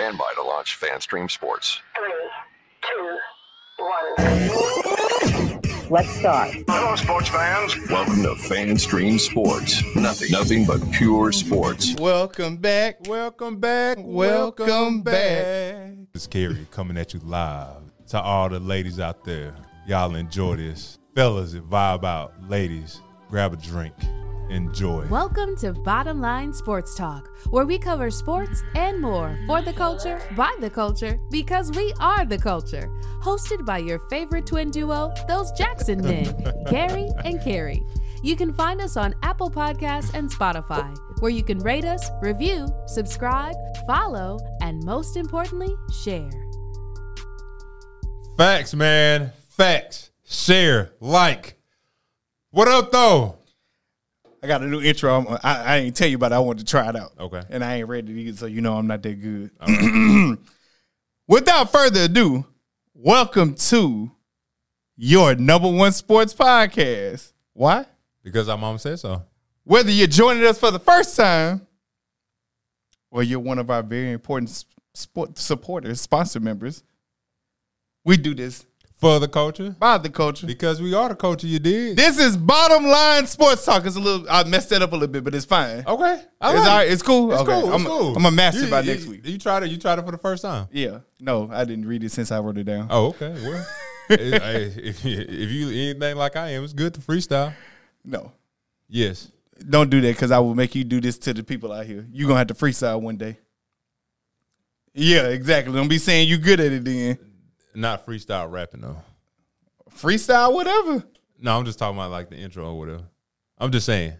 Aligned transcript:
stand 0.00 0.16
by 0.16 0.32
to 0.34 0.42
launch 0.42 0.80
FanStream 0.80 1.30
Sports. 1.30 1.78
Three, 1.94 2.10
two, 2.80 3.18
one. 3.76 5.60
Let's 5.90 6.08
start. 6.08 6.56
Hello, 6.66 6.96
sports 6.96 7.28
fans. 7.28 7.76
Welcome 7.90 8.22
to 8.22 8.30
FanStream 8.30 9.20
Sports. 9.20 9.82
Nothing, 9.94 10.30
nothing 10.30 10.64
but 10.64 10.80
pure 10.90 11.32
sports. 11.32 11.96
Welcome 11.98 12.56
back. 12.56 13.06
Welcome 13.08 13.60
back. 13.60 13.98
Welcome 14.00 15.02
back. 15.02 15.92
It's 16.14 16.26
Cary 16.26 16.66
coming 16.70 16.96
at 16.96 17.12
you 17.12 17.20
live. 17.22 17.82
To 18.08 18.22
all 18.22 18.48
the 18.48 18.58
ladies 18.58 18.98
out 18.98 19.22
there, 19.26 19.54
y'all 19.86 20.14
enjoy 20.14 20.56
this. 20.56 20.98
Fellas, 21.14 21.52
vibe 21.52 22.04
out. 22.04 22.32
Ladies, 22.48 23.02
grab 23.28 23.52
a 23.52 23.56
drink. 23.56 23.92
Enjoy. 24.50 25.06
Welcome 25.06 25.54
to 25.58 25.72
Bottom 25.72 26.20
Line 26.20 26.52
Sports 26.52 26.96
Talk, 26.96 27.30
where 27.50 27.64
we 27.64 27.78
cover 27.78 28.10
sports 28.10 28.64
and 28.74 29.00
more 29.00 29.38
for 29.46 29.62
the 29.62 29.72
culture, 29.72 30.20
by 30.36 30.52
the 30.58 30.68
culture, 30.68 31.20
because 31.30 31.70
we 31.70 31.94
are 32.00 32.24
the 32.26 32.36
culture. 32.36 32.90
Hosted 33.22 33.64
by 33.64 33.78
your 33.78 34.00
favorite 34.10 34.46
twin 34.46 34.72
duo, 34.72 35.14
those 35.28 35.52
Jackson 35.52 36.00
men, 36.02 36.34
Gary 36.68 37.08
and 37.24 37.40
Cary. 37.40 37.84
You 38.24 38.34
can 38.34 38.52
find 38.52 38.80
us 38.80 38.96
on 38.96 39.14
Apple 39.22 39.52
Podcasts 39.52 40.14
and 40.14 40.28
Spotify, 40.28 40.96
where 41.20 41.30
you 41.30 41.44
can 41.44 41.60
rate 41.60 41.84
us, 41.84 42.10
review, 42.20 42.66
subscribe, 42.86 43.54
follow, 43.86 44.40
and 44.62 44.82
most 44.82 45.16
importantly, 45.16 45.72
share. 46.02 46.28
Facts, 48.36 48.74
man. 48.74 49.32
Facts. 49.48 50.10
Share. 50.24 50.90
Like. 50.98 51.60
What 52.50 52.66
up, 52.66 52.90
though? 52.90 53.39
I 54.42 54.46
got 54.46 54.62
a 54.62 54.66
new 54.66 54.80
intro. 54.80 55.14
I'm, 55.14 55.38
I, 55.42 55.62
I 55.62 55.76
ain't 55.78 55.96
tell 55.96 56.08
you 56.08 56.16
about 56.16 56.32
it. 56.32 56.36
I 56.36 56.38
wanted 56.38 56.66
to 56.66 56.70
try 56.70 56.88
it 56.88 56.96
out. 56.96 57.12
Okay. 57.18 57.42
And 57.50 57.62
I 57.62 57.76
ain't 57.76 57.88
ready 57.88 58.12
to 58.12 58.20
either, 58.20 58.36
so 58.36 58.46
you 58.46 58.62
know 58.62 58.76
I'm 58.76 58.86
not 58.86 59.02
that 59.02 59.20
good. 59.20 59.50
Without 61.28 61.70
further 61.70 62.04
ado, 62.04 62.46
welcome 62.94 63.54
to 63.54 64.10
your 64.96 65.34
number 65.34 65.70
one 65.70 65.92
sports 65.92 66.32
podcast. 66.32 67.32
Why? 67.52 67.84
Because 68.22 68.48
our 68.48 68.56
mom 68.56 68.78
said 68.78 68.98
so. 68.98 69.22
Whether 69.64 69.90
you're 69.90 70.06
joining 70.06 70.44
us 70.44 70.58
for 70.58 70.70
the 70.70 70.80
first 70.80 71.16
time 71.16 71.66
or 73.10 73.22
you're 73.22 73.40
one 73.40 73.58
of 73.58 73.70
our 73.70 73.82
very 73.82 74.12
important 74.12 74.64
sport 74.94 75.36
supporters, 75.36 76.00
sponsor 76.00 76.40
members, 76.40 76.82
we 78.04 78.16
do 78.16 78.34
this 78.34 78.64
For 79.00 79.18
the 79.18 79.28
culture. 79.28 79.74
by 79.78 79.96
the 79.96 80.10
culture. 80.10 80.46
Because 80.46 80.82
we 80.82 80.92
are 80.92 81.08
the 81.08 81.14
culture, 81.14 81.46
you 81.46 81.58
did. 81.58 81.96
This 81.96 82.18
is 82.18 82.36
bottom 82.36 82.84
line 82.84 83.26
sports 83.26 83.64
talk. 83.64 83.86
It's 83.86 83.96
a 83.96 84.00
little 84.00 84.26
I 84.30 84.44
messed 84.44 84.68
that 84.70 84.82
up 84.82 84.92
a 84.92 84.94
little 84.94 85.08
bit, 85.08 85.24
but 85.24 85.34
it's 85.34 85.46
fine. 85.46 85.84
Okay. 85.86 86.22
I 86.38 86.50
it's 86.50 86.58
like 86.60 86.68
all 86.70 86.76
right. 86.76 86.90
It's 86.90 87.02
cool. 87.02 87.32
It's 87.32 87.40
okay. 87.40 87.60
cool. 87.62 87.72
I'm, 87.72 87.80
it's 87.80 87.88
cool. 87.90 88.16
I'm 88.16 88.26
a 88.26 88.30
master 88.30 88.64
You- 88.64 88.70
by 88.70 88.80
you- 88.80 88.92
next 88.92 89.06
week. 89.06 89.26
You 89.26 89.38
tried 89.38 89.62
it. 89.62 89.70
You 89.70 89.78
tried 89.78 89.98
it 89.98 90.04
for 90.04 90.10
the 90.12 90.18
first 90.18 90.42
time. 90.42 90.68
Yeah. 90.70 90.98
No, 91.18 91.48
I 91.50 91.64
didn't 91.64 91.86
read 91.86 92.04
it 92.04 92.12
since 92.12 92.30
I 92.30 92.40
wrote 92.40 92.58
it 92.58 92.64
down. 92.64 92.88
Oh, 92.90 93.06
okay. 93.06 93.32
Well, 93.42 93.66
it- 94.10 94.76
if, 94.76 95.02
you- 95.02 95.24
if 95.26 95.50
you 95.50 95.68
anything 95.92 96.16
like 96.16 96.36
I 96.36 96.50
am, 96.50 96.62
it's 96.64 96.74
good 96.74 96.92
to 96.92 97.00
freestyle. 97.00 97.54
No. 98.04 98.32
Yes. 98.86 99.32
Don't 99.66 99.88
do 99.88 100.02
that 100.02 100.14
because 100.14 100.30
I 100.30 100.40
will 100.40 100.54
make 100.54 100.74
you 100.74 100.84
do 100.84 101.00
this 101.00 101.16
to 101.20 101.32
the 101.32 101.42
people 101.42 101.72
out 101.72 101.86
here. 101.86 102.06
You're 102.12 102.28
gonna 102.28 102.38
have 102.38 102.48
to 102.48 102.54
freestyle 102.54 103.00
one 103.00 103.16
day. 103.16 103.38
Yeah, 104.92 105.28
exactly. 105.28 105.72
Don't 105.72 105.88
be 105.88 105.98
saying 105.98 106.28
you 106.28 106.36
good 106.36 106.60
at 106.60 106.72
it 106.72 106.84
then. 106.84 107.18
Not 107.74 108.06
freestyle 108.06 108.50
rapping 108.50 108.80
though. 108.80 109.02
Freestyle, 109.96 110.52
whatever. 110.52 111.04
No, 111.38 111.56
I'm 111.56 111.64
just 111.64 111.78
talking 111.78 111.96
about 111.96 112.10
like 112.10 112.30
the 112.30 112.36
intro 112.36 112.66
or 112.66 112.78
whatever. 112.78 113.04
I'm 113.58 113.70
just 113.72 113.86
saying. 113.86 114.14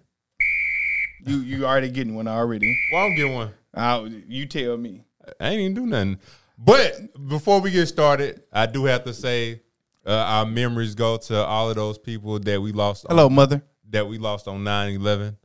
You 1.27 1.39
you 1.39 1.67
already 1.67 1.91
getting 1.91 2.15
one 2.15 2.29
already. 2.29 2.77
Well, 2.93 3.05
I'm 3.05 3.15
getting 3.15 3.35
one. 3.35 3.53
Uh, 3.75 4.09
you 4.27 4.47
tell 4.47 4.77
me. 4.77 5.05
I 5.39 5.49
ain't 5.51 5.61
even 5.61 5.75
do 5.75 5.87
nothing. 5.87 6.19
But 6.59 7.27
before 7.29 7.61
we 7.61 7.71
get 7.71 7.87
started, 7.87 8.43
I 8.53 8.67
do 8.67 8.85
have 8.85 9.05
to 9.05 9.15
say 9.15 9.63
uh, 10.07 10.13
our 10.13 10.47
memories 10.47 10.95
go 10.95 11.17
to 11.17 11.45
all 11.45 11.71
of 11.71 11.77
those 11.77 11.99
people 11.99 12.39
that 12.41 12.61
we 12.61 12.73
lost. 12.73 13.07
Hello, 13.09 13.27
on, 13.27 13.35
mother. 13.35 13.63
that 13.91 14.07
we 14.07 14.19
lost 14.19 14.49
on 14.49 14.65
9-11. 14.65 15.37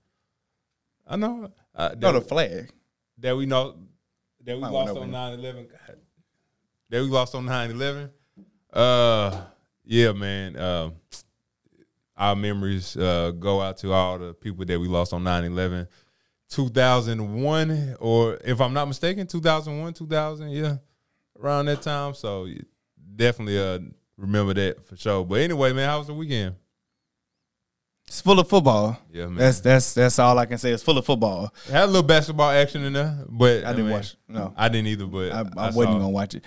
I 1.08 1.16
know. 1.16 1.52
Uh, 1.74 1.90
that, 1.90 2.00
No, 2.00 2.12
the 2.14 2.22
flag. 2.22 2.70
that 3.20 3.36
we 3.36 3.46
know 3.46 3.78
that 4.44 4.56
we 4.56 4.64
lost 4.64 4.98
on 4.98 5.12
9-11. 5.12 5.70
God. 5.70 5.98
That 6.90 7.02
we 7.02 7.10
lost 7.10 7.36
on 7.36 7.46
9-11. 7.46 8.10
Uh 8.74 9.42
yeah, 9.84 10.12
man. 10.12 10.58
Um 10.58 10.96
our 12.18 12.36
memories 12.36 12.96
uh, 12.96 13.32
go 13.32 13.62
out 13.62 13.78
to 13.78 13.92
all 13.92 14.18
the 14.18 14.34
people 14.34 14.66
that 14.66 14.80
we 14.80 14.88
lost 14.88 15.14
on 15.14 15.24
9-11. 15.24 15.88
2001, 16.50 17.98
or 18.00 18.38
if 18.46 18.62
I'm 18.62 18.74
not 18.74 18.88
mistaken, 18.88 19.28
2001, 19.28 19.94
2000, 19.94 20.50
yeah, 20.50 20.78
around 21.42 21.66
that 21.66 21.82
time. 21.82 22.14
So 22.14 22.48
definitely 23.16 23.60
uh, 23.60 23.80
remember 24.18 24.54
that 24.54 24.86
for 24.88 24.96
sure. 24.96 25.26
But 25.26 25.42
anyway, 25.42 25.74
man, 25.74 25.90
how 25.90 25.98
was 25.98 26.08
the 26.08 26.14
weekend? 26.14 26.56
It's 28.08 28.22
full 28.22 28.40
of 28.40 28.48
football. 28.48 29.00
Yeah, 29.12 29.26
man. 29.26 29.38
That's 29.38 29.60
that's 29.62 29.94
that's 29.94 30.20
all 30.20 30.38
I 30.38 30.46
can 30.46 30.58
say. 30.58 30.72
It's 30.72 30.84
full 30.84 30.98
of 30.98 31.06
football. 31.06 31.52
Had 31.70 31.86
a 31.86 31.88
little 31.88 32.04
basketball 32.04 32.52
action 32.52 32.84
in 32.84 32.94
there, 32.94 33.18
but 33.28 33.64
I 33.66 33.72
didn't 33.72 33.88
mean, 33.88 33.96
watch. 33.96 34.16
No, 34.28 34.54
I 34.56 34.70
didn't 34.70 34.88
either, 34.88 35.08
but 35.08 35.32
I, 35.32 35.40
I, 35.40 35.68
I 35.68 35.72
wasn't 35.72 36.00
gonna 36.00 36.10
watch 36.10 36.36
it. 36.36 36.46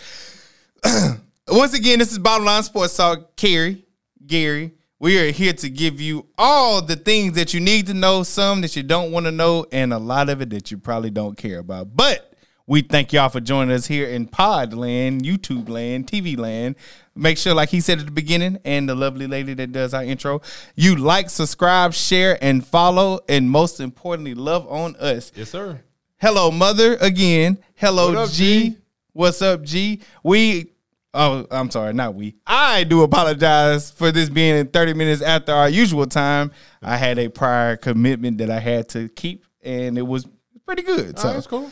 Once 1.49 1.75
again, 1.75 1.99
this 1.99 2.13
is 2.13 2.19
Bottom 2.19 2.45
Line 2.45 2.63
Sports 2.63 2.97
Talk. 2.97 3.35
Cary, 3.37 3.85
Gary, 4.25 4.73
we 5.01 5.19
are 5.19 5.33
here 5.33 5.53
to 5.53 5.69
give 5.69 6.01
you 6.01 6.27
all 6.37 6.81
the 6.83 6.97
things 6.97 7.35
that 7.35 7.55
you 7.55 7.61
need 7.61 7.87
to 7.89 7.95
know, 7.95 8.23
some 8.23 8.61
that 8.61 8.77
you 8.77 8.83
don't 8.83 9.11
want 9.11 9.27
to 9.27 9.33
know, 9.33 9.67
and 9.73 9.93
a 9.93 9.99
lot 9.99 10.29
of 10.29 10.41
it 10.41 10.51
that 10.51 10.71
you 10.71 10.79
probably 10.79 11.11
don't 11.11 11.37
care 11.37 11.59
about. 11.59 11.97
But 11.97 12.28
we 12.69 12.83
thank 12.83 13.15
y'all 13.15 13.31
for 13.31 13.41
joining 13.41 13.75
us 13.75 13.87
here 13.87 14.07
in 14.07 14.27
Pod 14.27 14.75
Land, 14.75 15.23
YouTube 15.23 15.71
Land, 15.71 16.07
TV 16.07 16.39
Land. 16.39 16.77
Make 17.17 17.39
sure, 17.39 17.55
like 17.55 17.71
he 17.71 17.81
said 17.81 17.99
at 17.99 18.05
the 18.05 18.13
beginning, 18.13 18.59
and 18.63 18.87
the 18.87 18.95
lovely 18.95 19.27
lady 19.27 19.55
that 19.55 19.73
does 19.73 19.95
our 19.95 20.05
intro, 20.05 20.43
you 20.77 20.95
like, 20.95 21.31
subscribe, 21.31 21.95
share, 21.95 22.39
and 22.43 22.65
follow, 22.65 23.21
and 23.27 23.51
most 23.51 23.81
importantly, 23.81 24.35
love 24.35 24.69
on 24.69 24.95
us. 24.97 25.33
Yes, 25.35 25.49
sir. 25.51 25.81
Hello, 26.19 26.51
mother. 26.51 26.97
Again. 27.01 27.59
Hello, 27.75 28.09
What 28.11 28.19
up, 28.19 28.31
G. 28.31 28.71
G? 28.71 28.77
What's 29.15 29.41
up, 29.41 29.63
G? 29.63 30.03
We. 30.23 30.73
Oh, 31.15 31.47
I'm 31.51 31.71
sorry, 31.71 31.95
not 31.95 32.15
we. 32.15 32.37
I 32.47 32.85
do 32.85 33.03
apologize 33.03 33.91
for 33.91 34.13
this 34.13 34.29
being 34.29 34.67
30 34.67 34.93
minutes 34.93 35.23
after 35.23 35.53
our 35.53 35.71
usual 35.71 36.05
time. 36.07 36.53
I 36.83 36.99
had 36.99 37.19
a 37.19 37.29
prior 37.31 37.77
commitment 37.77 38.39
that 38.39 38.51
I 38.51 38.59
had 38.61 38.91
to 38.91 39.09
keep, 39.09 39.47
and 39.63 39.97
it 39.97 40.07
was 40.07 40.29
pretty 40.67 40.83
good. 40.83 41.19
So, 41.19 41.31
Oh, 41.31 41.33
that's 41.33 41.47
cool. 41.47 41.71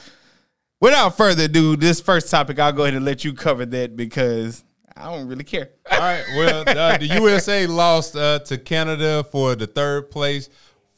Without 0.80 1.16
further 1.16 1.44
ado, 1.44 1.76
this 1.76 2.00
first 2.00 2.30
topic, 2.30 2.58
I'll 2.58 2.72
go 2.72 2.82
ahead 2.82 2.94
and 2.94 3.04
let 3.04 3.24
you 3.24 3.32
cover 3.32 3.66
that 3.66 3.96
because 3.96 4.64
I 4.96 5.14
don't 5.14 5.28
really 5.28 5.44
care. 5.44 5.70
All 5.90 5.98
right. 5.98 6.24
Well, 6.36 6.64
uh, 6.66 6.96
the 6.98 7.06
USA 7.06 7.66
lost 7.66 8.16
uh, 8.16 8.38
to 8.40 8.58
Canada 8.58 9.24
for 9.24 9.54
the 9.54 9.66
third 9.66 10.10
place 10.10 10.48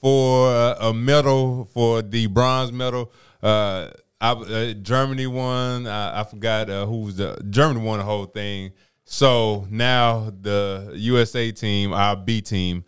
for 0.00 0.48
uh, 0.48 0.76
a 0.80 0.94
medal 0.94 1.64
for 1.72 2.02
the 2.02 2.26
bronze 2.26 2.72
medal. 2.72 3.12
Uh, 3.42 3.88
I, 4.20 4.30
uh, 4.32 4.72
Germany 4.74 5.26
won. 5.26 5.86
I, 5.86 6.20
I 6.20 6.24
forgot 6.24 6.70
uh, 6.70 6.86
who 6.86 6.98
was 7.02 7.16
the 7.16 7.40
Germany 7.50 7.84
won 7.84 7.98
the 7.98 8.04
whole 8.04 8.26
thing. 8.26 8.72
So 9.04 9.66
now 9.70 10.30
the 10.40 10.92
USA 10.94 11.50
team, 11.50 11.92
our 11.92 12.14
B 12.14 12.40
team 12.40 12.84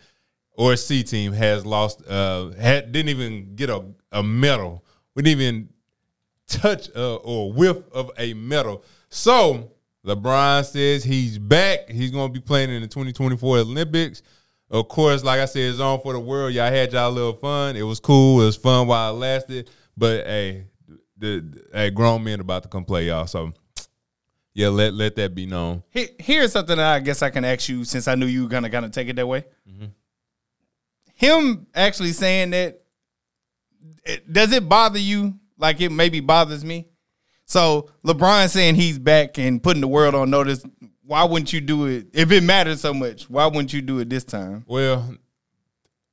or 0.53 0.77
C 0.77 1.03
team, 1.03 1.33
has 1.33 1.65
lost. 1.65 2.05
Had, 2.07 2.93
didn't 2.93 3.09
even 3.09 3.55
get 3.57 3.71
a, 3.71 3.85
a 4.13 4.23
medal. 4.23 4.85
We 5.15 5.23
didn't 5.23 5.41
even 5.41 5.69
touch 6.51 6.89
uh, 6.97 7.17
or 7.17 7.53
whiff 7.53 7.79
of 7.93 8.11
a 8.19 8.35
medal. 8.35 8.85
So 9.09 9.71
LeBron 10.07 10.65
says 10.65 11.05
he's 11.05 11.39
back. 11.39 11.89
He's 11.89 12.11
going 12.11 12.29
to 12.29 12.33
be 12.33 12.41
playing 12.45 12.71
in 12.71 12.83
the 12.83 12.89
2024 12.89 13.59
Olympics. 13.59 14.23
Of 14.71 14.89
course, 14.89 15.25
like 15.25 15.41
I 15.41 15.47
said, 15.47 15.63
it's 15.71 15.81
on 15.81 16.01
for 16.01 16.13
the 16.13 16.21
world. 16.21 16.53
Y'all 16.53 16.71
had 16.71 16.93
y'all 16.93 17.09
a 17.09 17.11
little 17.11 17.33
fun. 17.33 17.75
It 17.77 17.83
was 17.83 17.99
cool. 17.99 18.41
It 18.43 18.47
was 18.47 18.57
fun 18.57 18.87
while 18.87 19.15
it 19.15 19.19
lasted. 19.19 19.69
But 19.97 20.27
hey, 20.27 20.67
the, 21.17 21.41
the 21.41 21.65
hey, 21.73 21.91
grown 21.91 22.23
men 22.23 22.39
about 22.41 22.63
to 22.63 22.69
come 22.69 22.85
play 22.85 23.07
y'all. 23.07 23.27
So 23.27 23.53
yeah, 24.55 24.69
let 24.69 24.95
let 24.95 25.17
that 25.17 25.35
be 25.35 25.45
known. 25.47 25.83
Here's 25.91 26.53
something 26.53 26.79
I 26.79 27.01
guess 27.01 27.21
I 27.21 27.31
can 27.31 27.45
ask 27.45 27.69
you 27.69 27.85
since 27.85 28.07
I 28.07 28.15
knew 28.15 28.27
you 28.27 28.45
were 28.45 28.49
gonna 28.49 28.71
kind 28.71 28.85
of 28.85 28.93
take 28.93 29.09
it 29.09 29.17
that 29.17 29.27
way. 29.27 29.45
Him 31.15 31.67
actually 31.75 32.13
saying 32.13 32.51
that, 32.51 32.81
it- 34.05 34.33
does 34.33 34.53
it 34.53 34.69
bother 34.69 34.99
you 35.01 35.39
like 35.61 35.81
it 35.81 35.91
maybe 35.91 36.21
bothers 36.21 36.65
me? 36.65 36.89
So 37.45 37.91
LeBron 38.05 38.49
saying 38.49 38.77
he's 38.77 38.99
back 38.99 39.39
and 39.39 39.63
putting 39.63 39.81
the 39.81 39.89
world 39.89 40.15
on 40.15 40.31
notice. 40.31 40.63
Why 41.03 41.25
wouldn't 41.25 41.53
you 41.53 41.61
do 41.61 41.87
it 41.87 42.07
if 42.13 42.31
it 42.31 42.43
matters 42.43 42.81
so 42.81 42.95
much? 42.95 43.29
Why 43.29 43.47
wouldn't 43.47 43.73
you 43.73 43.83
do 43.83 43.99
it 43.99 44.09
this 44.09 44.23
time? 44.23 44.65
Well, 44.69 45.17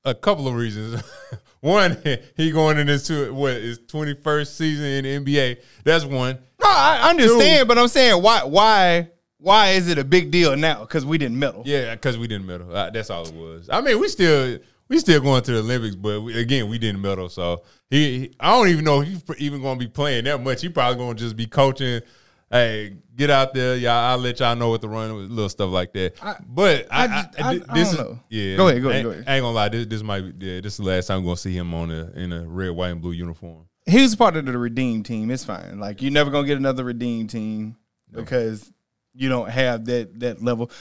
a 0.04 0.16
couple 0.16 0.48
of 0.48 0.56
reasons. 0.56 1.04
one, 1.60 1.98
he 2.36 2.52
going 2.52 2.80
in 2.80 2.90
into 2.90 3.34
what 3.34 3.54
his 3.54 3.80
21st 3.80 4.48
season 4.48 4.86
in 4.86 5.24
the 5.24 5.32
NBA. 5.32 5.58
That's 5.84 6.06
one. 6.06 6.40
No, 6.60 6.68
I 6.68 7.10
understand, 7.12 7.68
but 7.68 7.78
I'm 7.78 7.88
saying 7.88 8.22
why? 8.22 8.44
Why? 8.44 9.10
Why 9.40 9.70
is 9.72 9.88
it 9.88 10.00
a 10.00 10.04
big 10.04 10.32
deal 10.32 10.58
now? 10.58 10.80
Because 10.82 11.06
we 11.06 11.20
didn't 11.20 11.38
medal. 11.38 11.62
Yeah, 11.66 11.94
because 11.94 12.18
we 12.18 12.28
didn't 12.28 12.48
medal. 12.48 12.76
Uh, 12.76 12.90
that's 12.90 13.12
all 13.12 13.28
it 13.28 13.36
was. 13.36 13.70
I 13.70 13.82
mean, 13.82 14.00
we 14.00 14.08
still 14.08 14.58
we 14.90 15.00
still 15.00 15.20
going 15.22 15.42
to 15.44 15.52
the 15.52 15.60
Olympics, 15.60 15.96
but 15.96 16.22
we, 16.22 16.40
again, 16.40 16.70
we 16.70 16.78
didn't 16.78 17.02
medal. 17.02 17.30
So 17.30 17.64
he, 17.90 18.20
he- 18.20 18.32
I 18.40 18.52
don't 18.52 18.70
even 18.70 18.86
know 18.86 19.02
if 19.02 19.08
he's 19.08 19.24
even 19.40 19.62
going 19.62 19.78
to 19.80 19.86
be 19.86 19.90
playing 19.90 20.24
that 20.26 20.42
much. 20.44 20.62
He 20.62 20.70
probably 20.70 20.98
going 20.98 21.16
to 21.18 21.24
just 21.24 21.36
be 21.36 21.46
coaching. 21.48 22.02
Hey, 22.50 22.96
get 23.16 23.30
out 23.30 23.54
there, 23.54 23.76
y'all. 23.76 23.92
I'll 23.92 24.18
let 24.18 24.40
y'all 24.40 24.56
know 24.56 24.70
what 24.70 24.80
to 24.82 24.88
run 24.88 25.14
with 25.14 25.30
little 25.30 25.50
stuff 25.50 25.70
like 25.70 25.92
that. 25.94 26.14
but 26.48 26.88
I, 26.90 26.98
I 26.98 27.04
I, 27.04 27.08
just- 27.08 27.42
I- 27.42 27.50
I 27.50 27.54
this 27.54 27.66
don't 27.68 27.82
is 27.82 27.98
know. 27.98 28.20
yeah. 28.30 28.56
Go 28.56 28.68
ahead, 28.70 28.82
go 28.82 28.90
ahead, 28.90 28.98
ain't- 29.00 29.04
go 29.06 29.10
ahead. 29.12 29.24
I 29.28 29.36
ain't 29.36 29.44
gonna 29.44 29.54
lie. 29.56 29.68
This, 29.70 29.86
this 29.88 30.02
might 30.04 30.22
be 30.40 30.46
yeah. 30.46 30.62
This 30.62 30.74
is 30.74 30.78
the 30.78 30.84
last 30.86 31.08
time 31.08 31.24
we're 31.24 31.28
gonna 31.32 31.38
see 31.38 31.52
him 31.54 31.74
on 31.74 31.92
a 31.92 32.10
in 32.16 32.32
a 32.32 32.48
red, 32.48 32.70
white, 32.72 32.90
and 32.92 33.02
blue 33.02 33.12
uniform. 33.12 33.66
he 33.86 34.02
was 34.02 34.16
part 34.16 34.38
of 34.38 34.46
the 34.46 34.58
redeem 34.58 35.04
team. 35.04 35.30
It's 35.30 35.44
fine. 35.44 35.78
Like 35.80 36.02
you're 36.02 36.12
never 36.12 36.32
gonna 36.32 36.48
get 36.48 36.58
another 36.58 36.86
redeem 36.86 37.28
team 37.28 37.76
because 38.14 38.72
you 39.14 39.28
don't 39.28 39.50
have 39.50 39.84
that 39.88 40.18
that 40.22 40.42
level. 40.42 40.72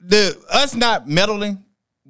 The 0.00 0.36
us 0.50 0.74
not 0.74 1.06
medaling 1.06 1.62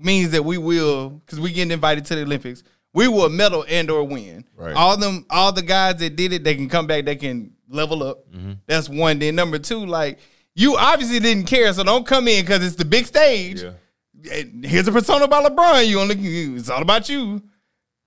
means 0.05 0.31
that 0.31 0.45
we 0.45 0.59
will 0.59 1.11
because 1.11 1.41
we 1.41 1.53
getting 1.53 1.73
invited 1.73 2.05
to 2.07 2.15
the 2.15 2.23
Olympics. 2.23 2.63
We 2.95 3.09
will 3.09 3.29
medal 3.31 3.65
and 3.69 3.91
or 3.91 4.05
win. 4.05 4.45
Right. 4.57 4.75
All 4.75 4.97
them 4.97 5.25
all 5.31 5.53
the 5.53 5.63
guys 5.63 5.97
that 5.97 6.17
did 6.17 6.33
it, 6.33 6.45
they 6.45 6.55
can 6.55 6.69
come 6.69 6.87
back. 6.87 7.05
They 7.05 7.17
can 7.17 7.53
level 7.69 8.03
up. 8.03 8.31
Mm-hmm. 8.31 8.53
That's 8.67 8.89
one. 8.89 9.19
Then 9.19 9.35
number 9.35 9.59
two, 9.59 9.87
like 9.87 10.19
you 10.55 10.77
obviously 10.77 11.21
didn't 11.21 11.47
care, 11.47 11.73
so 11.73 11.85
don't 11.85 12.07
come 12.07 12.29
in 12.29 12.45
because 12.45 12.65
it's 12.65 12.77
the 12.77 12.85
big 12.85 13.07
stage. 13.07 13.63
Yeah. 13.63 13.73
Here's 14.63 14.87
a 14.87 14.93
persona 14.93 15.25
about 15.25 15.51
LeBron. 15.51 15.87
You 15.87 16.01
only 16.01 16.15
it's 16.55 16.69
all 16.69 16.83
about 16.83 17.09
you. 17.09 17.43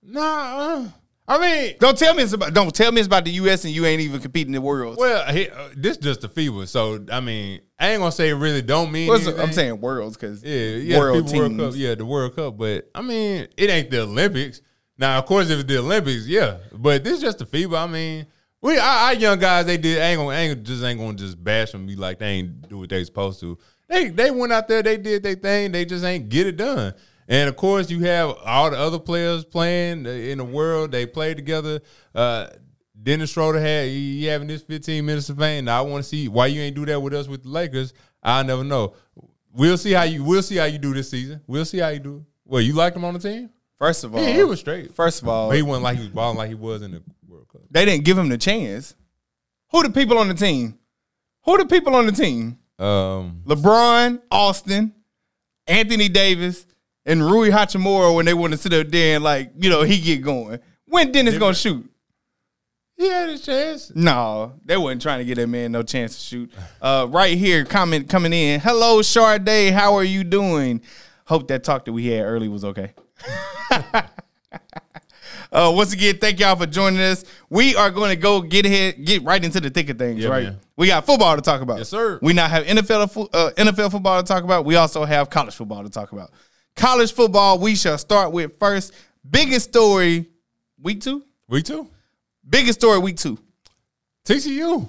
Nah, 0.02 0.20
uh, 0.22 0.88
I 1.28 1.38
mean, 1.40 1.74
Don't 1.80 1.98
tell 1.98 2.14
me 2.14 2.22
it's 2.22 2.32
about. 2.32 2.54
Don't 2.54 2.74
tell 2.74 2.92
me 2.92 3.00
it's 3.00 3.06
about 3.08 3.24
the 3.24 3.32
U.S. 3.32 3.64
and 3.64 3.74
you 3.74 3.84
ain't 3.84 4.00
even 4.00 4.20
competing 4.20 4.54
in 4.54 4.60
the 4.60 4.66
world. 4.66 4.96
well, 4.96 5.26
he, 5.32 5.48
uh, 5.48 5.68
this 5.76 5.96
just 5.96 6.20
the 6.20 6.28
FIBA. 6.28 6.68
So 6.68 7.04
I 7.10 7.20
mean, 7.20 7.60
I 7.78 7.90
ain't 7.90 8.00
gonna 8.00 8.12
say 8.12 8.28
it 8.28 8.34
really 8.34 8.62
don't 8.62 8.92
mean. 8.92 9.10
Anything. 9.10 9.40
I'm 9.40 9.52
saying 9.52 9.80
worlds 9.80 10.16
because 10.16 10.44
Yeah, 10.44 10.52
yeah, 10.76 10.98
world 10.98 11.26
the 11.26 11.36
World 11.38 11.50
teams. 11.50 11.74
Cup. 11.74 11.74
Yeah, 11.76 11.94
the 11.96 12.06
World 12.06 12.36
Cup. 12.36 12.56
But 12.56 12.88
I 12.94 13.02
mean, 13.02 13.48
it 13.56 13.70
ain't 13.70 13.90
the 13.90 14.02
Olympics. 14.02 14.60
Now, 14.98 15.18
of 15.18 15.26
course, 15.26 15.50
if 15.50 15.58
it's 15.60 15.68
the 15.68 15.78
Olympics, 15.78 16.26
yeah. 16.26 16.58
But 16.72 17.02
this 17.02 17.14
is 17.14 17.20
just 17.20 17.38
the 17.38 17.44
FIBA. 17.44 17.76
I 17.76 17.86
mean, 17.90 18.26
we 18.62 18.78
our, 18.78 18.98
our 19.06 19.14
young 19.14 19.38
guys, 19.38 19.66
they 19.66 19.76
did. 19.78 19.98
Ain't 19.98 20.18
gonna, 20.18 20.30
ain't 20.36 20.62
just 20.62 20.84
ain't 20.84 20.98
gonna 21.00 21.14
just 21.14 21.42
bash 21.42 21.72
them. 21.72 21.86
Be 21.86 21.96
like 21.96 22.20
they 22.20 22.26
ain't 22.26 22.68
do 22.68 22.78
what 22.78 22.88
they 22.88 23.02
supposed 23.02 23.40
to. 23.40 23.58
They 23.88 24.08
they 24.10 24.30
went 24.30 24.52
out 24.52 24.68
there, 24.68 24.82
they 24.82 24.96
did 24.96 25.24
their 25.24 25.34
thing. 25.34 25.72
They 25.72 25.84
just 25.84 26.04
ain't 26.04 26.28
get 26.28 26.46
it 26.46 26.56
done. 26.56 26.94
And 27.28 27.48
of 27.48 27.56
course, 27.56 27.90
you 27.90 28.00
have 28.00 28.36
all 28.44 28.70
the 28.70 28.78
other 28.78 28.98
players 28.98 29.44
playing 29.44 30.06
in 30.06 30.38
the 30.38 30.44
world. 30.44 30.92
They 30.92 31.06
played 31.06 31.36
together. 31.36 31.80
Uh, 32.14 32.48
Dennis 33.02 33.30
Schroeder 33.30 33.60
had 33.60 33.88
he 33.88 34.24
having 34.24 34.48
this 34.48 34.62
15 34.62 35.04
minutes 35.04 35.28
of 35.28 35.38
fame. 35.38 35.64
Now 35.66 35.78
I 35.78 35.80
want 35.82 36.02
to 36.02 36.08
see 36.08 36.28
why 36.28 36.46
you 36.46 36.60
ain't 36.60 36.76
do 36.76 36.86
that 36.86 37.00
with 37.00 37.14
us 37.14 37.28
with 37.28 37.42
the 37.42 37.48
Lakers. 37.48 37.92
I 38.22 38.42
never 38.42 38.64
know. 38.64 38.94
We'll 39.52 39.78
see 39.78 39.92
how 39.92 40.02
you. 40.04 40.22
We'll 40.24 40.42
see 40.42 40.56
how 40.56 40.64
you 40.66 40.78
do 40.78 40.92
this 40.94 41.10
season. 41.10 41.40
We'll 41.46 41.64
see 41.64 41.78
how 41.78 41.88
you 41.88 42.00
do. 42.00 42.24
Well, 42.44 42.60
you 42.60 42.74
liked 42.74 42.96
him 42.96 43.04
on 43.04 43.14
the 43.14 43.20
team. 43.20 43.50
First 43.78 44.04
of 44.04 44.14
all, 44.14 44.22
Yeah, 44.22 44.32
he 44.32 44.44
was 44.44 44.60
straight. 44.60 44.94
First 44.94 45.22
of 45.22 45.28
all, 45.28 45.48
But 45.50 45.56
he 45.56 45.62
wasn't 45.62 45.84
like 45.84 45.96
he 45.98 46.04
was 46.04 46.12
balling 46.12 46.38
like 46.38 46.48
he 46.48 46.54
was 46.54 46.82
in 46.82 46.92
the 46.92 47.02
World 47.28 47.48
Cup. 47.48 47.62
they 47.70 47.84
didn't 47.84 48.04
give 48.04 48.16
him 48.16 48.28
the 48.28 48.38
chance. 48.38 48.94
Who 49.72 49.82
the 49.82 49.90
people 49.90 50.18
on 50.18 50.28
the 50.28 50.34
team? 50.34 50.78
Who 51.44 51.58
the 51.58 51.66
people 51.66 51.94
on 51.94 52.06
the 52.06 52.12
team? 52.12 52.58
Um, 52.78 53.42
LeBron, 53.44 54.20
Austin, 54.30 54.94
Anthony 55.66 56.08
Davis, 56.08 56.66
and 57.06 57.24
Rui 57.24 57.50
Hachimura 57.50 58.14
when 58.14 58.26
they 58.26 58.34
want 58.34 58.52
to 58.52 58.58
sit 58.58 58.74
up 58.74 58.88
there 58.88 59.14
and 59.16 59.24
like 59.24 59.52
you 59.58 59.70
know 59.70 59.82
he 59.82 59.98
get 60.00 60.22
going. 60.22 60.60
When 60.86 61.10
Dennis 61.12 61.38
gonna 61.38 61.54
shoot? 61.54 61.90
he 62.96 63.08
had 63.08 63.28
his 63.28 63.42
chance. 63.42 63.92
No, 63.94 64.54
they 64.64 64.76
wasn't 64.76 65.02
trying 65.02 65.18
to 65.18 65.24
get 65.24 65.36
that 65.36 65.46
man 65.48 65.72
no 65.72 65.82
chance 65.82 66.16
to 66.16 66.20
shoot. 66.20 66.52
Uh, 66.80 67.06
right 67.10 67.36
here, 67.36 67.64
comment 67.64 68.08
coming 68.08 68.32
in. 68.32 68.60
Hello, 68.60 69.02
Sade. 69.02 69.72
How 69.72 69.94
are 69.94 70.04
you 70.04 70.24
doing? 70.24 70.80
Hope 71.26 71.48
that 71.48 71.62
talk 71.62 71.84
that 71.84 71.92
we 71.92 72.06
had 72.06 72.24
early 72.24 72.48
was 72.48 72.64
okay. 72.64 72.94
uh, 73.70 74.02
once 75.52 75.92
again, 75.92 76.16
thank 76.18 76.40
y'all 76.40 76.56
for 76.56 76.66
joining 76.66 77.00
us. 77.00 77.24
We 77.50 77.74
are 77.76 77.90
going 77.90 78.10
to 78.10 78.16
go 78.16 78.40
get 78.40 78.64
ahead, 78.64 79.04
get 79.04 79.24
right 79.24 79.44
into 79.44 79.60
the 79.60 79.68
thick 79.68 79.90
of 79.90 79.98
things. 79.98 80.22
Yeah, 80.22 80.30
right, 80.30 80.44
man. 80.44 80.60
we 80.76 80.86
got 80.86 81.04
football 81.04 81.36
to 81.36 81.42
talk 81.42 81.60
about. 81.60 81.78
Yes, 81.78 81.88
sir. 81.88 82.18
We 82.22 82.32
now 82.32 82.48
have 82.48 82.64
NFL 82.64 83.28
uh, 83.34 83.50
NFL 83.56 83.90
football 83.90 84.22
to 84.22 84.26
talk 84.26 84.44
about. 84.44 84.64
We 84.64 84.76
also 84.76 85.04
have 85.04 85.28
college 85.28 85.54
football 85.54 85.82
to 85.82 85.90
talk 85.90 86.12
about. 86.12 86.30
College 86.76 87.12
football. 87.12 87.58
We 87.58 87.74
shall 87.74 87.98
start 87.98 88.32
with 88.32 88.58
first 88.58 88.92
biggest 89.28 89.70
story 89.70 90.26
week 90.80 91.00
two. 91.00 91.24
Week 91.48 91.64
two? 91.64 91.88
Biggest 92.48 92.80
story 92.80 92.98
week 92.98 93.16
two. 93.16 93.38
TCU. 94.24 94.88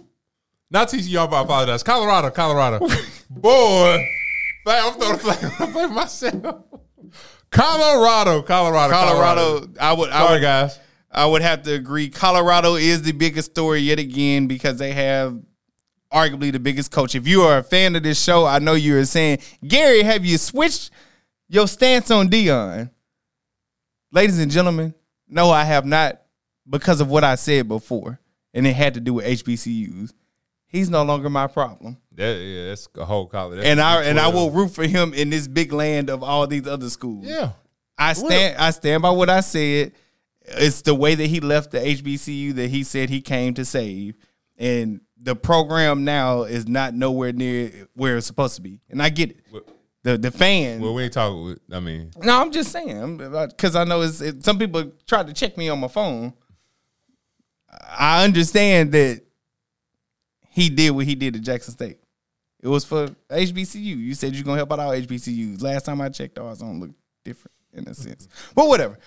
Not 0.69 0.89
TCU, 0.89 1.17
I 1.17 1.41
apologize. 1.41 1.83
Colorado, 1.83 2.29
Colorado. 2.29 2.85
Boy. 3.29 4.05
I'm 4.65 4.99
throwing 4.99 5.13
the 5.13 5.19
flag 5.19 5.43
on 5.43 5.51
the 5.59 5.67
play 5.71 5.85
myself. 5.87 6.63
Colorado, 7.49 8.41
Colorado, 8.41 8.93
Colorado, 8.93 9.67
I 9.79 9.93
would, 9.93 10.09
I 10.09 10.19
Sorry, 10.19 10.31
would, 10.33 10.41
guys. 10.41 10.79
I 11.09 11.25
would 11.25 11.41
have 11.41 11.63
to 11.63 11.73
agree. 11.73 12.09
Colorado 12.09 12.75
is 12.75 13.01
the 13.03 13.13
biggest 13.13 13.51
story 13.51 13.79
yet 13.79 13.97
again 13.97 14.47
because 14.47 14.77
they 14.77 14.91
have 14.91 15.39
arguably 16.11 16.51
the 16.51 16.59
biggest 16.59 16.91
coach. 16.91 17.15
If 17.15 17.25
you 17.27 17.43
are 17.43 17.59
a 17.59 17.63
fan 17.63 17.95
of 17.95 18.03
this 18.03 18.21
show, 18.21 18.45
I 18.45 18.59
know 18.59 18.73
you 18.73 18.97
are 18.97 19.05
saying, 19.05 19.39
Gary, 19.65 20.03
have 20.03 20.25
you 20.25 20.37
switched 20.37 20.91
your 21.47 21.67
stance 21.67 22.11
on 22.11 22.29
Deion? 22.29 22.89
Ladies 24.11 24.39
and 24.39 24.51
gentlemen, 24.51 24.93
no, 25.27 25.51
I 25.51 25.63
have 25.63 25.85
not 25.85 26.21
because 26.69 27.01
of 27.01 27.09
what 27.09 27.23
I 27.23 27.35
said 27.35 27.67
before, 27.67 28.19
and 28.53 28.65
it 28.65 28.73
had 28.73 28.93
to 28.95 28.99
do 28.99 29.15
with 29.15 29.25
HBCUs. 29.25 30.13
He's 30.67 30.89
no 30.89 31.03
longer 31.03 31.29
my 31.29 31.47
problem. 31.47 31.97
That, 32.13 32.39
yeah, 32.39 32.67
that's 32.67 32.87
a 32.95 33.05
whole 33.05 33.27
college. 33.27 33.57
That's 33.57 33.67
And 33.67 33.79
I 33.79 34.03
and 34.03 34.19
I 34.19 34.27
will 34.27 34.51
root 34.51 34.69
for 34.69 34.85
him 34.85 35.13
in 35.13 35.29
this 35.29 35.47
big 35.47 35.71
land 35.71 36.09
of 36.09 36.23
all 36.23 36.47
these 36.47 36.67
other 36.67 36.89
schools. 36.89 37.25
Yeah. 37.25 37.51
I 37.97 38.13
stand 38.13 38.57
I 38.57 38.71
stand 38.71 39.01
by 39.01 39.11
what 39.11 39.29
I 39.29 39.39
said. 39.41 39.93
It's 40.41 40.81
the 40.81 40.95
way 40.95 41.15
that 41.15 41.25
he 41.25 41.39
left 41.39 41.71
the 41.71 41.79
HBCU 41.79 42.55
that 42.55 42.69
he 42.69 42.83
said 42.83 43.09
he 43.09 43.21
came 43.21 43.53
to 43.55 43.65
save. 43.65 44.15
And 44.57 45.01
the 45.21 45.35
program 45.35 46.03
now 46.03 46.43
is 46.43 46.67
not 46.67 46.93
nowhere 46.93 47.33
near 47.33 47.87
where 47.93 48.17
it's 48.17 48.27
supposed 48.27 48.55
to 48.55 48.61
be. 48.61 48.81
And 48.89 49.01
I 49.01 49.09
get 49.09 49.31
it. 49.31 49.43
The 50.07 50.17
the 50.17 50.31
fan. 50.31 50.79
Well, 50.79 50.93
we 50.93 51.03
ain't 51.03 51.11
talking. 51.11 51.59
I 51.69 51.81
mean, 51.81 52.11
no, 52.23 52.39
I'm 52.39 52.53
just 52.53 52.71
saying 52.71 53.17
because 53.17 53.75
I 53.75 53.83
know 53.83 53.99
it's 54.03 54.21
it, 54.21 54.41
some 54.41 54.57
people 54.57 54.89
tried 55.05 55.27
to 55.27 55.33
check 55.33 55.57
me 55.57 55.67
on 55.67 55.81
my 55.81 55.89
phone. 55.89 56.31
I 57.69 58.23
understand 58.23 58.93
that 58.93 59.21
he 60.47 60.69
did 60.69 60.91
what 60.91 61.05
he 61.05 61.15
did 61.15 61.35
at 61.35 61.41
Jackson 61.41 61.73
State. 61.73 61.99
It 62.61 62.69
was 62.69 62.85
for 62.85 63.09
HBCU. 63.29 63.75
You 63.75 64.13
said 64.13 64.33
you're 64.33 64.45
gonna 64.45 64.55
help 64.55 64.71
out 64.71 64.79
all 64.79 64.91
HBCUs. 64.91 65.61
Last 65.61 65.83
time 65.83 65.99
I 65.99 66.07
checked, 66.07 66.39
ours 66.39 66.59
don't 66.59 66.79
look 66.79 66.91
different 67.25 67.55
in 67.73 67.85
a 67.89 67.93
sense. 67.93 68.29
But 68.55 68.69
whatever. 68.69 68.97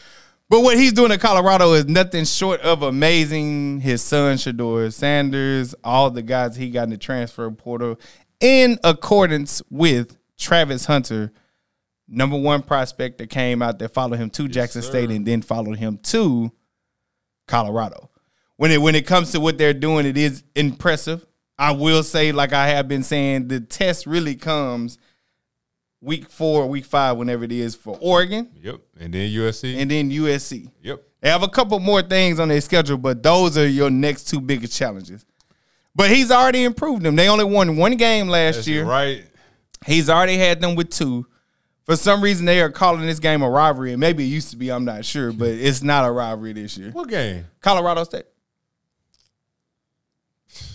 But 0.50 0.60
what 0.60 0.76
he's 0.76 0.92
doing 0.92 1.12
in 1.12 1.18
Colorado 1.18 1.72
is 1.72 1.86
nothing 1.86 2.26
short 2.26 2.60
of 2.60 2.82
amazing. 2.82 3.80
His 3.80 4.02
son 4.02 4.36
Shedeur 4.36 4.92
Sanders, 4.92 5.74
all 5.82 6.10
the 6.10 6.20
guys 6.20 6.56
he 6.56 6.68
got 6.68 6.82
in 6.82 6.90
the 6.90 6.98
transfer 6.98 7.50
portal, 7.50 7.98
in 8.38 8.78
accordance 8.84 9.62
with 9.70 10.18
Travis 10.40 10.86
Hunter, 10.86 11.32
number 12.08 12.36
one 12.36 12.62
prospect 12.62 13.18
that 13.18 13.30
came 13.30 13.62
out 13.62 13.78
that 13.78 13.90
followed 13.94 14.18
him 14.18 14.30
to 14.30 14.48
Jackson 14.48 14.82
State 14.82 15.10
and 15.10 15.26
then 15.26 15.42
followed 15.42 15.78
him 15.78 15.98
to 16.04 16.50
Colorado. 17.46 18.10
When 18.56 18.70
it 18.70 18.80
when 18.82 18.94
it 18.94 19.06
comes 19.06 19.32
to 19.32 19.40
what 19.40 19.58
they're 19.58 19.74
doing, 19.74 20.06
it 20.06 20.16
is 20.16 20.42
impressive. 20.54 21.24
I 21.58 21.72
will 21.72 22.02
say, 22.02 22.32
like 22.32 22.52
I 22.52 22.68
have 22.68 22.88
been 22.88 23.02
saying, 23.02 23.48
the 23.48 23.60
test 23.60 24.06
really 24.06 24.34
comes 24.34 24.98
week 26.00 26.30
four, 26.30 26.66
week 26.66 26.86
five, 26.86 27.18
whenever 27.18 27.44
it 27.44 27.52
is 27.52 27.74
for 27.74 27.98
Oregon 28.00 28.50
yep. 28.62 28.80
And 28.98 29.12
then 29.12 29.30
USC. 29.30 29.76
and 29.76 29.90
then 29.90 30.10
USC. 30.10 30.70
yep. 30.82 31.02
They 31.20 31.28
have 31.28 31.42
a 31.42 31.48
couple 31.48 31.78
more 31.80 32.00
things 32.00 32.40
on 32.40 32.48
their 32.48 32.62
schedule, 32.62 32.96
but 32.96 33.22
those 33.22 33.58
are 33.58 33.68
your 33.68 33.90
next 33.90 34.24
two 34.24 34.40
biggest 34.40 34.74
challenges. 34.74 35.26
But 35.94 36.10
he's 36.10 36.30
already 36.30 36.64
improved 36.64 37.02
them. 37.02 37.16
They 37.16 37.28
only 37.28 37.44
won 37.44 37.76
one 37.76 37.96
game 37.96 38.28
last 38.28 38.56
That's 38.56 38.68
year. 38.68 38.84
right. 38.84 39.24
He's 39.86 40.10
already 40.10 40.36
had 40.36 40.60
them 40.60 40.74
with 40.74 40.90
two. 40.90 41.26
For 41.84 41.96
some 41.96 42.22
reason, 42.22 42.44
they 42.46 42.60
are 42.60 42.70
calling 42.70 43.04
this 43.06 43.18
game 43.18 43.42
a 43.42 43.48
rivalry, 43.50 43.92
and 43.92 43.98
maybe 44.00 44.22
it 44.24 44.28
used 44.28 44.50
to 44.50 44.56
be. 44.56 44.70
I'm 44.70 44.84
not 44.84 45.04
sure, 45.04 45.32
but 45.32 45.48
it's 45.48 45.82
not 45.82 46.06
a 46.06 46.10
rivalry 46.12 46.52
this 46.52 46.76
year. 46.78 46.90
What 46.90 47.08
game? 47.08 47.46
Colorado 47.60 48.04
State. 48.04 48.26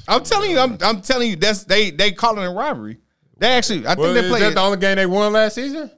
I'm 0.07 0.23
telling 0.23 0.51
you, 0.51 0.59
I'm, 0.59 0.77
I'm 0.81 1.01
telling 1.01 1.29
you, 1.29 1.35
that's 1.35 1.63
they 1.63 1.91
they 1.91 2.11
calling 2.11 2.43
it 2.43 2.47
a 2.47 2.51
rivalry. 2.51 2.97
They 3.37 3.47
actually, 3.47 3.85
I 3.85 3.89
think 3.95 3.99
Well, 3.99 4.13
they 4.13 4.21
is 4.21 4.29
played. 4.29 4.43
that 4.43 4.55
the 4.55 4.61
only 4.61 4.77
game 4.77 4.95
they 4.95 5.05
won 5.05 5.33
last 5.33 5.55
season? 5.55 5.91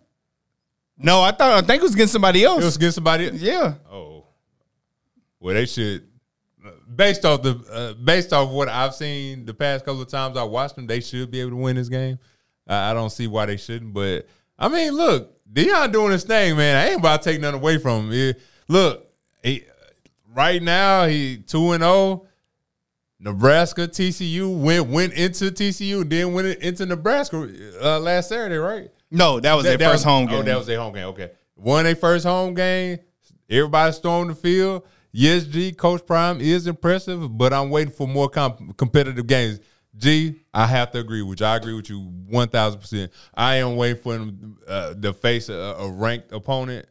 no, 0.98 1.22
I 1.22 1.32
thought 1.32 1.64
I 1.64 1.66
think 1.66 1.82
it 1.82 1.84
was 1.84 1.94
against 1.94 2.14
somebody 2.14 2.44
else. 2.44 2.62
It 2.62 2.66
was 2.66 2.76
against 2.78 2.96
somebody. 2.96 3.26
yeah, 3.34 3.76
Oh, 3.92 4.26
well, 5.40 5.54
they 5.56 5.66
should. 5.66 6.04
Based 6.96 7.24
off 7.26 7.44
the 7.44 7.56
uh, 7.72 7.94
based 7.94 8.34
off 8.34 8.50
what 8.50 8.68
I've 8.70 8.96
seen 8.96 9.46
the 9.46 9.54
past 9.54 9.86
couple 9.86 10.02
of 10.02 10.10
times 10.10 10.36
I 10.38 10.44
watched 10.44 10.76
them, 10.76 10.88
they 10.88 11.00
should 11.00 11.30
be 11.32 11.40
able 11.42 11.52
to 11.52 11.56
win 11.58 11.76
this 11.76 11.90
game. 11.90 12.18
I, 12.68 12.92
I 12.92 12.94
don't 12.94 13.10
see 13.10 13.28
why 13.28 13.46
they 13.48 13.58
shouldn't. 13.58 13.94
But 13.94 14.28
I 14.58 14.68
mean, 14.68 14.94
look, 14.94 15.34
Deion 15.52 15.92
doing 15.92 16.12
his 16.12 16.24
thing, 16.24 16.58
man. 16.58 16.76
I 16.76 16.90
ain't 16.90 17.00
about 17.00 17.22
to 17.22 17.30
take 17.32 17.40
nothing 17.42 17.60
away 17.62 17.78
from 17.78 18.12
him. 18.12 18.34
Look, 18.68 19.08
he, 19.44 19.64
right 20.34 20.62
now 20.62 21.06
he 21.08 21.38
two 21.38 21.72
and 21.72 21.82
zero. 21.84 22.26
Nebraska, 23.20 23.88
TCU 23.88 24.62
went 24.62 24.88
went 24.88 25.14
into 25.14 25.46
TCU, 25.46 26.08
then 26.08 26.34
went 26.34 26.60
into 26.60 26.86
Nebraska 26.86 27.50
uh, 27.82 28.00
last 28.00 28.30
Saturday, 28.30 28.58
right? 28.58 28.90
no, 29.10 29.40
that 29.40 29.54
was 29.56 29.64
their 29.64 29.74
That- 29.74 29.80
that 29.86 29.92
first 29.92 30.00
was- 30.00 30.04
home 30.04 30.26
game. 30.28 30.36
Oh, 30.40 30.44
that 30.44 30.58
was 30.58 30.68
their 30.68 30.80
home 30.80 30.94
game. 30.94 31.06
Okay, 31.06 31.32
Won 31.56 31.86
their 31.86 31.96
first 31.96 32.26
home 32.26 32.54
game. 32.54 33.00
Everybody 33.50 33.92
stormed 33.94 34.30
the 34.32 34.36
field. 34.36 34.84
Yes, 35.12 35.46
G, 35.46 35.72
Coach 35.72 36.06
Prime 36.06 36.40
is 36.42 36.68
impressive, 36.68 37.36
but 37.36 37.54
I'm 37.54 37.72
waiting 37.72 37.92
for 37.94 38.08
more 38.08 38.30
comp- 38.30 38.78
competitive 38.78 39.26
games. 39.26 39.60
G, 39.98 40.36
I 40.54 40.68
have 40.68 40.92
to 40.92 41.00
agree 41.00 41.22
with 41.22 41.40
you. 41.40 41.46
I 41.46 41.56
agree 41.56 41.74
with 41.74 41.90
you 41.90 42.00
1,000%. 42.32 43.10
I 43.34 43.56
am 43.56 43.76
waiting 43.76 44.02
for 44.02 44.14
them 44.14 44.58
uh, 44.68 44.94
to 44.94 45.14
face 45.14 45.50
a, 45.50 45.54
a 45.54 45.90
ranked 45.90 46.32
opponent. 46.32 46.86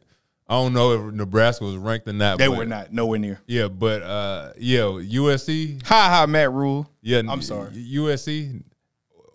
I 0.49 0.53
don't 0.53 0.73
know 0.73 1.07
if 1.07 1.13
Nebraska 1.13 1.65
was 1.65 1.75
ranked 1.75 2.07
or 2.07 2.13
not. 2.13 2.37
They 2.37 2.47
but- 2.47 2.57
were 2.57 2.65
not 2.65 2.93
nowhere 2.93 3.19
near. 3.19 3.41
Yeah, 3.47 3.67
but 3.67 4.01
uh, 4.01 4.53
yeah, 4.57 4.81
USC. 4.81 5.85
Ha 5.85 6.09
ha, 6.09 6.25
Matt 6.25 6.51
Rhule. 6.51 6.89
Yeah, 7.01 7.21
I'm 7.27 7.41
sorry. 7.41 7.71
USC, 7.71 8.63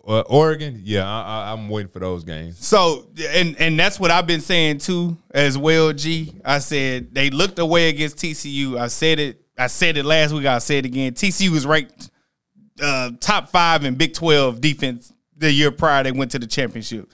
uh, 0.07 0.21
Oregon. 0.21 0.81
Yeah, 0.83 1.07
I, 1.07 1.21
I, 1.21 1.51
I'm 1.53 1.69
waiting 1.69 1.91
for 1.91 1.99
those 1.99 2.23
games. 2.23 2.65
So 2.65 3.09
and 3.29 3.55
and 3.59 3.79
that's 3.79 3.99
what 3.99 4.09
I've 4.09 4.25
been 4.25 4.41
saying 4.41 4.79
too 4.79 5.17
as 5.31 5.55
well. 5.55 5.93
G, 5.93 6.33
I 6.43 6.57
said 6.59 7.13
they 7.13 7.29
looked 7.29 7.59
away 7.59 7.89
against 7.89 8.17
TCU. 8.17 8.79
I 8.79 8.87
said 8.87 9.19
it. 9.19 9.39
I 9.55 9.67
said 9.67 9.97
it 9.97 10.05
last 10.05 10.33
week. 10.33 10.47
I 10.47 10.57
said 10.57 10.77
it 10.77 10.85
again. 10.85 11.13
TCU 11.13 11.49
was 11.49 11.67
ranked 11.67 12.09
uh, 12.81 13.11
top 13.19 13.49
five 13.49 13.83
in 13.85 13.95
Big 13.95 14.13
Twelve 14.13 14.61
defense 14.61 15.11
the 15.37 15.51
year 15.51 15.71
prior. 15.71 16.03
They 16.03 16.11
went 16.11 16.31
to 16.31 16.39
the 16.39 16.47
championship. 16.47 17.11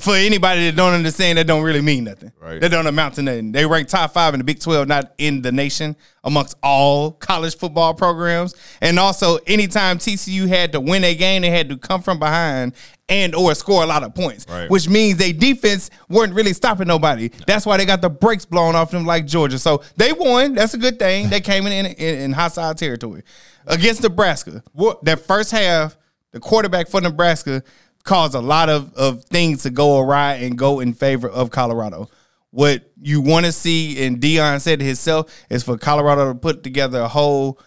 For 0.00 0.14
anybody 0.14 0.66
that 0.66 0.76
don't 0.76 0.92
understand, 0.94 1.38
that 1.38 1.46
don't 1.46 1.62
really 1.62 1.80
mean 1.80 2.04
nothing. 2.04 2.32
Right. 2.40 2.60
That 2.60 2.70
don't 2.70 2.86
amount 2.86 3.14
to 3.14 3.22
nothing. 3.22 3.52
They 3.52 3.66
ranked 3.66 3.90
top 3.90 4.12
five 4.12 4.34
in 4.34 4.38
the 4.38 4.44
Big 4.44 4.60
Twelve, 4.60 4.88
not 4.88 5.12
in 5.18 5.42
the 5.42 5.52
nation, 5.52 5.96
amongst 6.24 6.56
all 6.62 7.12
college 7.12 7.56
football 7.56 7.94
programs. 7.94 8.54
And 8.80 8.98
also, 8.98 9.36
anytime 9.46 9.98
TCU 9.98 10.48
had 10.48 10.72
to 10.72 10.80
win 10.80 11.04
a 11.04 11.14
game, 11.14 11.42
they 11.42 11.50
had 11.50 11.68
to 11.68 11.76
come 11.76 12.02
from 12.02 12.18
behind 12.18 12.74
and 13.08 13.34
or 13.36 13.54
score 13.54 13.82
a 13.84 13.86
lot 13.86 14.02
of 14.02 14.14
points, 14.14 14.46
Right. 14.48 14.68
which 14.68 14.88
means 14.88 15.16
they 15.18 15.30
defense 15.32 15.90
weren't 16.08 16.34
really 16.34 16.52
stopping 16.52 16.88
nobody. 16.88 17.28
That's 17.46 17.64
why 17.64 17.76
they 17.76 17.84
got 17.84 18.00
the 18.02 18.10
brakes 18.10 18.44
blown 18.44 18.74
off 18.74 18.90
them 18.90 19.06
like 19.06 19.26
Georgia. 19.26 19.58
So 19.60 19.82
they 19.96 20.12
won. 20.12 20.54
That's 20.54 20.74
a 20.74 20.78
good 20.78 20.98
thing. 20.98 21.28
They 21.30 21.40
came 21.52 21.66
in 21.68 21.72
in, 21.72 21.86
in, 21.86 22.18
in 22.22 22.32
hostile 22.32 22.74
territory 22.74 23.22
against 23.66 24.02
Nebraska. 24.02 24.62
What- 24.72 25.04
That 25.04 25.20
first 25.20 25.52
half, 25.52 25.96
the 26.32 26.40
quarterback 26.40 26.88
for 26.88 27.00
Nebraska 27.00 27.62
caused 28.06 28.34
a 28.34 28.40
lot 28.40 28.70
of, 28.70 28.94
of 28.94 29.24
things 29.24 29.64
to 29.64 29.70
go 29.70 29.98
awry 29.98 30.34
and 30.34 30.56
go 30.56 30.80
in 30.80 30.94
favor 30.94 31.28
of 31.28 31.50
Colorado. 31.50 32.08
What 32.50 32.90
you 33.02 33.20
want 33.20 33.44
to 33.44 33.52
see, 33.52 34.02
and 34.06 34.18
Deion 34.18 34.60
said 34.62 34.80
it 34.80 34.84
himself, 34.86 35.30
is 35.50 35.62
for 35.62 35.76
Colorado 35.76 36.32
to 36.32 36.38
put 36.38 36.62
together 36.62 37.00
a 37.00 37.08
whole 37.08 37.60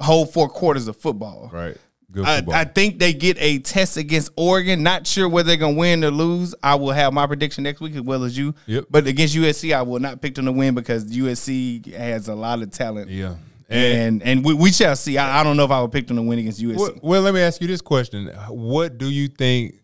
whole 0.00 0.24
four 0.24 0.48
quarters 0.48 0.88
of 0.88 0.96
football. 0.96 1.50
Right. 1.52 1.76
Good 2.10 2.24
I. 2.24 2.42
I 2.60 2.64
think 2.64 2.98
they 2.98 3.12
get 3.12 3.36
a 3.40 3.58
test 3.58 3.98
against 3.98 4.30
Oregon. 4.36 4.82
Not 4.82 5.06
sure 5.06 5.28
whether 5.28 5.48
they're 5.48 5.56
gonna 5.56 5.76
win 5.76 6.02
or 6.04 6.10
lose. 6.10 6.54
I 6.62 6.76
will 6.76 6.92
have 6.92 7.12
my 7.12 7.26
prediction 7.26 7.64
next 7.64 7.80
week 7.80 7.94
as 7.94 8.00
well 8.02 8.24
as 8.24 8.38
you. 8.38 8.54
Yep. 8.66 8.86
But 8.88 9.06
against 9.06 9.34
USC, 9.36 9.74
I 9.74 9.82
will 9.82 9.98
not 9.98 10.22
pick 10.22 10.34
them 10.36 10.46
to 10.46 10.52
win 10.52 10.74
because 10.74 11.04
USC 11.04 11.92
has 11.92 12.28
a 12.28 12.34
lot 12.34 12.62
of 12.62 12.70
talent. 12.70 13.10
yeah. 13.10 13.34
And, 13.68 14.22
And 14.22 14.22
and 14.22 14.44
we, 14.44 14.54
we 14.54 14.72
shall 14.72 14.94
see. 14.94 15.18
I, 15.18 15.40
I 15.40 15.42
don't 15.42 15.56
know 15.56 15.64
if 15.64 15.70
I 15.70 15.80
would 15.80 15.92
pick 15.92 16.06
them 16.06 16.16
to 16.16 16.22
win 16.22 16.38
against 16.38 16.62
USC. 16.62 16.76
well, 16.76 16.92
well, 17.02 17.22
let 17.22 17.34
me 17.34 17.40
ask 17.40 17.60
you 17.60 17.66
this 17.66 17.80
question: 17.80 18.28
What 18.48 18.98
do 18.98 19.10
you 19.10 19.28
think 19.28 19.80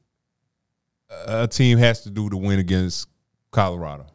a 1.27 1.49
team 1.49 1.79
has 1.79 2.03
to 2.03 2.11
do 2.11 2.31
to 2.31 2.37
win 2.37 2.59
against 2.59 3.09
Colorado? 3.51 4.07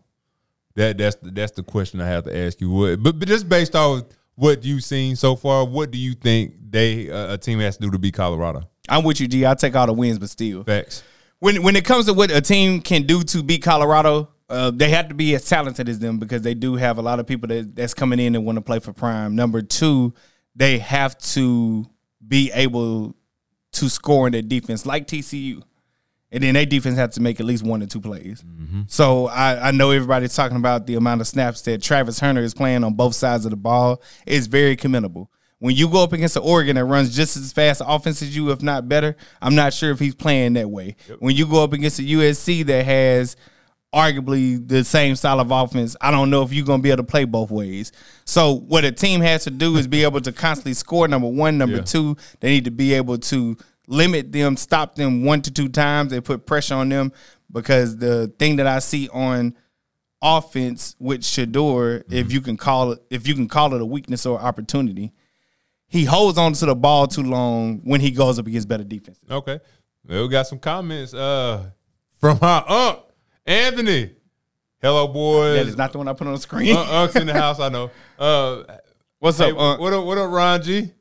That 0.76 0.98
that's 0.98 1.16
the, 1.18 1.32
that's 1.32 1.52
the 1.52 1.64
question 1.64 2.00
I 2.00 2.08
have 2.08 2.26
to 2.26 2.38
ask 2.38 2.62
you. 2.62 2.70
What, 2.70 3.04
but 3.04 3.20
but 3.20 3.28
just 3.28 3.50
based 3.50 3.76
off 3.76 4.04
what 4.36 4.64
you've 4.64 4.84
seen 4.84 5.16
so 5.16 5.36
far, 5.36 5.66
what 5.66 5.92
do 5.92 5.98
you 5.98 6.14
think 6.14 6.54
they 6.70 7.10
uh, 7.10 7.34
a 7.34 7.38
team 7.38 7.60
has 7.60 7.76
to 7.78 7.84
do 7.84 7.92
to 7.92 8.00
beat 8.00 8.14
Colorado? 8.14 8.70
I'm 8.88 9.04
with 9.04 9.20
you, 9.20 9.28
G. 9.28 9.44
I'll 9.46 9.56
take 9.56 9.76
all 9.76 9.88
the 9.88 9.94
wins, 9.94 10.20
but 10.20 10.30
still. 10.30 10.64
Facts. 10.64 11.04
when 11.40 11.62
when 11.64 11.76
it 11.76 11.84
comes 11.84 12.06
to 12.06 12.14
what 12.14 12.32
a 12.32 12.40
team 12.42 12.80
can 12.82 13.04
do 13.04 13.24
to 13.24 13.44
beat 13.44 13.64
Colorado, 13.64 14.30
uh, 14.50 14.72
they 14.72 14.90
have 14.90 15.10
to 15.10 15.16
be 15.16 15.36
as 15.36 15.46
talented 15.48 15.90
as 15.90 16.00
them 16.00 16.20
because 16.20 16.42
they 16.42 16.54
do 16.54 16.76
have 16.76 16.98
a 16.98 17.02
lot 17.02 17.20
of 17.20 17.28
people 17.28 17.48
that, 17.48 17.76
that's 17.76 17.94
coming 17.94 18.20
in 18.20 18.36
and 18.36 18.46
want 18.46 18.58
to 18.58 18.62
play 18.62 18.80
for 18.80 18.94
Prime. 18.94 19.36
Number 19.36 19.62
two, 19.62 20.14
they 20.56 20.80
have 20.80 21.18
to 21.20 21.86
be 22.26 22.52
able 22.54 23.16
to 23.74 23.90
score 23.90 24.28
in 24.28 24.34
their 24.34 24.42
defense 24.42 24.86
like 24.86 25.08
TCU. 25.08 25.62
And 26.32 26.44
then 26.44 26.56
their 26.56 26.66
defense 26.66 26.98
have 26.98 27.12
to 27.12 27.22
make 27.22 27.40
at 27.40 27.46
least 27.46 27.64
one 27.64 27.82
or 27.82 27.86
two 27.86 28.02
plays. 28.02 28.44
So 28.88 29.28
I, 29.28 29.70
I 29.70 29.72
know 29.72 29.92
everybody's 29.92 30.36
talking 30.36 30.58
about 30.58 30.86
the 30.86 30.96
amount 30.96 31.22
of 31.22 31.28
snaps 31.28 31.62
that 31.62 31.82
Travis 31.82 32.20
Hunter 32.20 32.42
is 32.42 32.54
playing 32.54 32.84
on 32.84 32.96
both 32.96 33.16
sides 33.16 33.46
of 33.46 33.52
the 33.52 33.58
ball. 33.58 34.02
It's 34.26 34.48
very 34.48 34.76
commendable. 34.76 35.32
When 35.60 35.74
you 35.76 35.88
go 35.90 36.04
up 36.04 36.14
against 36.14 36.36
an 36.36 36.44
Oregon 36.44 36.76
that 36.76 36.86
runs 36.86 37.16
just 37.16 37.38
as 37.38 37.52
fast 37.54 37.82
offense 37.86 38.22
as 38.22 38.36
you, 38.36 38.52
if 38.52 38.62
not 38.62 38.90
better, 38.90 39.16
I'm 39.42 39.56
not 39.56 39.74
sure 39.74 39.90
if 39.92 40.00
he's 40.00 40.14
playing 40.16 40.54
that 40.54 40.70
way. 40.70 40.96
When 41.20 41.36
you 41.36 41.48
go 41.48 41.64
up 41.64 41.74
against 41.74 42.00
a 42.00 42.04
USC 42.04 42.66
that 42.66 42.86
has 42.86 43.36
arguably 43.98 44.66
the 44.68 44.84
same 44.84 45.16
style 45.16 45.40
of 45.40 45.50
offense, 45.50 45.96
I 46.00 46.12
don't 46.12 46.30
know 46.30 46.44
if 46.44 46.54
you're 46.54 46.66
going 46.66 46.80
to 46.80 46.84
be 46.84 46.90
able 46.92 47.04
to 47.04 47.12
play 47.12 47.26
both 47.26 47.50
ways. 47.50 47.92
So 48.26 48.54
what 48.54 48.86
a 48.86 48.92
team 48.92 49.22
has 49.22 49.44
to 49.46 49.50
do 49.50 49.76
is 49.78 49.88
be 49.88 50.04
able 50.04 50.22
to 50.22 50.32
constantly 50.32 50.74
score. 50.76 51.08
Number 51.08 51.28
one, 51.28 51.58
number 51.58 51.78
Yeah. 51.78 51.84
two, 51.84 52.16
they 52.40 52.50
need 52.52 52.66
to 52.66 52.72
be 52.72 52.94
able 52.94 53.18
to 53.18 53.58
limit 53.88 54.32
them, 54.32 54.56
stop 54.56 54.96
them 54.96 55.24
one 55.24 55.42
to 55.42 55.52
two 55.52 55.68
times, 55.70 56.12
and 56.14 56.24
put 56.24 56.46
pressure 56.46 56.76
on 56.76 56.90
them. 56.90 57.12
Because 57.52 57.98
the 57.98 58.32
thing 58.38 58.58
that 58.58 58.68
I 58.68 58.80
see 58.80 59.10
on 59.10 59.56
offense 60.22 60.96
with 61.00 61.22
Shedeur, 61.22 62.04
if 62.12 62.32
you 62.32 62.42
can 62.42 62.58
call 62.58 62.92
it, 62.92 63.00
if 63.10 63.28
you 63.28 63.34
can 63.34 63.48
call 63.48 63.74
it 63.74 63.82
a 63.82 63.86
weakness 63.86 64.26
or 64.26 64.40
opportunity, 64.40 65.14
he 65.88 66.04
holds 66.06 66.38
on 66.38 66.54
to 66.54 66.66
the 66.66 66.76
ball 66.76 67.08
too 67.08 67.24
long 67.24 67.80
when 67.84 68.02
he 68.02 68.12
goes 68.12 68.38
up 68.38 68.46
against 68.48 68.68
better 68.68 68.84
defenses. 68.84 69.24
Okay. 69.30 69.60
Well, 70.08 70.24
we 70.24 70.30
got 70.30 70.48
some 70.48 70.60
comments 70.60 71.14
uh, 71.14 71.70
from 72.20 72.40
our 72.42 72.66
unc, 72.70 73.00
Anthony. 73.48 74.12
Hello, 74.82 75.08
boys. 75.08 75.56
That 75.56 75.68
is 75.68 75.78
not 75.78 75.92
the 75.92 75.98
one 75.98 76.08
I 76.08 76.14
put 76.14 76.28
on 76.28 76.34
the 76.34 76.40
screen. 76.40 76.76
Uh, 76.76 76.84
Unc's 77.04 77.16
in 77.16 77.26
the 77.28 77.34
house, 77.34 77.60
I 77.60 77.70
know. 77.70 77.90
Uh, 78.20 78.64
What's 79.20 79.40
hey, 79.40 79.50
up, 79.52 79.58
Unc? 79.58 79.80
what 79.80 79.94
up, 79.94 80.06
what 80.06 80.18
up, 80.20 80.30
Ron 80.32 80.62
G? 80.62 80.92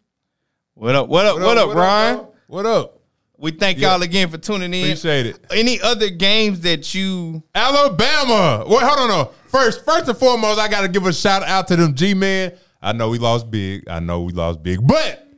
What 0.75 0.95
up? 0.95 1.09
What 1.09 1.27
up? 1.27 1.39
What 1.39 1.59
up, 1.59 1.75
Ryan? 1.75 2.17
dog? 2.17 2.33
What 2.47 2.65
up? 2.67 3.01
We 3.39 3.51
thank 3.51 3.79
Yeah. 3.79 3.93
y'all 3.93 4.03
again 4.03 4.31
for 4.31 4.39
tuning 4.39 4.73
in. 4.73 4.85
Appreciate 4.85 5.27
it. 5.27 5.45
Any 5.51 5.79
other 5.83 6.09
games 6.09 6.61
that 6.61 6.95
you 6.95 7.43
Alabama. 7.55 8.65
Wait, 8.67 8.81
hold 8.83 8.99
on. 9.01 9.09
No. 9.09 9.31
First, 9.49 9.85
first 9.85 10.09
and 10.09 10.17
foremost, 10.17 10.59
I 10.59 10.69
got 10.69 10.83
to 10.83 10.89
give 10.89 11.05
a 11.05 11.13
shout 11.13 11.43
out 11.43 11.69
to 11.69 11.77
them 11.77 11.95
G 11.95 12.15
men. 12.15 12.53
I 12.81 12.93
know 12.93 13.11
we 13.11 13.19
lost 13.19 13.51
big. 13.51 13.87
I 13.91 14.01
know 14.01 14.23
we 14.23 14.33
lost 14.33 14.63
big, 14.63 14.87
but 14.87 15.29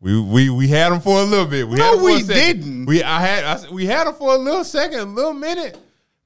we 0.00 0.20
we 0.20 0.50
we 0.50 0.66
had 0.66 0.90
them 0.90 1.00
for 1.00 1.20
a 1.20 1.24
little 1.24 1.46
bit. 1.46 1.68
We 1.68 1.76
No, 1.76 1.84
had 1.84 1.92
'em 1.92 1.98
for 2.00 2.04
we 2.04 2.22
didn't. 2.24 2.86
We 2.86 3.02
I 3.04 3.20
had 3.20 3.44
I, 3.44 3.52
s- 3.52 3.70
we 3.70 3.86
had 3.86 4.08
them 4.08 4.14
for 4.14 4.34
a 4.34 4.38
little 4.38 4.64
second, 4.64 4.98
a 4.98 5.04
little 5.04 5.34
minute. 5.34 5.78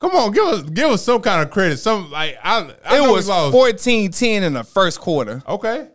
Come 0.03 0.17
on, 0.17 0.33
give 0.33 0.45
us 0.45 0.63
give 0.63 0.91
us 0.91 1.05
some 1.05 1.23
kind 1.23 1.43
of 1.43 1.51
credit. 1.53 1.77
Some 1.77 2.11
like 2.11 2.37
I, 2.43 2.75
I 2.85 2.99
it 2.99 3.09
was 3.09 3.29
lost. 3.29 3.55
14-10 3.55 4.43
in 4.43 4.53
the 4.55 4.65
first 4.65 4.99
quarter. 4.99 5.41
Okay. 5.47 5.87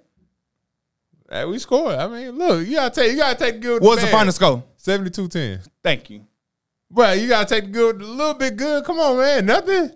Hey, 1.29 1.43
we 1.43 1.59
scored. 1.59 1.95
I 1.95 2.07
mean, 2.07 2.37
look, 2.37 2.65
you 2.65 2.75
gotta 2.75 2.95
take 2.95 3.11
you 3.11 3.17
gotta 3.17 3.37
take 3.37 3.59
good. 3.59 3.73
with 3.73 3.83
What 3.83 3.95
was 3.95 4.05
the 4.05 4.07
final 4.09 4.31
score? 4.31 4.63
72-10. 4.81 5.67
Thank 5.83 6.09
you. 6.09 6.25
Bro, 6.89 7.11
you 7.13 7.27
gotta 7.27 7.53
take 7.53 7.65
the 7.65 7.71
good, 7.71 8.01
a 8.01 8.05
little 8.05 8.33
bit 8.33 8.55
good. 8.55 8.85
Come 8.85 8.97
on, 8.97 9.17
man. 9.17 9.45
Nothing. 9.45 9.91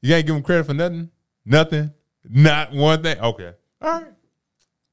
You 0.00 0.10
can't 0.10 0.26
give 0.26 0.34
them 0.36 0.44
credit 0.44 0.66
for 0.66 0.74
nothing. 0.74 1.10
Nothing. 1.44 1.92
Not 2.28 2.70
one 2.72 3.02
thing. 3.02 3.18
Okay. 3.18 3.52
All 3.82 4.04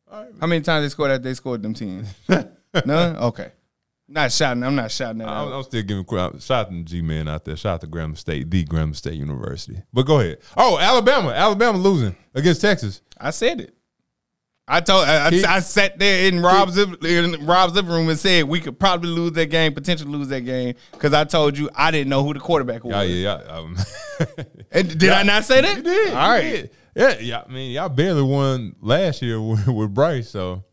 right. 0.10 0.32
How 0.42 0.48
many 0.48 0.62
times 0.62 0.84
they 0.84 0.90
scored 0.90 1.12
that 1.12 1.22
they 1.22 1.36
scored 1.36 1.62
them 1.62 1.76
10? 1.76 2.08
None? 2.86 3.18
Okay. 3.18 3.52
Not 4.10 4.32
shouting. 4.32 4.64
I'm 4.64 4.76
not 4.76 4.90
shouting 4.92 5.18
that 5.20 5.28
I'm. 5.28 5.52
I'm 5.52 5.64
still 5.64 5.84
giving 5.84 6.06
credit. 6.06 6.42
Shout 6.42 6.68
out 6.68 6.72
to 6.72 6.84
G 6.84 7.02
man 7.02 7.28
out 7.28 7.44
there. 7.44 7.58
Shout 7.58 7.76
out 7.76 7.82
to 7.82 7.88
Grambling 7.88 8.18
State, 8.18 8.50
the 8.50 8.64
Grambling 8.66 8.96
State 8.96 9.16
University. 9.16 9.82
But 9.92 10.04
go 10.04 10.20
ahead. 10.22 10.38
Oh, 10.56 10.78
Alabama. 10.80 11.30
Alabama 11.32 11.78
losing 11.78 12.16
against 12.34 12.62
Texas. 12.62 13.02
I 13.20 13.32
said 13.32 13.60
it. 13.62 13.74
I 14.70 14.82
told 14.82 15.08
I, 15.08 15.30
He- 15.32 15.46
I, 15.46 15.56
I 15.56 15.60
sat 15.60 15.98
there 16.00 16.28
in 16.28 16.42
Rob's 16.42 16.78
liv- 16.78 17.04
in 17.06 17.46
Rob's 17.46 17.74
living 17.74 17.92
room 17.92 18.10
and 18.10 18.20
said 18.20 18.44
we 18.46 18.60
could 18.60 18.78
probably 18.80 19.10
lose 19.10 19.32
that 19.34 19.46
game, 19.48 19.74
potentially 19.74 20.10
lose 20.12 20.28
that 20.30 20.42
game, 20.42 20.76
because 20.92 21.14
I 21.14 21.24
told 21.24 21.58
you 21.58 21.70
I 21.76 21.90
didn't 21.92 22.10
know 22.10 22.24
who 22.24 22.34
the 22.34 22.40
quarterback 22.42 22.84
was. 22.84 22.94
Yeah, 22.94 23.02
yeah, 23.04 23.42
yeah. 23.46 23.58
Um, 23.58 23.78
And 24.72 24.98
did 25.00 25.10
I 25.12 25.24
not 25.24 25.46
say 25.46 25.62
that? 25.62 25.78
You 25.78 25.84
did. 25.84 26.14
All 26.14 26.28
you 26.28 26.32
right. 26.34 26.42
did. 26.42 26.70
Yeah, 26.96 27.18
yeah. 27.20 27.44
I 27.48 27.52
mean, 27.52 27.72
y'all 27.72 27.90
barely 27.90 28.24
won 28.24 28.76
last 28.82 29.22
year 29.22 29.40
with, 29.42 29.68
with 29.68 29.94
Bryce, 29.94 30.30
so 30.30 30.64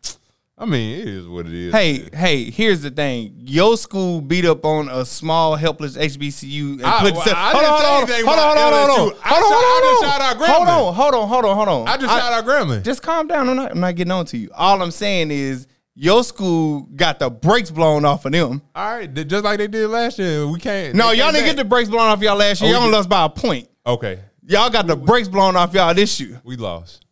I 0.57 0.67
mean, 0.67 1.01
it 1.01 1.09
is 1.09 1.27
what 1.27 1.47
it 1.47 1.53
is. 1.53 1.73
Hey, 1.75 2.09
hey, 2.13 2.49
here's 2.49 2.81
the 2.83 2.91
thing. 2.91 3.35
Your 3.39 3.77
school 3.77 4.21
beat 4.21 4.45
up 4.45 4.65
on 4.65 4.89
a 4.89 5.05
small, 5.05 5.57
helpless 5.57 5.97
HBCU 5.97 6.75
and 6.75 6.87
I- 6.87 7.01
put 7.01 7.15
well, 7.15 7.23
hold 7.23 7.35
I 7.35 7.49
on, 7.49 7.55
hold 7.55 7.75
on, 7.75 8.25
hold 8.25 8.39
on, 8.39 8.39
hold 8.39 8.39
on, 8.39 8.57
hold 8.57 8.91
on, 8.91 9.11
LSU. 9.11 9.19
I 9.21 9.29
hold 9.29 9.45
on, 9.45 10.47
hold 10.47 10.69
on. 10.69 10.95
Hold 10.95 10.95
on, 10.95 10.95
hold 10.95 11.15
on, 11.15 11.29
hold 11.29 11.45
on, 11.45 11.57
hold 11.57 11.69
on. 11.69 11.89
I 11.89 11.97
just 11.97 12.13
shout 12.13 12.33
out 12.33 12.45
Grambling. 12.45 12.85
Just 12.85 13.03
calm 13.03 13.27
down. 13.27 13.49
I'm 13.49 13.57
not, 13.57 13.73
I'm 13.73 13.81
not 13.81 13.97
getting 13.97 14.13
on 14.13 14.27
to 14.27 14.39
you. 14.39 14.51
All 14.55 14.81
I'm 14.81 14.93
saying 14.93 15.33
is 15.33 15.67
your 15.97 16.23
school 16.23 16.83
got 16.95 17.19
the 17.19 17.31
brakes 17.31 17.73
blown 17.73 18.05
off 18.05 18.25
of 18.25 18.31
them. 18.31 18.63
All 18.77 18.97
right, 18.97 19.13
just 19.13 19.45
like 19.45 19.59
they 19.59 19.67
did 19.67 19.89
last 19.89 20.21
year. 20.21 20.47
We 20.47 20.61
can't. 20.61 20.95
No, 20.95 21.11
y'all 21.11 21.33
didn't 21.33 21.47
get 21.47 21.57
the 21.57 21.65
brakes 21.65 21.89
blown 21.89 22.07
off 22.07 22.21
y'all 22.23 22.37
last 22.37 22.63
oh, 22.63 22.67
year. 22.67 22.77
Oh, 22.77 22.83
y'all 22.83 22.91
lost 22.91 23.09
by 23.09 23.25
a 23.25 23.29
point. 23.29 23.69
Okay, 23.85 24.21
Y'all 24.47 24.69
got 24.69 24.87
the 24.87 24.97
brakes 24.97 25.29
blown 25.29 25.57
off 25.57 25.73
y'all 25.73 25.95
this 25.95 26.21
year. 26.21 26.41
we 26.45 26.57
lost. 26.57 27.04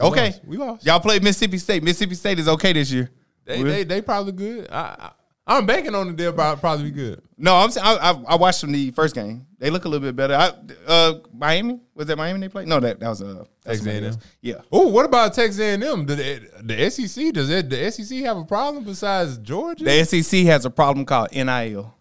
Okay. 0.00 0.26
lost. 0.26 0.44
We 0.44 0.56
lost. 0.56 0.86
Y'all 0.86 1.00
played 1.00 1.22
Mississippi 1.22 1.58
State. 1.58 1.82
Mississippi 1.82 2.14
State 2.14 2.38
is 2.38 2.48
okay 2.48 2.72
this 2.72 2.90
year. 2.90 3.10
They, 3.44 3.62
they 3.62 3.84
they 3.84 4.02
probably 4.02 4.32
good. 4.32 4.68
I, 4.70 4.96
I 4.98 5.10
I'm 5.48 5.64
banking 5.64 5.94
on 5.94 6.08
it. 6.08 6.16
They'll 6.16 6.32
probably 6.32 6.84
be 6.84 6.90
good. 6.90 7.22
No, 7.38 7.54
I'm 7.54 7.70
I, 7.80 7.96
I, 7.96 8.22
I 8.30 8.34
watched 8.36 8.62
them 8.62 8.72
the 8.72 8.90
first 8.90 9.14
game. 9.14 9.46
They 9.58 9.70
look 9.70 9.84
a 9.84 9.88
little 9.88 10.04
bit 10.04 10.16
better. 10.16 10.34
I, 10.34 10.50
uh, 10.86 11.14
Miami 11.32 11.80
was 11.94 12.08
that 12.08 12.16
Miami 12.16 12.40
they 12.40 12.48
played? 12.48 12.66
No, 12.66 12.80
that 12.80 12.98
that 12.98 13.08
was 13.08 13.22
uh, 13.22 13.44
Texas 13.64 13.86
A&M? 13.86 14.16
Yeah, 14.40 14.54
Oh, 14.72 14.88
what 14.88 15.04
about 15.04 15.34
Texas 15.34 15.60
A&M? 15.60 16.04
The, 16.06 16.40
the 16.62 16.90
SEC 16.90 17.32
does 17.32 17.48
it? 17.48 17.70
The 17.70 17.90
SEC 17.92 18.18
have 18.20 18.38
a 18.38 18.44
problem 18.44 18.82
besides 18.84 19.38
Georgia? 19.38 19.84
the 19.84 20.04
SEC 20.04 20.40
has 20.46 20.64
a 20.64 20.70
problem 20.70 21.06
called 21.06 21.28
NIL. 21.32 21.94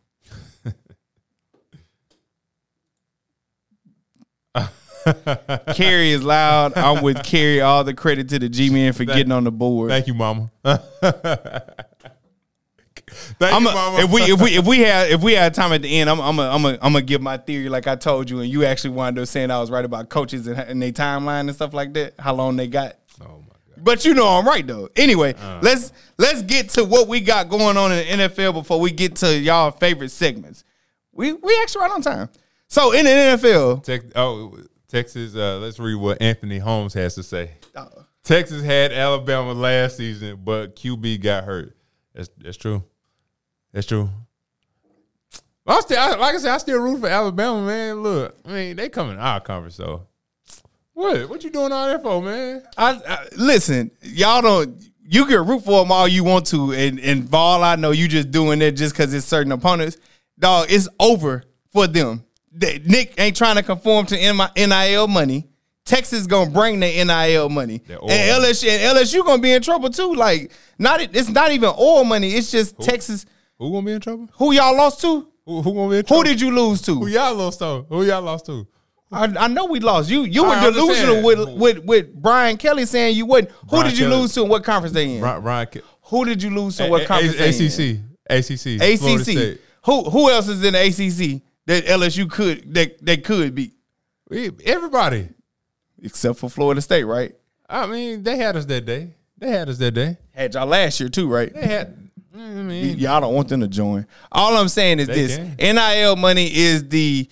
Cary 5.76 6.12
is 6.12 6.24
loud. 6.24 6.78
I'm 6.78 7.04
with 7.04 7.24
Cary. 7.24 7.62
All 7.62 7.84
the 7.84 7.94
credit 7.94 8.30
to 8.30 8.40
the 8.40 8.50
G 8.50 8.70
man 8.70 8.94
for 8.94 9.06
getting 9.06 9.32
on 9.32 9.44
the 9.44 9.52
board. 9.52 9.90
Thank 9.90 10.08
you, 10.08 10.14
Mama. 10.14 10.52
Thank 13.38 13.54
I'm 13.54 13.64
you, 13.64 13.70
a, 13.70 13.74
Mama. 13.74 14.00
if 14.00 14.12
we 14.12 14.22
if 14.24 14.42
we 14.42 14.58
if 14.58 14.66
we 14.66 14.80
had 14.80 15.12
if 15.12 15.22
we 15.22 15.34
had 15.34 15.54
time 15.54 15.74
at 15.74 15.82
the 15.82 16.00
end, 16.00 16.10
I'm 16.10 16.20
I'm 16.20 16.40
a, 16.40 16.50
I'm 16.50 16.66
a, 16.66 16.70
I'm 16.82 16.94
gonna 16.94 17.02
give 17.02 17.22
my 17.22 17.38
theory 17.38 17.70
like 17.70 17.88
I 17.88 17.96
told 17.96 18.30
you, 18.30 18.40
and 18.40 18.50
you 18.50 18.66
actually 18.66 18.92
wound 18.92 19.20
up 19.20 19.28
saying 19.28 19.52
I 19.52 19.60
was 19.60 19.70
right 19.70 19.86
about 19.86 20.10
coaches 20.10 20.48
and, 20.48 20.60
and 20.60 20.82
their 20.82 20.92
timeline 20.92 21.42
and 21.42 21.54
stuff 21.54 21.74
like 21.74 21.94
that. 21.94 22.16
How 22.20 22.34
long 22.34 22.56
they 22.56 22.68
got? 22.68 22.98
oh 23.22 23.26
my 23.26 23.56
god. 23.76 23.84
But 23.84 24.06
you 24.06 24.16
know 24.16 24.28
I'm 24.28 24.48
right 24.48 24.66
though. 24.66 24.90
Anyway, 24.96 25.36
uh. 25.36 25.60
let's 25.62 25.94
let's 26.18 26.42
get 26.42 26.70
to 26.72 26.84
what 26.84 27.08
we 27.08 27.22
got 27.22 27.50
going 27.50 27.78
on 27.78 27.92
in 27.92 28.20
the 28.20 28.28
NFL 28.28 28.54
before 28.54 28.80
we 28.80 28.92
get 28.92 29.18
to 29.18 29.38
y'all 29.38 29.72
favorite 29.72 30.10
segments. 30.10 30.64
We 31.12 31.34
we 31.34 31.58
actually 31.62 31.82
right 31.82 31.92
on 31.92 32.02
time. 32.02 32.30
So 32.68 32.92
in 32.92 33.06
the 33.06 33.12
NFL, 33.12 33.84
Tex- 33.84 34.06
oh, 34.16 34.58
Texas. 34.88 35.36
Uh, 35.36 35.60
let's 35.60 35.80
read 35.80 35.96
what 35.96 36.22
Anthony 36.22 36.60
Holmes 36.60 36.94
has 36.94 37.16
to 37.16 37.24
say. 37.24 37.52
uh, 37.76 37.86
Texas 38.24 38.64
had 38.64 38.92
Alabama 38.92 39.54
last 39.54 39.98
season, 39.98 40.40
but 40.44 40.76
QB 40.76 41.22
got 41.22 41.44
hurt. 41.44 41.76
That's 42.14 42.30
that's 42.38 42.58
true. 42.58 42.84
That's 43.72 43.88
true. 43.88 44.10
I 45.68 45.80
still, 45.80 45.98
I, 46.00 46.16
like 46.16 46.36
I 46.36 46.38
said, 46.38 46.52
I 46.52 46.58
still 46.60 46.80
root 46.80 47.00
for 47.00 47.08
Alabama, 47.08 47.66
man. 47.66 48.04
Look, 48.04 48.38
I 48.46 48.52
mean, 48.52 48.76
they 48.76 48.88
coming 48.90 49.18
our 49.18 49.40
conference, 49.40 49.76
so 49.76 50.08
what? 50.94 51.28
What 51.30 51.44
you 51.44 51.50
doing 51.50 51.72
all 51.72 51.88
that 51.88 52.02
for, 52.04 52.22
man? 52.22 52.64
I, 52.78 52.92
I 53.08 53.28
listen, 53.36 53.92
y'all 54.02 54.42
don't. 54.42 54.84
You 55.08 55.26
can 55.26 55.46
root 55.48 55.64
for 55.64 55.82
them 55.82 55.92
all 55.92 56.08
you 56.08 56.24
want 56.24 56.48
to, 56.48 56.72
and 56.74 57.00
and 57.00 57.30
for 57.30 57.36
all 57.38 57.64
I 57.64 57.76
know, 57.76 57.92
you 57.92 58.08
just 58.08 58.32
doing 58.32 58.62
it 58.62 58.72
just 58.72 58.94
because 58.96 59.14
it's 59.14 59.26
certain 59.26 59.52
opponents. 59.52 59.98
Dog, 60.40 60.68
it's 60.70 60.88
over 61.00 61.44
for 61.72 61.88
them. 61.88 62.25
Nick 62.60 63.14
ain't 63.18 63.36
trying 63.36 63.56
to 63.56 63.64
conform 63.64 64.06
to 64.08 64.16
NI 64.16 64.48
NIL 64.68 65.08
money. 65.08 65.48
Texas 65.86 66.26
gonna 66.26 66.50
bring 66.50 66.80
the 66.80 66.88
NIL 66.88 67.48
money, 67.50 67.80
and. 67.88 68.00
LSU 68.00 68.68
and 68.70 68.98
LSU 68.98 69.24
gonna 69.24 69.42
be 69.42 69.52
in 69.52 69.62
trouble 69.62 69.90
too. 69.92 70.16
Like, 70.16 70.52
not 70.80 71.00
it's 71.00 71.30
not 71.30 71.52
even 71.52 71.70
oil 71.78 72.04
money. 72.04 72.30
It's 72.32 72.50
just 72.52 72.80
Texas. 72.80 73.26
Who 73.60 73.72
gonna 73.72 73.86
be 73.86 73.92
in 73.92 74.02
trouble? 74.02 74.28
Who 74.34 74.52
y'all 74.52 74.76
lost 74.76 75.02
to? 75.02 75.28
Who, 75.46 75.62
who 75.62 75.74
gonna 75.76 75.90
be 75.92 75.98
in 76.00 76.06
Who 76.10 76.24
did 76.24 76.42
you 76.42 76.50
lose 76.50 76.82
to? 76.84 76.96
Who 76.96 77.08
y'all 77.08 77.36
lost 77.36 77.60
to? 77.60 77.86
Who 77.88 78.04
y'all 78.04 78.24
lost 78.24 78.48
to? 78.48 78.68
I, 79.12 79.26
I 79.26 79.48
know 79.48 79.66
we 79.66 79.80
lost. 79.80 80.10
You 80.10 80.24
you 80.24 80.44
were 80.44 80.60
delusional 80.60 81.22
with, 81.24 81.50
with 81.56 81.78
with 81.86 82.14
Brian 82.16 82.58
Kelly 82.58 82.86
saying 82.88 83.16
you 83.16 83.28
wouldn't. 83.28 83.52
Who 83.54 83.68
Brian 83.68 83.86
did 83.90 84.00
you 84.00 84.06
Kelly. 84.08 84.22
lose 84.22 84.34
to? 84.34 84.42
and 84.42 84.50
What 84.50 84.64
conference 84.64 84.94
they 84.96 85.18
in? 85.18 85.22
Ryan, 85.22 85.44
Ryan 85.44 85.68
Ke- 85.68 85.84
Who 86.06 86.26
did 86.26 86.42
you 86.42 86.50
lose 86.50 86.78
to? 86.78 86.88
A- 86.88 86.90
What 86.90 87.04
A- 87.04 87.06
conference? 87.06 87.38
they 87.38 87.94
in? 87.94 88.00
ACC, 88.00 88.02
ACC, 88.28 88.82
ACC. 88.82 89.60
Who 89.86 90.04
who 90.10 90.32
else 90.32 90.48
is 90.48 90.64
in 90.64 90.74
the 90.74 90.80
ACC 90.82 91.44
that 91.68 91.86
LSU 91.86 92.30
could 92.30 92.74
that 92.74 93.04
that 93.06 93.24
could 93.24 93.56
be 93.56 93.72
Everybody. 94.66 95.30
except 96.02 96.40
for 96.40 96.50
Florida 96.50 96.82
State, 96.82 97.04
right? 97.04 97.36
I 97.70 97.86
mean, 97.88 98.24
they 98.24 98.38
had 98.38 98.56
us 98.56 98.66
that 98.66 98.86
day. 98.86 99.12
They 99.38 99.50
had 99.50 99.70
us 99.70 99.78
that 99.80 99.92
day. 99.92 100.18
Had 100.32 100.54
y'all 100.54 100.66
last 100.68 101.00
year 101.00 101.10
too, 101.10 101.28
right? 101.28 101.54
They 101.54 101.66
had. 101.66 101.98
I 102.34 102.38
mean, 102.38 102.98
Y'all 102.98 103.22
don't 103.22 103.34
want 103.34 103.48
them 103.48 103.62
to 103.62 103.68
join. 103.68 104.06
All 104.32 104.58
I'm 104.58 104.68
saying 104.68 105.00
is 105.00 105.08
this: 105.08 105.38
can. 105.38 105.56
NIL 105.76 106.16
money 106.16 106.54
is 106.54 106.90
the 106.90 107.30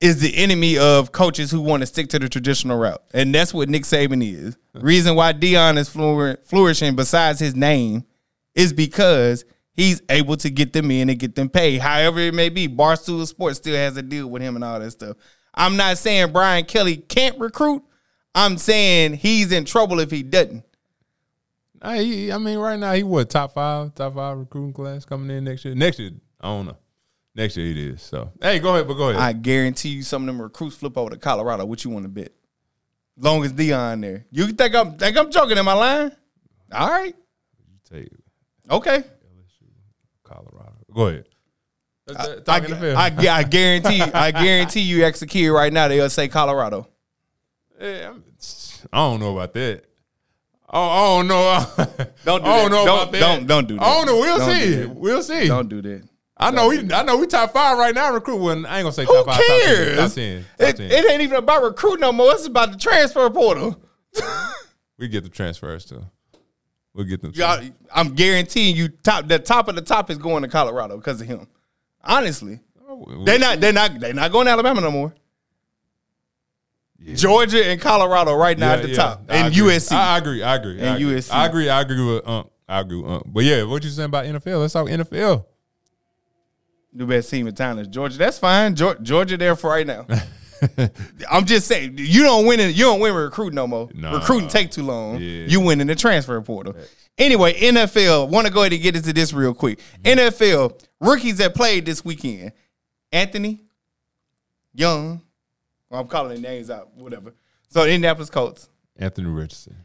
is 0.00 0.20
the 0.20 0.34
enemy 0.36 0.76
of 0.78 1.12
coaches 1.12 1.50
who 1.50 1.60
want 1.60 1.82
to 1.82 1.86
stick 1.86 2.08
to 2.10 2.18
the 2.18 2.28
traditional 2.28 2.78
route, 2.78 3.02
and 3.12 3.34
that's 3.34 3.52
what 3.54 3.68
Nick 3.68 3.82
Saban 3.84 4.24
is. 4.24 4.56
Reason 4.74 5.14
why 5.14 5.32
Deion 5.34 5.76
is 5.78 5.88
flour- 5.88 6.38
flourishing, 6.44 6.96
besides 6.96 7.38
his 7.38 7.54
name, 7.54 8.04
is 8.54 8.72
because 8.72 9.44
he's 9.80 10.02
able 10.10 10.36
to 10.36 10.50
get 10.50 10.72
them 10.72 10.90
in 10.90 11.08
and 11.08 11.18
get 11.18 11.34
them 11.34 11.48
paid. 11.48 11.80
However 11.80 12.20
it 12.20 12.34
may 12.34 12.48
be, 12.50 12.68
Barstool 12.68 13.26
Sports 13.26 13.56
still 13.58 13.74
has 13.76 13.96
a 13.96 14.02
deal 14.02 14.26
with 14.28 14.42
him 14.42 14.54
and 14.56 14.64
all 14.64 14.78
that 14.78 14.90
stuff. 14.90 15.16
I'm 15.54 15.76
not 15.76 15.98
saying 15.98 16.32
Brian 16.32 16.64
Kelly 16.64 16.96
can't 16.98 17.38
recruit. 17.38 17.82
I'm 18.34 18.58
saying 18.58 19.14
he's 19.14 19.50
in 19.52 19.64
trouble 19.64 19.98
if 20.00 20.10
he 20.10 20.22
doesn't. 20.22 20.64
I, 21.82 21.98
he- 21.98 22.30
I 22.32 22.38
mean, 22.38 22.58
right 22.58 22.78
now 22.78 22.92
he 22.92 23.02
what 23.02 23.30
top 23.30 23.54
five, 23.54 23.94
top 23.94 24.14
five 24.14 24.36
recruiting 24.38 24.72
class 24.74 25.04
coming 25.04 25.34
in 25.36 25.44
next 25.44 25.64
year. 25.64 25.74
Next 25.74 25.98
year, 25.98 26.10
I 26.40 26.48
don't 26.48 26.66
know. 26.66 26.76
Next 27.34 27.56
year 27.56 27.70
it 27.70 27.78
is. 27.78 28.02
So 28.02 28.32
hey, 28.42 28.58
go 28.58 28.74
ahead, 28.74 28.86
but 28.86 28.94
go 28.94 29.08
ahead. 29.08 29.20
I 29.22 29.32
guarantee 29.32 29.88
you 29.90 30.02
some 30.02 30.22
of 30.22 30.26
them 30.26 30.42
recruits 30.42 30.76
flip 30.76 30.98
over 30.98 31.10
to 31.10 31.16
Colorado. 31.16 31.64
What 31.64 31.84
you 31.84 31.90
want 31.90 32.04
to 32.04 32.08
bet? 32.10 32.32
Long 33.16 33.44
as 33.44 33.52
Deion 33.52 34.02
there. 34.02 34.26
You 34.30 34.48
think 34.48 34.74
I'm 34.74 34.96
think 34.96 35.16
I'm 35.16 35.30
joking? 35.30 35.56
Am 35.56 35.68
I 35.68 35.72
lying? 35.72 36.10
All 36.72 36.88
right. 36.88 37.14
Take 37.90 38.08
Okay. 38.70 39.04
Colorado. 40.92 40.94
Go 40.94 41.06
ahead. 41.08 41.24
Let's, 42.06 42.20
I, 42.48 42.58
talk 42.60 42.62
NFL. 42.68 42.94
I, 42.96 43.36
I 43.38 43.42
guarantee 43.44 44.00
I 44.02 44.30
guarantee 44.32 44.80
you 44.80 45.04
ask 45.04 45.22
a 45.22 45.26
kid 45.26 45.48
right 45.50 45.72
now, 45.72 45.88
they'll 45.88 46.10
say 46.10 46.28
Colorado. 46.28 46.88
Yeah, 47.80 48.06
I'm- 48.08 48.24
don't 48.92 49.20
know 49.20 49.36
about 49.36 49.52
that. 49.54 49.84
Oh, 50.72 50.88
I 50.88 51.06
don't 51.18 51.26
know. 51.28 51.66
Don't 52.24 52.44
do 52.44 52.50
I 52.50 52.62
don't 52.62 52.70
that. 52.70 52.76
know 52.76 52.84
Don't- 52.86 52.98
about 53.02 53.12
that. 53.12 53.20
don't- 53.20 53.46
don't 53.46 53.68
do 53.68 53.74
that. 53.76 53.82
I 53.82 53.94
don't 53.96 54.06
know. 54.06 54.16
We'll 54.18 54.38
Don't 54.38 54.54
see. 54.56 54.74
that. 54.76 54.88
We'll 54.94 55.22
see. 55.22 55.48
Don't 55.48 55.68
do 55.68 55.82
that. 55.82 56.02
I 56.36 56.50
know. 56.52 56.68
We. 56.68 56.78
I 56.92 57.02
know. 57.02 57.16
We 57.18 57.26
top 57.26 57.52
five 57.52 57.76
right 57.76 57.94
now. 57.94 58.12
Recruit. 58.14 58.36
Well, 58.36 58.52
I 58.66 58.78
ain't 58.78 58.84
gonna 58.84 58.92
say 58.92 59.04
Who 59.04 59.12
top 59.12 59.26
five. 59.26 59.34
top 59.36 59.44
ten, 59.46 59.60
cares? 59.66 59.98
Top 59.98 60.12
ten. 60.12 60.44
Top 60.58 60.68
It, 60.68 60.80
it 60.80 61.10
ain't 61.10 61.22
even 61.22 61.36
about 61.38 61.62
recruit 61.64 61.98
no 62.00 62.12
more. 62.12 62.32
It's 62.32 62.46
about 62.46 62.72
the 62.72 62.78
transfer 62.78 63.28
portal. 63.30 63.82
we 64.98 65.08
get 65.08 65.24
the 65.24 65.28
transfers 65.28 65.84
too. 65.84 66.02
We'll 67.00 67.08
get 67.08 67.22
them. 67.22 67.32
Y'all, 67.34 67.62
I'm 67.94 68.14
guaranteeing 68.14 68.76
you 68.76 68.88
top 68.88 69.26
the 69.26 69.38
top 69.38 69.68
of 69.68 69.74
the 69.74 69.80
top 69.80 70.10
is 70.10 70.18
going 70.18 70.42
to 70.42 70.50
Colorado 70.50 70.98
because 70.98 71.18
of 71.18 71.26
him. 71.26 71.46
Honestly. 72.04 72.60
Oh, 72.86 73.24
They're 73.24 73.38
not. 73.38 73.58
They're 73.58 73.72
not. 73.72 73.98
They're 73.98 74.12
not 74.12 74.30
going 74.30 74.44
to 74.44 74.52
Alabama 74.52 74.82
no 74.82 74.90
more. 74.90 75.14
Georgia 77.14 77.64
and 77.64 77.80
Colorado 77.80 78.34
right 78.34 78.58
now 78.58 78.74
at 78.74 78.82
the 78.82 78.94
top, 78.94 79.22
I 79.30 79.36
and 79.38 79.46
agree. 79.46 79.72
USC. 79.72 79.92
I, 79.92 80.18
agree. 80.18 80.42
I 80.42 80.56
agree. 80.56 80.78
And 80.78 80.88
I 80.90 80.96
agree. 80.96 81.14
USC. 81.14 81.32
I 81.32 81.46
agree. 81.46 81.70
I 81.70 81.80
agree 81.80 82.04
with 82.04 82.28
Unc. 82.28 82.50
I 82.68 82.80
agree 82.80 83.00
with 83.00 83.10
Unc. 83.10 83.22
But 83.28 83.44
yeah, 83.44 83.62
what 83.62 83.82
you 83.82 83.88
saying 83.88 84.04
about 84.04 84.26
NFL? 84.26 84.60
Let's 84.60 84.74
talk 84.74 84.88
NFL. 84.88 85.46
New 86.92 87.06
best 87.06 87.30
team 87.30 87.46
in 87.46 87.54
town 87.54 87.78
is 87.78 87.88
Georgia. 87.88 88.18
That's 88.18 88.38
fine. 88.38 88.76
Georgia, 88.76 89.02
Georgia 89.02 89.36
there 89.38 89.56
for 89.56 89.70
right 89.70 89.86
now. 89.86 90.06
I'm 91.30 91.46
just 91.46 91.66
saying 91.66 91.94
you 91.98 92.22
don't 92.22 92.46
win 92.46 92.60
it. 92.60 92.74
You 92.74 92.84
don't 92.84 93.00
win 93.00 93.14
with 93.14 93.24
recruiting 93.24 93.56
no 93.56 93.66
more. 93.66 93.88
Nah. 93.94 94.18
Recruiting 94.18 94.48
take 94.48 94.70
too 94.70 94.82
long. 94.82 95.14
Yeah. 95.14 95.46
You 95.46 95.60
win 95.60 95.80
in 95.80 95.86
the 95.86 95.94
transfer 95.94 96.40
portal. 96.40 96.74
Anyway, 97.18 97.54
NFL. 97.54 98.28
Want 98.28 98.46
to 98.46 98.52
go 98.52 98.60
ahead 98.60 98.72
and 98.72 98.82
get 98.82 98.96
into 98.96 99.12
this 99.12 99.32
real 99.32 99.54
quick. 99.54 99.80
NFL 100.02 100.82
rookies 101.00 101.38
that 101.38 101.54
played 101.54 101.86
this 101.86 102.04
weekend: 102.04 102.52
Anthony 103.12 103.64
Young. 104.72 105.20
Well, 105.88 106.00
I'm 106.00 106.08
calling 106.08 106.40
their 106.40 106.52
names 106.52 106.70
out. 106.70 106.94
Whatever. 106.94 107.34
So 107.68 107.84
Indianapolis 107.84 108.30
Colts 108.30 108.68
Anthony 108.96 109.28
Richardson. 109.28 109.84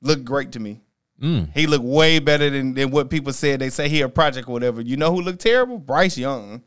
looked 0.00 0.24
great 0.24 0.52
to 0.52 0.60
me. 0.60 0.80
Mm. 1.20 1.52
He 1.54 1.66
looked 1.66 1.84
way 1.84 2.18
better 2.18 2.48
than, 2.48 2.74
than 2.74 2.90
what 2.90 3.10
people 3.10 3.32
said. 3.32 3.60
They 3.60 3.70
say 3.70 3.88
he 3.88 4.00
a 4.00 4.08
project 4.08 4.48
or 4.48 4.52
whatever. 4.52 4.80
You 4.80 4.96
know 4.96 5.14
who 5.14 5.20
looked 5.20 5.40
terrible? 5.40 5.78
Bryce 5.78 6.16
Young. 6.16 6.62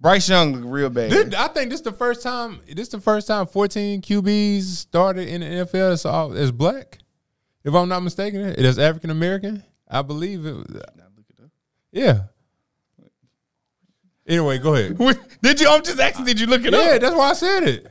Bryce 0.00 0.28
Young 0.28 0.52
looked 0.52 0.66
real 0.66 0.90
bad. 0.90 1.10
This- 1.10 1.34
I 1.34 1.48
think 1.48 1.70
this 1.70 1.80
the 1.80 1.92
first 1.92 2.22
time. 2.22 2.60
This 2.72 2.88
the 2.88 3.00
first 3.00 3.26
time 3.26 3.46
14 3.46 4.00
QBs 4.02 4.62
started 4.62 5.28
in 5.28 5.40
the 5.40 5.46
NFL 5.46 5.92
as, 5.92 6.04
all- 6.04 6.32
as 6.34 6.52
black. 6.52 6.98
If 7.64 7.74
I'm 7.74 7.88
not 7.88 8.00
mistaken, 8.02 8.40
it 8.40 8.60
is 8.64 8.78
African 8.78 9.10
American. 9.10 9.64
I 9.88 10.02
believe 10.02 10.46
it. 10.46 10.52
Was, 10.52 10.82
yeah. 11.90 12.20
Anyway, 14.26 14.58
go 14.58 14.74
ahead. 14.74 14.96
did 15.42 15.60
you? 15.60 15.68
I'm 15.68 15.82
just 15.82 15.98
asking. 15.98 16.26
Did 16.26 16.38
you 16.38 16.46
look 16.46 16.64
it 16.64 16.72
Yeah, 16.72 16.78
up? 16.78 16.86
Yeah, 16.86 16.98
that's 16.98 17.16
why 17.16 17.30
I 17.30 17.32
said 17.32 17.62
it. 17.64 17.86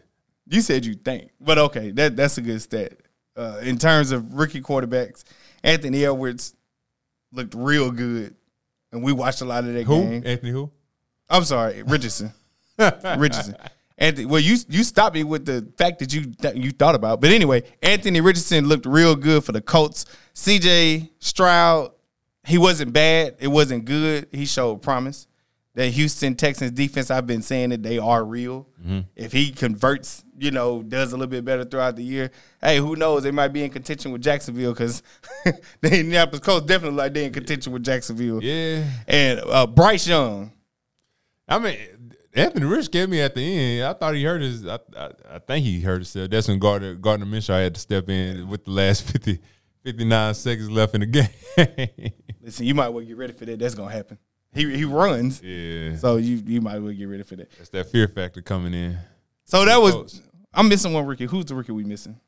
You 0.49 0.61
said 0.61 0.85
you 0.85 0.93
think, 0.93 1.31
but 1.41 1.57
okay, 1.57 1.91
that 1.91 2.15
that's 2.15 2.37
a 2.37 2.41
good 2.41 2.61
stat. 2.61 2.93
Uh, 3.35 3.59
in 3.63 3.77
terms 3.77 4.11
of 4.11 4.33
rookie 4.33 4.61
quarterbacks, 4.61 5.23
Anthony 5.63 6.05
Edwards 6.05 6.55
looked 7.33 7.53
real 7.55 7.91
good, 7.91 8.35
and 8.91 9.03
we 9.03 9.11
watched 9.11 9.41
a 9.41 9.45
lot 9.45 9.65
of 9.65 9.73
that 9.73 9.83
Who? 9.85 10.01
game. 10.03 10.23
Anthony 10.25 10.51
who? 10.51 10.71
I'm 11.29 11.43
sorry, 11.43 11.83
Richardson. 11.83 12.33
Richardson. 13.17 13.55
Anthony, 13.97 14.25
well, 14.27 14.39
you 14.39 14.57
you 14.69 14.83
stopped 14.83 15.15
me 15.15 15.23
with 15.23 15.45
the 15.45 15.67
fact 15.77 15.99
that 15.99 16.13
you 16.13 16.31
that 16.39 16.55
you 16.55 16.71
thought 16.71 16.93
about, 16.93 17.19
but 17.19 17.31
anyway, 17.31 17.63
Anthony 17.81 18.21
Richardson 18.21 18.67
looked 18.67 18.85
real 18.85 19.15
good 19.15 19.43
for 19.43 19.51
the 19.53 19.61
Colts. 19.61 20.05
C.J. 20.33 21.11
Stroud, 21.17 21.91
he 22.45 22.59
wasn't 22.59 22.93
bad. 22.93 23.37
It 23.39 23.47
wasn't 23.47 23.85
good. 23.85 24.27
He 24.31 24.45
showed 24.45 24.83
promise. 24.83 25.25
the 25.73 25.87
Houston 25.87 26.35
Texans 26.35 26.71
defense, 26.71 27.09
I've 27.09 27.25
been 27.25 27.41
saying 27.41 27.69
that 27.69 27.81
they 27.81 27.97
are 27.97 28.23
real. 28.23 28.67
If 29.15 29.31
he 29.31 29.51
converts, 29.51 30.23
you 30.37 30.51
know, 30.51 30.83
does 30.83 31.11
a 31.11 31.17
little 31.17 31.29
bit 31.29 31.43
better 31.43 31.65
throughout 31.65 31.95
the 31.95 32.03
year, 32.03 32.29
hey, 32.61 32.77
who 32.77 32.95
knows? 32.95 33.23
They 33.23 33.31
might 33.31 33.49
be 33.49 33.63
in 33.63 33.71
contention 33.71 34.11
with 34.11 34.21
Jacksonville 34.21 34.73
because 34.73 35.01
the 35.43 35.99
Indianapolis 35.99 36.39
Colts 36.41 36.67
definitely 36.67 36.97
like 36.97 37.13
they 37.15 37.25
in 37.25 37.33
contention 37.33 37.73
with 37.73 37.83
Jacksonville. 37.83 38.43
Yeah. 38.43 38.85
And 39.07 39.39
uh, 39.39 39.65
Bryce 39.67 40.07
Young, 40.07 40.51
I 41.47 41.59
mean, 41.59 41.77
Anthony 42.33 42.65
Rich 42.65 42.85
scared 42.85 43.09
me 43.09 43.21
at 43.21 43.33
the 43.35 43.41
end. 43.41 43.85
I 43.87 43.93
thought 43.93 44.15
he 44.15 44.23
hurt 44.23 44.41
his. 44.41 44.67
I, 44.67 44.79
I, 44.95 45.11
I 45.31 45.39
think 45.39 45.65
he 45.65 45.79
hurt 45.81 45.95
himself. 45.95 46.29
That's 46.29 46.47
when 46.47 46.59
Gardner 46.59 46.95
Gardner 46.95 47.25
Minshew 47.25 47.61
had 47.61 47.75
to 47.75 47.79
step 47.81 48.09
in 48.09 48.47
with 48.47 48.65
the 48.65 48.71
last 48.71 49.03
50, 49.03 49.39
59 49.83 50.33
seconds 50.33 50.69
left 50.69 50.93
in 50.95 51.01
the 51.01 51.05
game. 51.07 52.11
listen, 52.41 52.65
you 52.65 52.75
might 52.75 52.89
well 52.89 53.03
get 53.05 53.17
ready 53.17 53.33
for 53.33 53.45
that. 53.45 53.59
That's 53.59 53.75
gonna 53.75 53.91
happen. 53.91 54.17
He 54.53 54.75
he 54.75 54.85
runs, 54.85 55.41
yeah, 55.43 55.95
so 55.97 56.17
you 56.17 56.41
you 56.45 56.61
might 56.61 56.79
well 56.79 56.93
get 56.93 57.05
ready 57.05 57.23
for 57.23 57.35
that. 57.35 57.51
that's 57.57 57.69
that 57.69 57.91
fear 57.91 58.07
factor 58.07 58.41
coming 58.41 58.73
in. 58.73 58.97
So 59.45 59.63
that 59.65 59.77
was. 59.81 60.21
I'm 60.53 60.67
missing 60.69 60.91
one 60.93 61.05
rookie. 61.05 61.25
Who's 61.25 61.45
the 61.45 61.53
rookie 61.55 61.71
we 61.71 61.83
missing? 61.83 62.19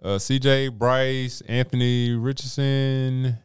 Uh, 0.00 0.18
C.J. 0.18 0.68
Bryce, 0.68 1.40
Anthony 1.48 2.12
Richardson, 2.12 3.36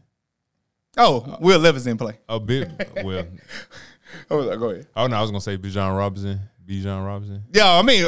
Oh, 0.95 1.37
Will 1.41 1.59
Levis 1.59 1.85
didn't 1.85 1.99
play. 1.99 2.19
a 2.29 2.39
bit. 2.39 2.69
well, 3.03 3.25
I 4.29 4.33
was 4.35 4.45
like, 4.47 4.59
go 4.59 4.69
ahead. 4.69 4.87
oh 4.95 5.07
no, 5.07 5.17
I 5.17 5.21
was 5.21 5.31
gonna 5.31 5.41
say 5.41 5.57
Bijan 5.57 5.97
Robinson. 5.97 6.39
Bijan 6.65 7.05
Robinson. 7.05 7.43
Yeah, 7.53 7.71
I 7.71 7.81
mean, 7.81 8.05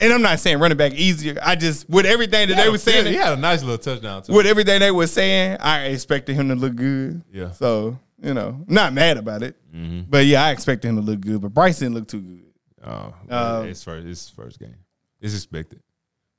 and 0.00 0.12
I'm 0.12 0.22
not 0.22 0.38
saying 0.40 0.58
running 0.58 0.78
back 0.78 0.92
easier. 0.92 1.38
I 1.42 1.56
just 1.56 1.88
with 1.88 2.06
everything 2.06 2.48
that 2.48 2.56
they 2.56 2.68
were 2.68 2.78
saying, 2.78 3.06
he 3.06 3.14
had 3.14 3.32
a 3.32 3.40
nice 3.40 3.62
little 3.62 3.78
touchdown 3.78 4.22
too. 4.22 4.32
with 4.34 4.46
everything 4.46 4.80
they 4.80 4.90
were 4.90 5.06
saying, 5.06 5.56
I 5.60 5.86
expected 5.86 6.34
him 6.36 6.48
to 6.48 6.54
look 6.54 6.74
good. 6.76 7.22
Yeah. 7.32 7.52
So 7.52 7.98
you 8.22 8.34
know, 8.34 8.64
not 8.68 8.92
mad 8.92 9.16
about 9.16 9.42
it, 9.42 9.56
Mm-hmm. 9.74 10.10
but 10.10 10.26
yeah, 10.26 10.44
I 10.44 10.50
expected 10.50 10.88
him 10.88 10.96
to 10.96 11.02
look 11.02 11.20
good. 11.20 11.40
But 11.40 11.54
Bryce 11.54 11.78
didn't 11.78 11.94
look 11.94 12.08
too 12.08 12.20
good. 12.20 12.44
Oh, 12.84 13.14
Um, 13.30 13.66
it's 13.66 13.82
first. 13.84 14.06
It's 14.06 14.28
first 14.28 14.58
game. 14.58 14.76
It's 15.20 15.34
expected. 15.34 15.80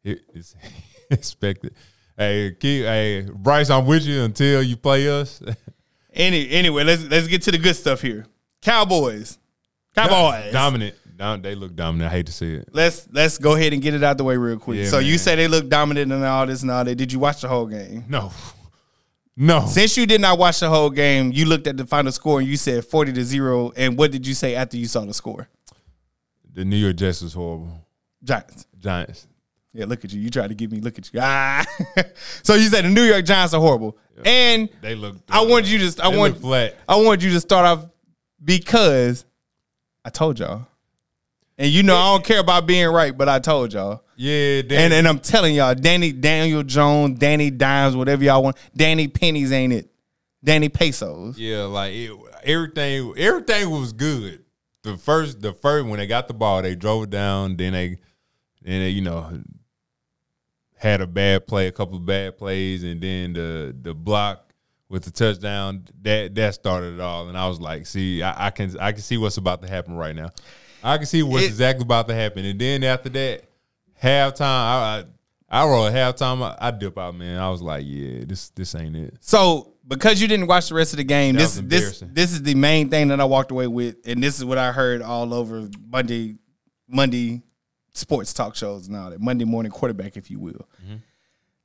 It- 0.03 0.21
it's 0.33 0.55
expected. 1.09 1.73
Hey, 2.17 2.51
keep, 2.59 2.83
hey, 2.85 3.21
Bryce, 3.33 3.69
I'm 3.71 3.85
with 3.87 4.03
you 4.05 4.21
until 4.23 4.61
you 4.61 4.75
play 4.77 5.07
us. 5.09 5.41
Any 6.13 6.49
anyway, 6.51 6.83
let's 6.83 7.03
let's 7.05 7.27
get 7.27 7.41
to 7.43 7.51
the 7.51 7.57
good 7.57 7.75
stuff 7.75 8.01
here. 8.01 8.25
Cowboys, 8.61 9.37
Cowboys. 9.95 10.51
dominant. 10.53 10.95
Dom, 11.17 11.41
they 11.43 11.53
look 11.53 11.75
dominant. 11.75 12.11
I 12.11 12.15
hate 12.15 12.25
to 12.25 12.31
see 12.31 12.55
it. 12.55 12.69
Let's 12.71 13.07
let's 13.11 13.37
go 13.37 13.53
ahead 13.55 13.73
and 13.73 13.81
get 13.81 13.93
it 13.93 14.03
out 14.03 14.17
the 14.17 14.23
way 14.23 14.37
real 14.37 14.57
quick. 14.57 14.79
Yeah, 14.79 14.85
so 14.87 14.97
you 14.97 15.19
say 15.19 15.35
they 15.35 15.47
look 15.47 15.69
dominant 15.69 16.11
and 16.11 16.25
all 16.25 16.47
this 16.47 16.63
and 16.63 16.71
all 16.71 16.83
that. 16.83 16.95
Did 16.95 17.13
you 17.13 17.19
watch 17.19 17.41
the 17.41 17.47
whole 17.47 17.67
game? 17.67 18.05
No, 18.09 18.31
no. 19.37 19.67
Since 19.67 19.97
you 19.97 20.07
did 20.07 20.19
not 20.19 20.39
watch 20.39 20.59
the 20.59 20.69
whole 20.69 20.89
game, 20.89 21.31
you 21.31 21.45
looked 21.45 21.67
at 21.67 21.77
the 21.77 21.85
final 21.85 22.11
score 22.11 22.39
and 22.39 22.47
you 22.47 22.57
said 22.57 22.85
forty 22.85 23.13
to 23.13 23.23
zero. 23.23 23.71
And 23.75 23.97
what 23.99 24.11
did 24.11 24.25
you 24.25 24.33
say 24.33 24.55
after 24.55 24.77
you 24.77 24.87
saw 24.87 25.05
the 25.05 25.13
score? 25.13 25.47
The 26.53 26.65
New 26.65 26.75
York 26.77 26.95
Jets 26.95 27.21
was 27.21 27.33
horrible. 27.33 27.85
Giants. 28.23 28.65
Giants. 28.79 29.27
Yeah, 29.73 29.85
look 29.85 30.03
at 30.03 30.11
you. 30.11 30.19
You 30.19 30.29
tried 30.31 30.47
to 30.47 30.55
give 30.55 30.71
me 30.71 30.81
look 30.81 30.97
at 30.97 31.13
you. 31.13 31.19
Ah. 31.21 31.65
so 32.43 32.55
you 32.55 32.67
said 32.67 32.83
the 32.83 32.89
New 32.89 33.03
York 33.03 33.25
Giants 33.25 33.53
are 33.53 33.61
horrible, 33.61 33.95
and 34.25 34.69
They 34.81 34.95
look. 34.95 35.17
I 35.29 35.45
wanted 35.45 35.69
you 35.69 35.87
to. 35.87 36.03
I 36.03 36.07
want 36.09 36.41
flat. 36.41 36.77
I 36.89 36.95
wanted 36.95 37.21
you 37.23 37.31
to 37.33 37.39
start 37.39 37.65
off 37.65 37.85
because 38.43 39.25
I 40.03 40.09
told 40.09 40.39
y'all, 40.39 40.67
and 41.57 41.71
you 41.71 41.83
know 41.83 41.95
I 41.95 42.13
don't 42.13 42.25
care 42.25 42.39
about 42.39 42.65
being 42.65 42.87
right, 42.87 43.15
but 43.15 43.29
I 43.29 43.39
told 43.39 43.73
y'all. 43.73 44.03
Yeah, 44.15 44.61
they, 44.61 44.77
And 44.77 44.93
and 44.93 45.07
I'm 45.07 45.19
telling 45.19 45.55
y'all, 45.55 45.75
Danny 45.75 46.11
Daniel 46.11 46.63
Jones, 46.63 47.17
Danny 47.19 47.49
Dimes, 47.49 47.95
whatever 47.95 48.23
y'all 48.23 48.43
want, 48.43 48.57
Danny 48.75 49.07
Pennies 49.07 49.51
ain't 49.51 49.73
it. 49.73 49.89
Danny 50.43 50.69
Pesos. 50.69 51.37
yeah, 51.37 51.63
like 51.63 51.93
it, 51.93 52.11
everything. 52.43 53.13
Everything 53.17 53.69
was 53.69 53.93
good. 53.93 54.43
The 54.83 54.97
first, 54.97 55.41
the 55.41 55.53
first 55.53 55.85
when 55.85 55.99
they 55.99 56.07
got 56.07 56.27
the 56.27 56.33
ball, 56.33 56.63
they 56.63 56.75
drove 56.75 57.03
it 57.03 57.09
down. 57.11 57.57
Then 57.57 57.73
they, 57.73 57.89
then 58.63 58.79
they, 58.79 58.89
you 58.89 59.01
know, 59.01 59.41
had 60.75 61.01
a 61.01 61.07
bad 61.07 61.45
play, 61.45 61.67
a 61.67 61.71
couple 61.71 61.97
of 61.97 62.05
bad 62.05 62.37
plays, 62.37 62.83
and 62.83 62.99
then 63.01 63.33
the 63.33 63.75
the 63.79 63.93
block 63.93 64.50
with 64.91 65.03
the 65.05 65.11
touchdown 65.11 65.85
that 66.01 66.35
that 66.35 66.53
started 66.53 66.95
it 66.95 66.99
all. 66.99 67.29
And 67.29 67.37
I 67.37 67.47
was 67.47 67.59
like, 67.59 67.87
see, 67.87 68.21
I, 68.21 68.47
I 68.47 68.49
can 68.51 68.77
I 68.79 68.91
can 68.91 69.01
see 69.01 69.17
what's 69.17 69.37
about 69.37 69.61
to 69.63 69.67
happen 69.67 69.95
right 69.95 70.15
now. 70.15 70.29
I 70.83 70.97
can 70.97 71.05
see 71.05 71.23
what's 71.23 71.45
It- 71.45 71.47
exactly 71.47 71.83
about 71.83 72.07
to 72.09 72.13
happen. 72.13 72.45
And 72.45 72.59
then 72.59 72.83
after 72.83 73.09
that, 73.09 73.43
halftime, 74.03 74.41
I 74.41 75.03
I, 75.49 75.63
I 75.63 75.67
rolled 75.67 75.93
halftime. 75.93 76.41
I, 76.43 76.57
I 76.67 76.71
dip 76.71 76.97
out, 76.97 77.15
man. 77.15 77.39
I 77.39 77.49
was 77.49 77.61
like, 77.61 77.83
yeah, 77.87 78.25
this 78.25 78.49
this 78.49 78.75
ain't 78.75 78.95
it. 78.95 79.15
So 79.21 79.73
because 79.87 80.21
you 80.21 80.27
didn't 80.27 80.47
watch 80.47 80.69
the 80.69 80.75
rest 80.75 80.93
of 80.93 80.97
the 80.97 81.03
game, 81.03 81.35
That 81.35 81.39
this 81.39 81.55
this 81.55 82.03
this 82.05 82.31
is 82.33 82.43
the 82.43 82.55
main 82.55 82.89
thing 82.89 83.07
that 83.07 83.19
I 83.21 83.25
walked 83.25 83.51
away 83.51 83.67
with, 83.67 83.95
and 84.05 84.21
this 84.21 84.37
is 84.37 84.45
what 84.45 84.57
I 84.57 84.71
heard 84.71 85.01
all 85.01 85.33
over 85.33 85.69
Monday 85.87 86.35
Monday 86.87 87.41
sports 87.93 88.33
talk 88.33 88.55
shows 88.55 88.87
and 88.87 88.95
all 88.97 89.09
that. 89.09 89.21
Monday 89.21 89.45
morning 89.45 89.71
quarterback, 89.71 90.17
if 90.17 90.29
you 90.29 90.39
will. 90.39 90.67
Mm-hmm. 90.83 90.95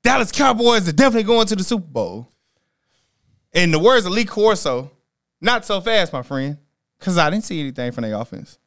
Dallas 0.02 0.30
Cowboys 0.30 0.88
are 0.88 0.92
definitely 0.92 1.24
going 1.24 1.46
to 1.48 1.56
the 1.56 1.64
Super 1.64 1.86
Bowl. 1.86 2.28
In 3.52 3.70
the 3.70 3.78
words 3.78 4.06
of 4.06 4.12
Lee 4.12 4.24
Corso, 4.24 4.90
not 5.40 5.64
so 5.64 5.80
fast, 5.80 6.12
my 6.12 6.22
friend, 6.22 6.58
because 6.98 7.18
I 7.18 7.30
didn't 7.30 7.44
see 7.44 7.60
anything 7.60 7.92
from 7.92 8.02
their 8.02 8.14
offense. 8.14 8.58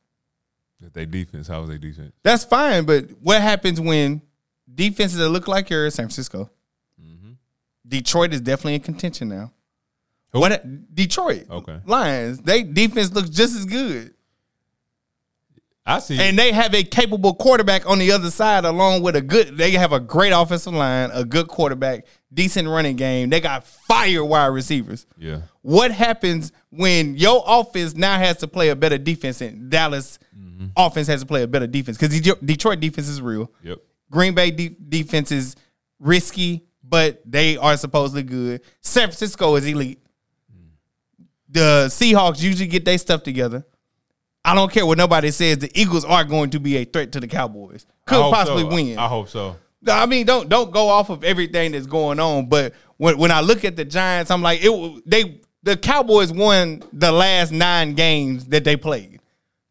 They 0.94 1.06
defense. 1.06 1.48
How 1.48 1.62
was 1.62 1.70
they 1.70 1.78
defense? 1.78 2.14
That's 2.24 2.46
fine, 2.46 2.86
but 2.86 3.10
what 3.22 3.42
happens 3.42 3.82
when 3.82 4.22
defenses 4.74 5.18
that 5.18 5.30
look 5.30 5.48
like 5.48 5.70
yours, 5.70 5.96
San 5.96 6.06
Francisco, 6.06 6.50
mm-hmm. 7.02 7.32
Detroit 7.88 8.34
is 8.34 8.42
definitely 8.42 8.76
in 8.76 8.82
contention 8.82 9.30
now. 9.30 9.52
Who? 10.32 10.40
What 10.40 10.96
Detroit? 10.96 11.48
Okay. 11.50 11.80
Lions. 11.86 12.40
They 12.40 12.64
defense 12.64 13.12
looks 13.12 13.30
just 13.30 13.56
as 13.56 13.66
good, 13.66 14.14
I 15.90 16.00
see. 16.00 16.20
and 16.20 16.38
they 16.38 16.52
have 16.52 16.74
a 16.76 16.84
capable 16.84 17.34
quarterback 17.34 17.86
on 17.90 17.98
the 18.00 18.12
other 18.12 18.30
side, 18.32 18.64
along 18.66 19.02
with 19.02 19.16
a 19.16 19.22
good. 19.22 19.58
They 19.58 19.72
have 19.72 19.92
a 19.92 20.00
great 20.00 20.32
offensive 20.32 20.74
line, 20.74 21.10
a 21.14 21.26
good 21.26 21.48
quarterback, 21.48 22.06
decent 22.34 22.68
running 22.68 22.96
game. 22.96 23.30
They 23.30 23.40
got 23.42 23.66
fire 23.66 24.24
wide 24.24 24.48
receivers. 24.48 25.06
yeah. 25.18 25.42
What 25.62 25.92
happens 25.92 26.52
when 26.70 27.18
your 27.18 27.44
offense 27.46 27.96
now 27.96 28.18
has 28.18 28.38
to 28.38 28.48
play 28.48 28.70
a 28.70 28.76
better 28.76 28.98
defense 28.98 29.42
and 29.42 29.70
Dallas 29.70 30.18
Mm-hmm. 30.38 30.68
offense 30.78 31.08
has 31.08 31.22
to 31.22 31.26
play 31.26 31.44
a 31.44 31.48
better 31.48 31.68
defense? 31.68 31.98
Because 31.98 32.20
Detroit 32.40 32.80
defense 32.80 33.08
is 33.08 33.22
real. 33.22 33.52
Yep. 33.64 33.80
Green 34.12 34.34
Bay 34.36 34.52
de- 34.52 34.70
defense 34.70 35.32
is 35.32 35.56
risky, 36.00 36.66
but 36.84 37.22
they 37.26 37.56
are 37.58 37.76
supposedly 37.78 38.24
good. 38.24 38.62
San 38.82 39.08
Francisco 39.08 39.56
is 39.56 39.66
elite. 39.66 40.00
The 41.50 41.86
Seahawks 41.90 42.42
usually 42.42 42.68
get 42.68 42.86
their 42.86 42.98
stuff 42.98 43.24
together. 43.24 43.66
I 44.44 44.56
don't 44.56 44.72
care 44.72 44.86
what 44.86 44.98
nobody 44.98 45.32
says. 45.32 45.58
The 45.58 45.72
Eagles 45.80 46.06
are 46.06 46.24
going 46.24 46.52
to 46.52 46.60
be 46.60 46.78
a 46.78 46.86
threat 46.86 47.12
to 47.14 47.20
the 47.20 47.28
Cowboys. 47.28 47.86
Could 48.06 48.32
possibly 48.32 48.64
so. 48.64 48.70
win. 48.70 48.98
I 48.98 49.08
hope 49.08 49.30
so. 49.30 49.58
I 49.88 50.06
mean, 50.06 50.26
don't 50.26 50.50
don't 50.50 50.72
go 50.72 50.90
off 50.90 51.10
of 51.10 51.24
everything 51.24 51.72
that's 51.72 51.86
going 51.86 52.20
on. 52.20 52.48
But 52.48 52.74
when 52.98 53.18
when 53.18 53.32
I 53.32 53.42
look 53.42 53.64
at 53.64 53.76
the 53.76 53.86
Giants, 53.86 54.32
I'm 54.32 54.42
like, 54.42 54.60
it 54.62 55.04
they 55.06 55.40
the 55.64 55.78
Cowboys 55.78 56.32
won 56.32 56.84
the 56.94 57.12
last 57.12 57.52
nine 57.52 57.94
games 57.94 58.46
that 58.46 58.64
they 58.64 58.76
played. 58.76 59.20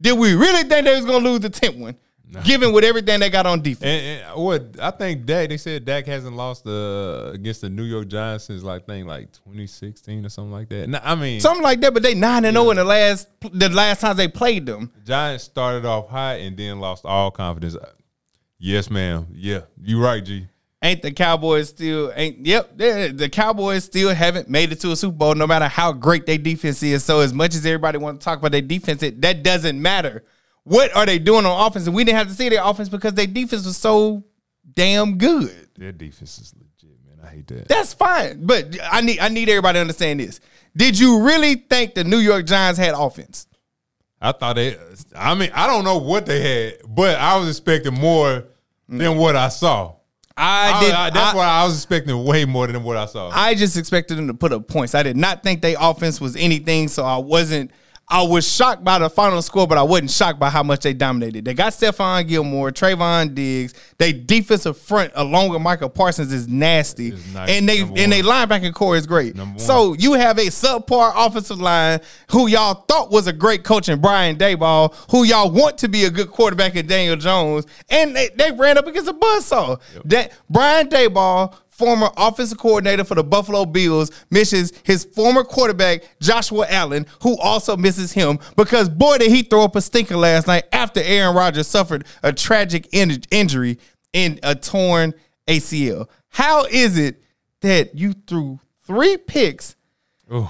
Did 0.01 0.19
we 0.19 0.35
really 0.35 0.63
think 0.69 0.85
they 0.85 0.95
was 0.95 1.05
gonna 1.05 1.29
lose 1.29 1.41
the 1.41 1.51
tenth 1.51 1.77
one? 1.77 1.97
Given 2.45 2.73
with 2.73 2.85
everything 2.85 3.21
they 3.21 3.31
got 3.31 3.47
on 3.47 3.63
defense. 3.63 4.23
And, 4.25 4.43
what 4.43 4.77
I 4.81 4.91
think 4.91 5.25
Dak, 5.25 5.49
they 5.49 5.57
said 5.57 5.85
Dak 5.85 6.07
hasn't 6.07 6.37
lost 6.37 6.67
uh, 6.67 7.31
against 7.33 7.63
the 7.63 7.71
New 7.71 7.85
York 7.85 8.09
Giants 8.09 8.45
since 8.45 8.63
like 8.63 8.87
thing 8.87 9.07
like 9.07 9.33
2016 9.33 10.27
or 10.27 10.29
something 10.29 10.53
like 10.53 10.69
that. 10.69 10.89
No, 10.89 11.01
I 11.03 11.15
mean, 11.15 11.41
Something 11.41 11.63
like 11.63 11.81
that, 11.81 11.95
but 11.95 12.03
they 12.03 12.15
nine 12.15 12.45
and 12.45 12.55
zero 12.55 12.71
in 12.71 12.77
the 12.77 12.85
last 12.85 13.29
the 13.41 13.71
last 13.71 14.01
times 14.01 14.19
they 14.19 14.29
played 14.29 14.67
them. 14.67 14.93
Giants 15.05 15.45
started 15.45 15.87
off 15.87 16.09
high 16.09 16.35
and 16.35 16.57
then 16.57 16.81
lost 16.81 17.07
all 17.07 17.31
confidence. 17.31 17.77
Yes, 18.59 18.91
ma'am. 18.91 19.29
Yeah, 19.33 19.63
you 19.81 20.03
right, 20.03 20.23
G. 20.23 20.49
Ain't 20.83 21.03
the 21.03 21.11
Cowboys 21.11 21.71
still 21.71 22.13
ain't? 22.15 22.45
Yep, 22.47 22.79
the 22.79 23.29
Cowboys 23.33 23.85
still 23.85 24.15
haven't 24.15 24.49
made 24.49 24.71
it 24.71 24.81
to 24.81 24.93
a 24.93 24.97
Super 24.97 25.17
Bowl, 25.17 25.35
no 25.35 25.47
matter 25.47 25.67
how 25.67 25.93
great 25.93 26.25
their 26.25 26.39
defense 26.39 26.83
is. 26.83 27.05
So 27.05 27.21
as 27.21 27.33
much 27.33 27.55
as 27.55 27.67
everybody 27.67 27.99
wants 27.99 28.21
to 28.21 28.25
talk 28.25 28.39
about 28.39 28.53
their 28.53 28.61
defense, 28.61 29.03
it, 29.03 29.21
that 29.23 29.43
doesn't 29.43 29.81
matter. 29.81 30.25
What 30.69 30.95
are 30.97 31.07
they 31.07 31.19
doing 31.19 31.47
on 31.47 31.67
offense? 31.67 31.87
And 31.87 31.95
we 31.97 32.05
didn't 32.05 32.19
have 32.19 32.29
to 32.29 32.35
see 32.35 32.49
their 32.49 32.63
offense 32.65 32.89
because 32.89 33.15
their 33.15 33.27
defense 33.27 33.65
was 33.65 33.77
so 33.77 34.25
damn 34.75 35.19
good. 35.19 35.69
Their 35.77 35.93
defense 35.93 36.39
is 36.39 36.55
legit, 36.59 36.97
man. 37.07 37.25
I 37.27 37.35
hate 37.35 37.47
that. 37.49 37.69
That's 37.69 37.95
fine, 37.95 38.45
but 38.47 38.77
I 38.91 39.01
need 39.01 39.19
I 39.21 39.29
need 39.29 39.49
everybody 39.49 39.77
to 39.77 39.81
understand 39.81 40.21
this. 40.21 40.41
Did 40.77 40.99
you 40.99 41.23
really 41.23 41.55
think 41.57 41.95
the 41.95 42.05
New 42.05 42.19
York 42.19 42.47
Giants 42.47 42.79
had 42.79 42.95
offense? 42.95 43.47
I 44.21 44.33
thought 44.33 44.57
they. 44.57 44.77
I 45.17 45.35
mean, 45.35 45.51
I 45.55 45.67
don't 45.67 45.85
know 45.85 45.99
what 45.99 46.27
they 46.27 46.41
had, 46.41 46.75
but 46.89 47.17
I 47.19 47.37
was 47.39 47.49
expecting 47.49 47.95
more 47.95 48.45
than 48.89 49.17
what 49.17 49.37
I 49.37 49.49
saw. 49.49 49.95
I, 50.37 50.73
I- 50.73 50.81
did. 50.81 50.93
I- 50.93 51.11
that's 51.11 51.35
I- 51.35 51.37
why 51.37 51.47
I 51.47 51.65
was 51.65 51.75
expecting 51.77 52.25
way 52.25 52.45
more 52.45 52.67
than 52.67 52.83
what 52.83 52.97
I 52.97 53.07
saw. 53.07 53.31
I 53.33 53.55
just 53.55 53.77
expected 53.77 54.19
them 54.19 54.27
to 54.29 54.35
put 54.35 54.53
up 54.53 54.69
points. 54.69 54.95
I 54.95 55.03
did 55.03 55.17
not 55.17 55.43
think 55.43 55.63
their 55.63 55.77
offense 55.81 56.21
was 56.21 56.37
anything, 56.37 56.89
so 56.89 57.05
I 57.05 57.17
wasn't. 57.19 57.71
I 58.11 58.23
was 58.23 58.51
shocked 58.51 58.83
by 58.83 58.99
the 58.99 59.11
final 59.11 59.43
score, 59.43 59.67
but 59.67 59.77
I 59.77 59.83
wasn't 59.83 60.11
shocked 60.11 60.39
by 60.39 60.49
how 60.49 60.63
much 60.63 60.81
they 60.81 60.95
dominated. 60.95 61.45
They 61.45 61.53
got 61.53 61.73
Stephon 61.75 62.27
Gilmore, 62.27 62.71
Trevon 62.71 63.35
Diggs. 63.35 63.75
They 63.99 64.13
defensive 64.13 64.79
front 64.79 65.13
along 65.15 65.51
with 65.51 65.61
Michael 65.61 65.91
Parsons 65.91 66.33
is 66.33 66.49
nasty, 66.49 67.11
nice. 67.35 67.51
and 67.51 67.69
they 67.69 67.81
Number 67.81 68.01
and 68.01 68.13
they 68.13 68.23
linebacking 68.23 68.73
core 68.73 68.97
is 68.97 69.07
great. 69.07 69.35
So 69.59 69.93
you 69.95 70.15
have 70.15 70.39
a 70.39 70.47
subpar 70.47 71.13
offensive 71.15 71.61
line 71.61 72.01
who 72.31 72.47
y'all 72.47 72.75
thought 72.89 73.11
was 73.11 73.27
a 73.27 73.33
great 73.33 73.63
coach 73.63 73.89
in 73.89 74.01
Brian 74.01 74.37
Daboll, 74.37 74.95
who 75.11 75.25
y'all 75.25 75.51
want 75.51 75.79
to 75.79 75.89
be 75.89 76.05
a 76.05 76.11
good 76.11 76.31
quarterback 76.31 76.77
in 76.77 76.87
Daniel 76.87 77.17
Jones, 77.17 77.67
and 77.91 78.17
they, 78.17 78.31
they 78.37 78.53
ran 78.53 78.79
up 78.79 78.87
against 78.87 79.09
a 79.09 79.13
buzzsaw. 79.15 79.81
That 80.07 80.33
Brian 80.49 80.89
Daboll, 80.89 81.55
former 81.79 82.11
offensive 82.17 82.59
coordinator 82.59 83.05
for 83.05 83.15
the 83.15 83.25
Buffalo 83.25 83.65
Bills, 83.65 84.11
misses 84.31 84.73
his 84.83 85.05
former 85.05 85.45
quarterback 85.45 86.03
Joshua 86.21 86.67
Allen, 86.69 87.07
who 87.23 87.39
also 87.39 87.77
misses 87.77 88.13
him 88.13 88.39
because 88.57 88.89
boy 88.89 89.19
did 89.19 89.31
he 89.31 89.43
throw 89.43 89.63
up 89.63 89.77
a 89.77 89.81
stinker 89.81 90.17
last 90.17 90.47
night 90.49 90.65
after 90.73 91.01
Aaron 91.01 91.35
Rodgers 91.35 91.69
suffered 91.69 92.05
a 92.23 92.33
tragic 92.33 92.89
in- 92.93 93.23
injury 93.31 93.79
in 94.13 94.41
a 94.43 94.55
torn 94.55 95.15
ACL. 95.47 96.09
How 96.29 96.65
is 96.65 96.99
it 96.99 97.23
that 97.61 97.95
you 97.95 98.13
threw 98.27 98.61
three 98.83 99.17
picks? 99.17 99.77
Ooh. 100.33 100.49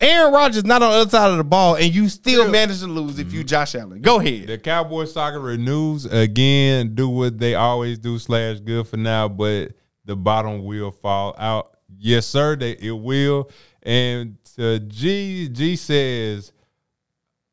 Aaron 0.00 0.32
Rodgers 0.32 0.64
not 0.64 0.82
on 0.82 0.90
the 0.90 0.98
other 0.98 1.10
side 1.10 1.30
of 1.30 1.36
the 1.36 1.44
ball, 1.44 1.76
and 1.76 1.94
you 1.94 2.08
still 2.08 2.48
managed 2.48 2.80
to 2.80 2.88
lose 2.88 3.20
if 3.20 3.32
you 3.32 3.40
mm-hmm. 3.40 3.46
Josh 3.46 3.76
Allen. 3.76 4.02
Go 4.02 4.18
ahead. 4.18 4.48
The 4.48 4.58
Cowboy 4.58 5.04
Soccer 5.04 5.38
renews 5.38 6.06
again, 6.06 6.96
do 6.96 7.08
what 7.08 7.38
they 7.38 7.54
always 7.54 8.00
do, 8.00 8.18
slash 8.18 8.58
good 8.58 8.88
for 8.88 8.96
now, 8.96 9.28
but 9.28 9.74
the 10.04 10.16
bottom 10.16 10.64
will 10.64 10.90
fall 10.90 11.34
out. 11.38 11.78
Yes, 11.98 12.26
sir, 12.26 12.56
they 12.56 12.72
it 12.72 12.92
will. 12.92 13.50
And 13.82 14.38
uh, 14.58 14.78
G 14.78 15.48
G 15.48 15.76
says, 15.76 16.52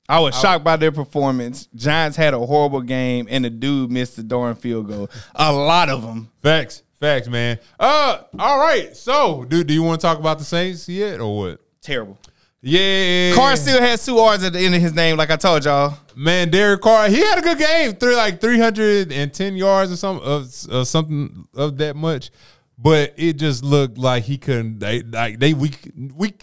I 0.07 0.19
was 0.19 0.39
shocked 0.39 0.63
by 0.63 0.75
their 0.75 0.91
performance. 0.91 1.67
Giants 1.75 2.17
had 2.17 2.33
a 2.33 2.39
horrible 2.39 2.81
game, 2.81 3.27
and 3.29 3.45
the 3.45 3.49
dude 3.49 3.91
missed 3.91 4.15
the 4.15 4.23
darn 4.23 4.55
field 4.55 4.87
goal. 4.87 5.09
A 5.35 5.53
lot 5.53 5.89
of 5.89 6.01
them. 6.01 6.31
facts, 6.41 6.81
facts, 6.99 7.27
man. 7.27 7.59
Uh, 7.79 8.21
all 8.39 8.59
right. 8.59 8.95
So, 8.97 9.45
dude, 9.45 9.67
do 9.67 9.73
you 9.73 9.83
want 9.83 10.01
to 10.01 10.07
talk 10.07 10.17
about 10.17 10.39
the 10.39 10.45
Saints 10.45 10.89
yet, 10.89 11.19
or 11.19 11.37
what? 11.37 11.61
Terrible. 11.81 12.17
Yeah, 12.61 13.33
Carr 13.35 13.55
still 13.55 13.81
has 13.81 14.05
two 14.05 14.17
R's 14.17 14.43
at 14.43 14.51
the 14.51 14.59
end 14.59 14.75
of 14.75 14.81
his 14.81 14.93
name, 14.93 15.15
like 15.15 15.31
I 15.31 15.37
told 15.37 15.63
y'all. 15.63 15.97
Man, 16.15 16.49
Derek 16.49 16.81
Carr, 16.81 17.07
he 17.07 17.19
had 17.19 17.39
a 17.39 17.41
good 17.41 17.57
game, 17.57 17.93
three 17.93 18.15
like 18.15 18.41
three 18.41 18.59
hundred 18.59 19.13
and 19.13 19.33
ten 19.33 19.55
yards 19.55 19.91
or 19.91 19.95
something 19.95 20.27
of 20.27 20.53
uh, 20.69 20.83
something 20.83 21.47
of 21.55 21.77
that 21.77 21.95
much, 21.95 22.31
but 22.77 23.13
it 23.15 23.33
just 23.33 23.63
looked 23.63 23.97
like 23.97 24.25
he 24.25 24.37
couldn't. 24.37 24.79
They 24.79 25.01
like 25.03 25.39
they 25.39 25.53
we 25.53 25.71
we 26.15 26.33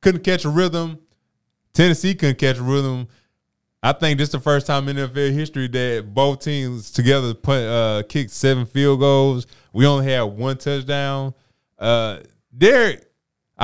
couldn't 0.00 0.22
catch 0.22 0.44
a 0.44 0.48
rhythm. 0.48 1.00
Tennessee 1.72 2.14
couldn't 2.14 2.38
catch 2.38 2.58
a 2.58 2.62
rhythm. 2.62 3.08
I 3.82 3.92
think 3.92 4.18
this 4.18 4.28
is 4.28 4.32
the 4.32 4.40
first 4.40 4.66
time 4.66 4.88
in 4.88 4.96
NFL 4.96 5.32
history 5.32 5.66
that 5.68 6.14
both 6.14 6.40
teams 6.40 6.90
together 6.90 7.34
put 7.34 7.62
uh, 7.64 8.02
kicked 8.08 8.30
seven 8.30 8.64
field 8.64 9.00
goals. 9.00 9.46
We 9.72 9.86
only 9.86 10.10
had 10.10 10.22
one 10.22 10.56
touchdown. 10.56 11.34
Uh, 11.78 12.20
Derek, 12.56 13.04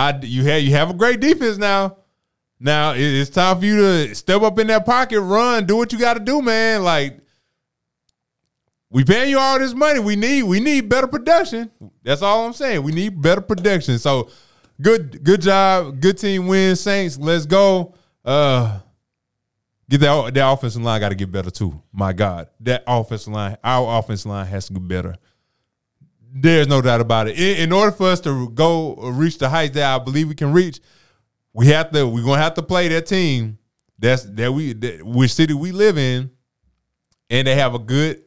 I 0.00 0.18
you 0.22 0.44
have 0.44 0.62
you 0.62 0.70
have 0.70 0.90
a 0.90 0.94
great 0.94 1.20
defense 1.20 1.58
now. 1.58 1.98
Now 2.58 2.94
it's 2.96 3.30
time 3.30 3.58
for 3.58 3.64
you 3.66 3.76
to 3.76 4.14
step 4.14 4.40
up 4.42 4.58
in 4.58 4.66
that 4.68 4.86
pocket, 4.86 5.20
run, 5.20 5.66
do 5.66 5.76
what 5.76 5.92
you 5.92 5.98
got 5.98 6.14
to 6.14 6.20
do, 6.20 6.40
man. 6.40 6.82
Like 6.82 7.20
we 8.90 9.04
paying 9.04 9.30
you 9.30 9.38
all 9.38 9.58
this 9.58 9.74
money. 9.74 10.00
We 10.00 10.16
need 10.16 10.44
we 10.44 10.58
need 10.58 10.88
better 10.88 11.06
production. 11.06 11.70
That's 12.02 12.22
all 12.22 12.46
I'm 12.46 12.54
saying. 12.54 12.82
We 12.82 12.92
need 12.92 13.20
better 13.20 13.42
production. 13.42 13.98
So 13.98 14.30
good 14.80 15.22
good 15.22 15.42
job, 15.42 16.00
good 16.00 16.16
team 16.16 16.46
win, 16.46 16.76
Saints. 16.76 17.18
Let's 17.18 17.44
go. 17.44 17.94
Uh 18.24 18.80
get 19.88 19.98
that 20.00 20.32
that 20.32 20.50
offensive 20.50 20.82
line 20.82 21.00
got 21.00 21.10
to 21.10 21.14
get 21.14 21.30
better 21.30 21.50
too. 21.50 21.82
My 21.92 22.14
God, 22.14 22.48
that 22.60 22.84
offensive 22.86 23.32
line, 23.34 23.58
our 23.62 23.98
offensive 23.98 24.30
line 24.30 24.46
has 24.46 24.66
to 24.68 24.72
get 24.72 24.88
better. 24.88 25.16
There's 26.32 26.68
no 26.68 26.80
doubt 26.80 27.00
about 27.00 27.28
it. 27.28 27.38
In, 27.38 27.64
in 27.64 27.72
order 27.72 27.90
for 27.90 28.08
us 28.08 28.20
to 28.20 28.48
go 28.50 28.94
reach 28.94 29.38
the 29.38 29.48
heights 29.48 29.74
that 29.74 29.94
I 29.94 30.02
believe 30.02 30.28
we 30.28 30.34
can 30.34 30.52
reach, 30.52 30.80
we 31.52 31.66
have 31.66 31.90
to. 31.90 32.06
We're 32.06 32.24
gonna 32.24 32.40
have 32.40 32.54
to 32.54 32.62
play 32.62 32.88
that 32.88 33.06
team. 33.06 33.58
That's 33.98 34.22
that 34.24 34.52
we 34.52 34.72
that, 34.74 35.04
which 35.04 35.34
city 35.34 35.54
we 35.54 35.72
live 35.72 35.98
in, 35.98 36.30
and 37.28 37.46
they 37.46 37.56
have 37.56 37.74
a 37.74 37.78
good 37.78 38.22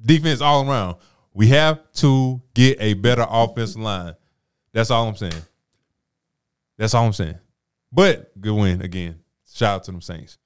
defense 0.00 0.40
all 0.40 0.68
around. 0.68 0.96
We 1.34 1.48
have 1.48 1.92
to 1.94 2.40
get 2.54 2.78
a 2.80 2.94
better 2.94 3.26
offensive 3.28 3.80
line. 3.80 4.14
That's 4.72 4.90
all 4.90 5.06
I'm 5.06 5.16
saying. 5.16 5.42
That's 6.78 6.94
all 6.94 7.06
I'm 7.06 7.12
saying. 7.12 7.38
But 7.92 8.38
good 8.40 8.54
win 8.54 8.82
again. 8.82 9.20
Shout 9.52 9.76
out 9.76 9.84
to 9.84 9.92
them 9.92 10.00
Saints. 10.00 10.38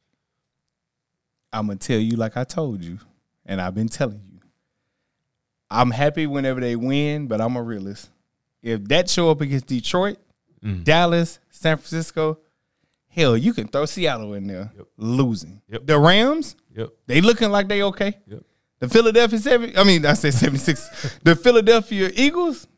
I'm 1.52 1.66
gonna 1.66 1.78
tell 1.78 1.98
you 1.98 2.16
like 2.16 2.36
I 2.36 2.44
told 2.44 2.82
you, 2.82 2.98
and 3.46 3.60
I've 3.60 3.74
been 3.74 3.88
telling 3.88 4.22
you. 4.26 4.31
I'm 5.72 5.90
happy 5.90 6.26
whenever 6.26 6.60
they 6.60 6.76
win, 6.76 7.26
but 7.26 7.40
I'm 7.40 7.56
a 7.56 7.62
realist. 7.62 8.10
If 8.62 8.84
that 8.88 9.08
show 9.10 9.30
up 9.30 9.40
against 9.40 9.66
Detroit, 9.66 10.18
Mm. 10.64 10.84
Dallas, 10.84 11.40
San 11.50 11.76
Francisco, 11.76 12.38
hell, 13.08 13.36
you 13.36 13.52
can 13.52 13.66
throw 13.66 13.84
Seattle 13.84 14.34
in 14.34 14.46
there 14.46 14.70
losing. 14.96 15.60
Yep. 15.68 15.86
The 15.86 15.98
Rams, 15.98 16.54
Yep. 16.76 16.90
they 17.08 17.20
looking 17.20 17.50
like 17.50 17.66
they 17.66 17.82
okay. 17.82 18.16
Yep. 18.28 18.44
The 18.78 18.88
Philadelphia 18.88 19.38
seven, 19.40 19.72
I 19.76 19.82
mean, 19.82 20.06
I 20.06 20.12
said 20.14 20.34
76. 20.34 21.18
the 21.24 21.34
Philadelphia 21.34 22.10
Eagles 22.14 22.68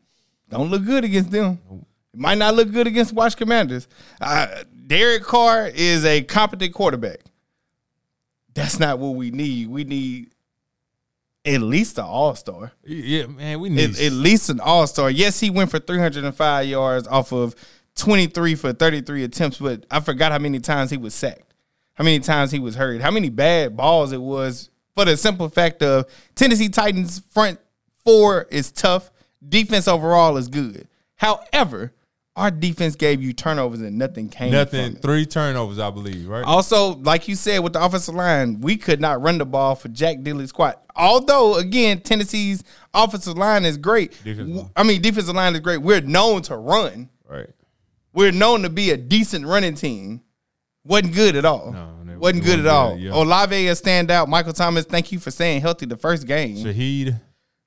don't 0.49 0.71
look 0.71 0.83
good 0.83 1.03
against 1.03 1.29
them. 1.29 1.59
It 2.13 2.19
might 2.19 2.39
not 2.39 2.55
look 2.55 2.71
good 2.71 2.87
against 2.87 3.13
Watch 3.13 3.37
Commanders. 3.37 3.87
Uh, 4.19 4.63
Derek 4.87 5.21
Carr 5.23 5.67
is 5.67 6.05
a 6.05 6.23
competent 6.23 6.73
quarterback. 6.73 7.19
That's 8.53 8.79
not 8.79 8.99
what 8.99 9.09
we 9.15 9.31
need. 9.31 9.67
We 9.69 9.83
need 9.83 10.31
at 11.45 11.61
least 11.61 11.97
an 11.97 12.05
all 12.05 12.35
star. 12.35 12.71
Yeah, 12.83 13.27
man, 13.27 13.59
we 13.59 13.69
need 13.69 13.91
At, 13.91 14.01
at 14.01 14.11
least 14.11 14.49
an 14.49 14.59
all 14.59 14.87
star. 14.87 15.09
Yes, 15.09 15.39
he 15.39 15.49
went 15.49 15.69
for 15.69 15.79
305 15.79 16.65
yards 16.65 17.07
off 17.07 17.31
of 17.31 17.55
23 17.95 18.55
for 18.55 18.73
33 18.73 19.23
attempts, 19.23 19.57
but 19.57 19.85
I 19.89 19.99
forgot 19.99 20.31
how 20.31 20.39
many 20.39 20.59
times 20.59 20.91
he 20.91 20.97
was 20.97 21.13
sacked, 21.13 21.53
how 21.93 22.03
many 22.03 22.19
times 22.19 22.51
he 22.51 22.59
was 22.59 22.75
hurt, 22.75 23.01
how 23.01 23.11
many 23.11 23.29
bad 23.29 23.77
balls 23.77 24.11
it 24.11 24.21
was. 24.21 24.69
For 24.95 25.03
the 25.03 25.17
simple 25.17 25.49
fact 25.49 25.83
of 25.83 26.05
Tennessee 26.35 26.69
Titans 26.69 27.21
front 27.31 27.59
four 28.05 28.47
is 28.49 28.71
tough, 28.71 29.11
defense 29.47 29.89
overall 29.89 30.37
is 30.37 30.47
good. 30.47 30.87
However, 31.15 31.93
our 32.35 32.51
defense 32.51 32.95
gave 32.95 33.21
you 33.21 33.31
turnovers 33.33 33.79
and 33.81 33.97
nothing 33.97 34.27
came. 34.29 34.51
nothing. 34.51 34.95
Three 34.95 35.25
turnovers, 35.25 35.79
I 35.79 35.89
believe. 35.89 36.27
Right. 36.27 36.43
Also, 36.43 36.95
like 36.95 37.27
you 37.27 37.35
said, 37.35 37.59
with 37.59 37.73
the 37.73 37.83
offensive 37.83 38.13
line, 38.15 38.59
we 38.59 38.75
could 38.75 38.99
not 38.99 39.21
run 39.21 39.37
the 39.37 39.45
ball 39.45 39.75
for 39.75 39.87
Jack 39.87 40.17
Dilly's 40.19 40.49
squat. 40.49 40.83
Although, 40.95 41.55
again, 41.55 42.01
Tennessee's 42.01 42.63
offensive 42.93 43.37
line 43.37 43.63
is 43.63 43.77
great. 43.77 44.11
Defensive. 44.23 44.69
I 44.75 44.83
mean, 44.83 45.01
defensive 45.01 45.35
line 45.35 45.53
is 45.53 45.61
great. 45.61 45.77
We're 45.81 46.01
known 46.01 46.41
to 46.43 46.57
run. 46.57 47.09
right. 47.29 47.49
We're 48.13 48.31
known 48.31 48.61
to 48.61 48.69
be 48.69 48.91
a 48.91 48.97
decent 48.97 49.45
running 49.45 49.75
team. 49.75 50.21
Wasn't 50.85 51.13
good 51.13 51.35
at 51.35 51.43
all. 51.43 51.73
No, 51.73 52.17
wasn't 52.17 52.45
good 52.45 52.59
at 52.61 52.67
all. 52.67 52.93
good, 52.93 53.01
yeah. 53.01 53.13
Olave 53.13 53.67
a 53.67 53.71
standout. 53.73 54.29
Michael 54.29 54.53
Thomas, 54.53 54.85
thank 54.85 55.11
you 55.11 55.19
for 55.19 55.31
staying 55.31 55.59
healthy 55.59 55.85
the 55.85 55.97
first 55.97 56.25
game. 56.25 56.55
Shaheed. 56.55 57.19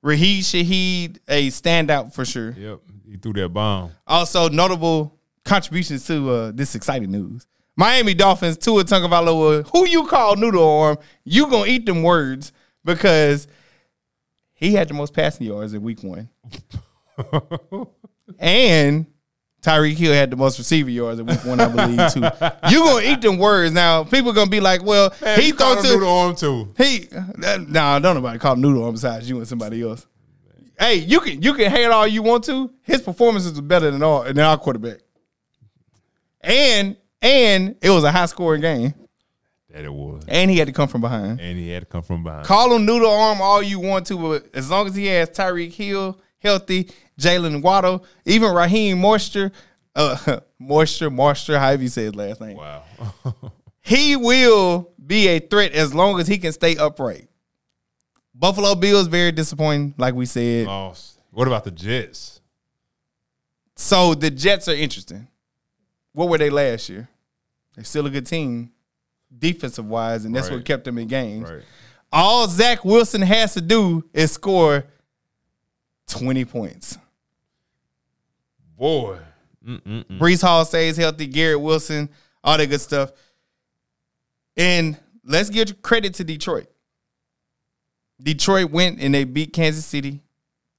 Raheed 0.04 0.40
Shaheed, 0.40 1.18
a 1.28 1.48
standout 1.48 2.14
for 2.14 2.24
sure. 2.24 2.50
Yep. 2.52 2.80
He 3.10 3.16
threw 3.16 3.32
that 3.34 3.48
bomb. 3.48 3.92
Also, 4.06 4.48
notable 4.48 5.18
contributions 5.44 6.06
to 6.06 6.30
uh, 6.30 6.52
this 6.54 6.74
exciting 6.74 7.10
news. 7.10 7.46
Miami 7.76 8.14
Dolphins, 8.14 8.58
Tua 8.58 8.84
Tagovailoa, 8.84 9.68
who 9.72 9.86
you 9.86 10.06
call 10.06 10.36
noodle 10.36 10.68
arm, 10.68 10.98
you 11.24 11.48
gonna 11.48 11.70
eat 11.70 11.86
them 11.86 12.02
words 12.02 12.52
because 12.84 13.46
he 14.54 14.74
had 14.74 14.88
the 14.88 14.94
most 14.94 15.14
passing 15.14 15.46
yards 15.46 15.72
in 15.72 15.82
week 15.82 16.02
one. 16.02 16.28
and 18.38 19.06
Tyreek 19.62 19.96
Hill 19.96 20.12
had 20.12 20.30
the 20.30 20.36
most 20.36 20.56
receiver 20.58 20.88
yards 20.88 21.18
in 21.18 21.26
week 21.26 21.44
one, 21.44 21.58
I 21.60 21.68
believe, 21.68 22.12
too. 22.12 22.20
You 22.70 22.84
gonna 22.84 23.04
eat 23.04 23.20
them 23.20 23.38
words. 23.38 23.72
Now, 23.74 24.04
people 24.04 24.32
gonna 24.32 24.48
be 24.50 24.60
like, 24.60 24.84
well, 24.84 25.12
Man, 25.20 25.40
he 25.40 25.48
you 25.48 25.54
called 25.54 25.78
thought 25.78 25.84
him 25.84 25.90
to 25.90 25.96
noodle 25.98 26.08
arm 26.18 26.36
too. 26.36 26.74
he 26.78 27.08
uh, 27.44 27.58
nah, 27.68 27.98
don't 27.98 28.14
nobody 28.14 28.38
call 28.38 28.52
him 28.54 28.60
noodle 28.60 28.84
arm 28.84 28.94
besides 28.94 29.28
you 29.28 29.36
and 29.38 29.48
somebody 29.48 29.82
else. 29.82 30.06
Hey, 30.78 30.94
you 30.94 31.18
can 31.20 31.42
you 31.42 31.54
can 31.54 31.70
hate 31.72 31.86
all 31.86 32.06
you 32.06 32.22
want 32.22 32.44
to. 32.44 32.70
His 32.82 33.02
performances 33.02 33.50
was 33.52 33.60
better 33.62 33.90
than 33.90 34.02
all 34.02 34.22
than 34.22 34.38
our 34.38 34.56
quarterback. 34.56 34.98
And 36.40 36.96
and 37.20 37.74
it 37.82 37.90
was 37.90 38.04
a 38.04 38.12
high 38.12 38.26
scoring 38.26 38.60
game. 38.60 38.94
That 39.70 39.84
it 39.84 39.92
was. 39.92 40.22
And 40.28 40.50
he 40.50 40.56
had 40.58 40.66
to 40.68 40.72
come 40.72 40.88
from 40.88 41.00
behind. 41.00 41.40
And 41.40 41.58
he 41.58 41.68
had 41.68 41.80
to 41.80 41.86
come 41.86 42.02
from 42.02 42.22
behind. 42.22 42.46
Call 42.46 42.72
him 42.74 42.86
noodle 42.86 43.10
arm 43.10 43.40
all 43.42 43.62
you 43.62 43.80
want 43.80 44.06
to, 44.06 44.16
but 44.16 44.46
as 44.54 44.70
long 44.70 44.86
as 44.86 44.94
he 44.94 45.06
has 45.06 45.28
Tyreek 45.30 45.72
Hill 45.72 46.18
healthy, 46.38 46.90
Jalen 47.18 47.62
Waddle, 47.62 48.04
even 48.24 48.52
Raheem 48.52 48.98
Moisture, 48.98 49.50
uh 49.94 50.40
Moisture, 50.58 51.10
Moisture, 51.10 51.58
however 51.58 51.82
you 51.82 51.88
say 51.88 52.04
his 52.04 52.14
last 52.14 52.40
name. 52.40 52.56
wow. 52.56 52.82
he 53.80 54.16
will 54.16 54.90
be 55.04 55.28
a 55.28 55.38
threat 55.40 55.72
as 55.72 55.94
long 55.94 56.20
as 56.20 56.26
he 56.28 56.38
can 56.38 56.52
stay 56.52 56.76
upright. 56.76 57.28
Buffalo 58.34 58.74
Bills 58.74 59.06
very 59.08 59.32
disappointing, 59.32 59.94
like 59.98 60.14
we 60.14 60.26
said. 60.26 60.66
Lost. 60.66 61.18
What 61.30 61.46
about 61.48 61.64
the 61.64 61.70
Jets? 61.70 62.40
So 63.76 64.14
the 64.14 64.30
Jets 64.30 64.68
are 64.68 64.74
interesting. 64.74 65.28
What 66.12 66.28
were 66.28 66.38
they 66.38 66.50
last 66.50 66.88
year? 66.88 67.08
They're 67.74 67.84
still 67.84 68.06
a 68.06 68.10
good 68.10 68.26
team. 68.26 68.72
defensive 69.38 69.86
wise, 69.86 70.24
and 70.24 70.34
that's 70.34 70.48
Right. 70.48 70.56
what 70.56 70.64
kept 70.64 70.84
them 70.84 70.96
in 70.96 71.06
games. 71.06 71.50
Right. 71.50 71.62
All 72.10 72.48
Zach 72.48 72.82
Wilson 72.82 73.20
has 73.20 73.52
to 73.54 73.60
do 73.60 74.04
is 74.14 74.32
score 74.32 74.84
20 76.08 76.44
points. 76.44 76.98
Boy. 78.76 79.18
Breece 79.64 80.42
Hall 80.42 80.64
stays 80.64 80.96
healthy, 80.96 81.26
Garrett 81.26 81.60
Wilson, 81.60 82.08
all 82.42 82.56
that 82.56 82.66
good 82.66 82.80
stuff. 82.80 83.10
And 84.56 84.96
let's 85.24 85.50
give 85.50 85.82
credit 85.82 86.14
to 86.14 86.24
Detroit. 86.24 86.68
Detroit 88.20 88.70
went 88.70 89.00
and 89.00 89.14
they 89.14 89.24
beat 89.24 89.52
Kansas 89.52 89.84
City 89.84 90.20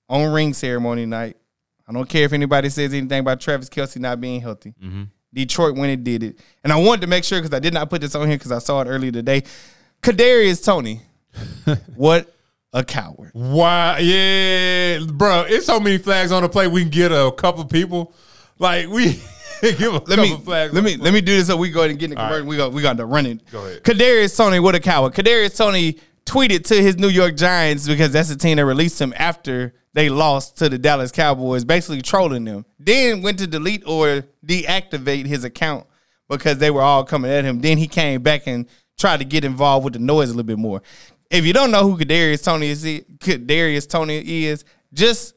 on 0.10 0.32
ring 0.32 0.54
ceremony 0.54 1.06
night. 1.06 1.38
I 1.88 1.94
don't 1.94 2.08
care 2.08 2.24
if 2.24 2.34
anybody 2.34 2.70
says 2.70 2.94
anything 2.94 3.20
about 3.20 3.40
Travis 3.40 3.70
Kelce 3.70 3.98
not 3.98 4.20
being 4.20 4.42
healthy. 4.42 4.74
Mm-hmm. 4.84 5.04
Detroit 5.34 5.76
went 5.76 5.94
and 5.94 6.04
did 6.04 6.24
it. 6.24 6.40
And 6.64 6.74
I 6.74 6.78
wanted 6.78 7.02
to 7.02 7.08
make 7.08 7.24
sure 7.24 7.40
because 7.40 7.56
I 7.56 7.60
did 7.60 7.74
not 7.74 7.90
put 7.90 8.02
this 8.02 8.16
on 8.16 8.28
here 8.28 8.38
because 8.38 8.52
I 8.52 8.60
saw 8.60 8.82
it 8.82 8.86
earlier 8.86 9.12
today. 9.12 9.44
Kadarius 10.02 10.64
Toney, 10.64 11.02
what 11.96 12.34
a 12.74 12.84
coward. 12.84 13.32
Wow, 13.34 13.98
yeah, 13.98 15.00
bro. 15.08 15.46
It's 15.48 15.66
so 15.66 15.80
many 15.80 15.98
flags 15.98 16.32
on 16.32 16.44
the 16.44 16.50
plate. 16.50 16.68
We 16.68 16.82
can 16.82 16.90
get 16.92 17.12
a 17.12 17.32
couple 17.32 17.64
people. 17.66 18.14
Like 18.58 18.88
we 18.90 19.14
give 19.62 19.82
a 19.82 19.90
let 19.92 20.08
couple 20.08 20.24
me 20.24 20.38
flags. 20.38 20.74
let 20.74 20.84
me 20.84 20.98
let 20.98 21.14
me 21.14 21.22
do 21.22 21.36
this 21.36 21.48
so 21.48 21.58
we 21.58 21.70
go 21.72 21.80
ahead 21.82 21.92
and 21.92 22.00
get 22.00 22.06
in 22.06 22.10
the 22.12 22.16
conversion. 22.18 22.44
right. 22.46 22.50
We 22.50 22.58
got 22.58 22.74
we 22.74 22.82
got 22.82 22.98
to 22.98 23.06
run 23.06 23.26
it. 23.26 23.50
Go 23.52 23.66
ahead. 23.66 23.84
Kadarius 23.84 24.36
Toney, 24.36 24.60
what 24.60 24.76
a 24.76 24.80
coward. 24.80 25.14
Kadarius 25.14 25.56
Toney 25.58 25.98
tweeted 26.26 26.64
to 26.66 26.76
his 26.82 26.98
New 26.98 27.08
York 27.08 27.36
Giants 27.36 27.88
because 27.88 28.12
that's 28.12 28.30
the 28.30 28.36
team 28.36 28.58
that 28.58 28.66
released 28.66 29.02
him 29.02 29.14
after 29.18 29.74
they 29.94 30.10
lost 30.10 30.58
to 30.60 30.70
the 30.70 30.78
Dallas 30.78 31.12
Cowboys, 31.12 31.66
basically 31.66 32.02
trolling 32.04 32.46
them. 32.46 32.66
Then 32.78 33.24
went 33.24 33.40
to 33.40 33.48
delete 33.48 33.84
or 33.88 34.24
deactivate 34.46 35.26
his 35.26 35.44
account 35.44 35.88
because 36.30 36.60
they 36.60 36.70
were 36.70 36.84
all 36.84 37.04
coming 37.04 37.32
at 37.32 37.44
him. 37.46 37.62
Then 37.62 37.80
he 37.80 37.88
came 37.88 38.22
back 38.22 38.44
and 38.46 38.68
tried 39.00 39.18
to 39.18 39.26
get 39.26 39.44
involved 39.44 39.84
with 39.86 39.94
the 39.94 40.00
noise 40.00 40.30
a 40.30 40.34
little 40.34 40.44
bit 40.44 40.60
more. 40.60 40.84
If 41.30 41.46
you 41.46 41.54
don't 41.54 41.72
know 41.72 41.84
who 41.90 41.98
Kadarius 41.98 42.44
Toney 42.44 42.70
is, 42.70 42.84
Kadarius 42.84 43.88
Toney 43.88 44.46
is, 44.46 44.66
just 44.94 45.36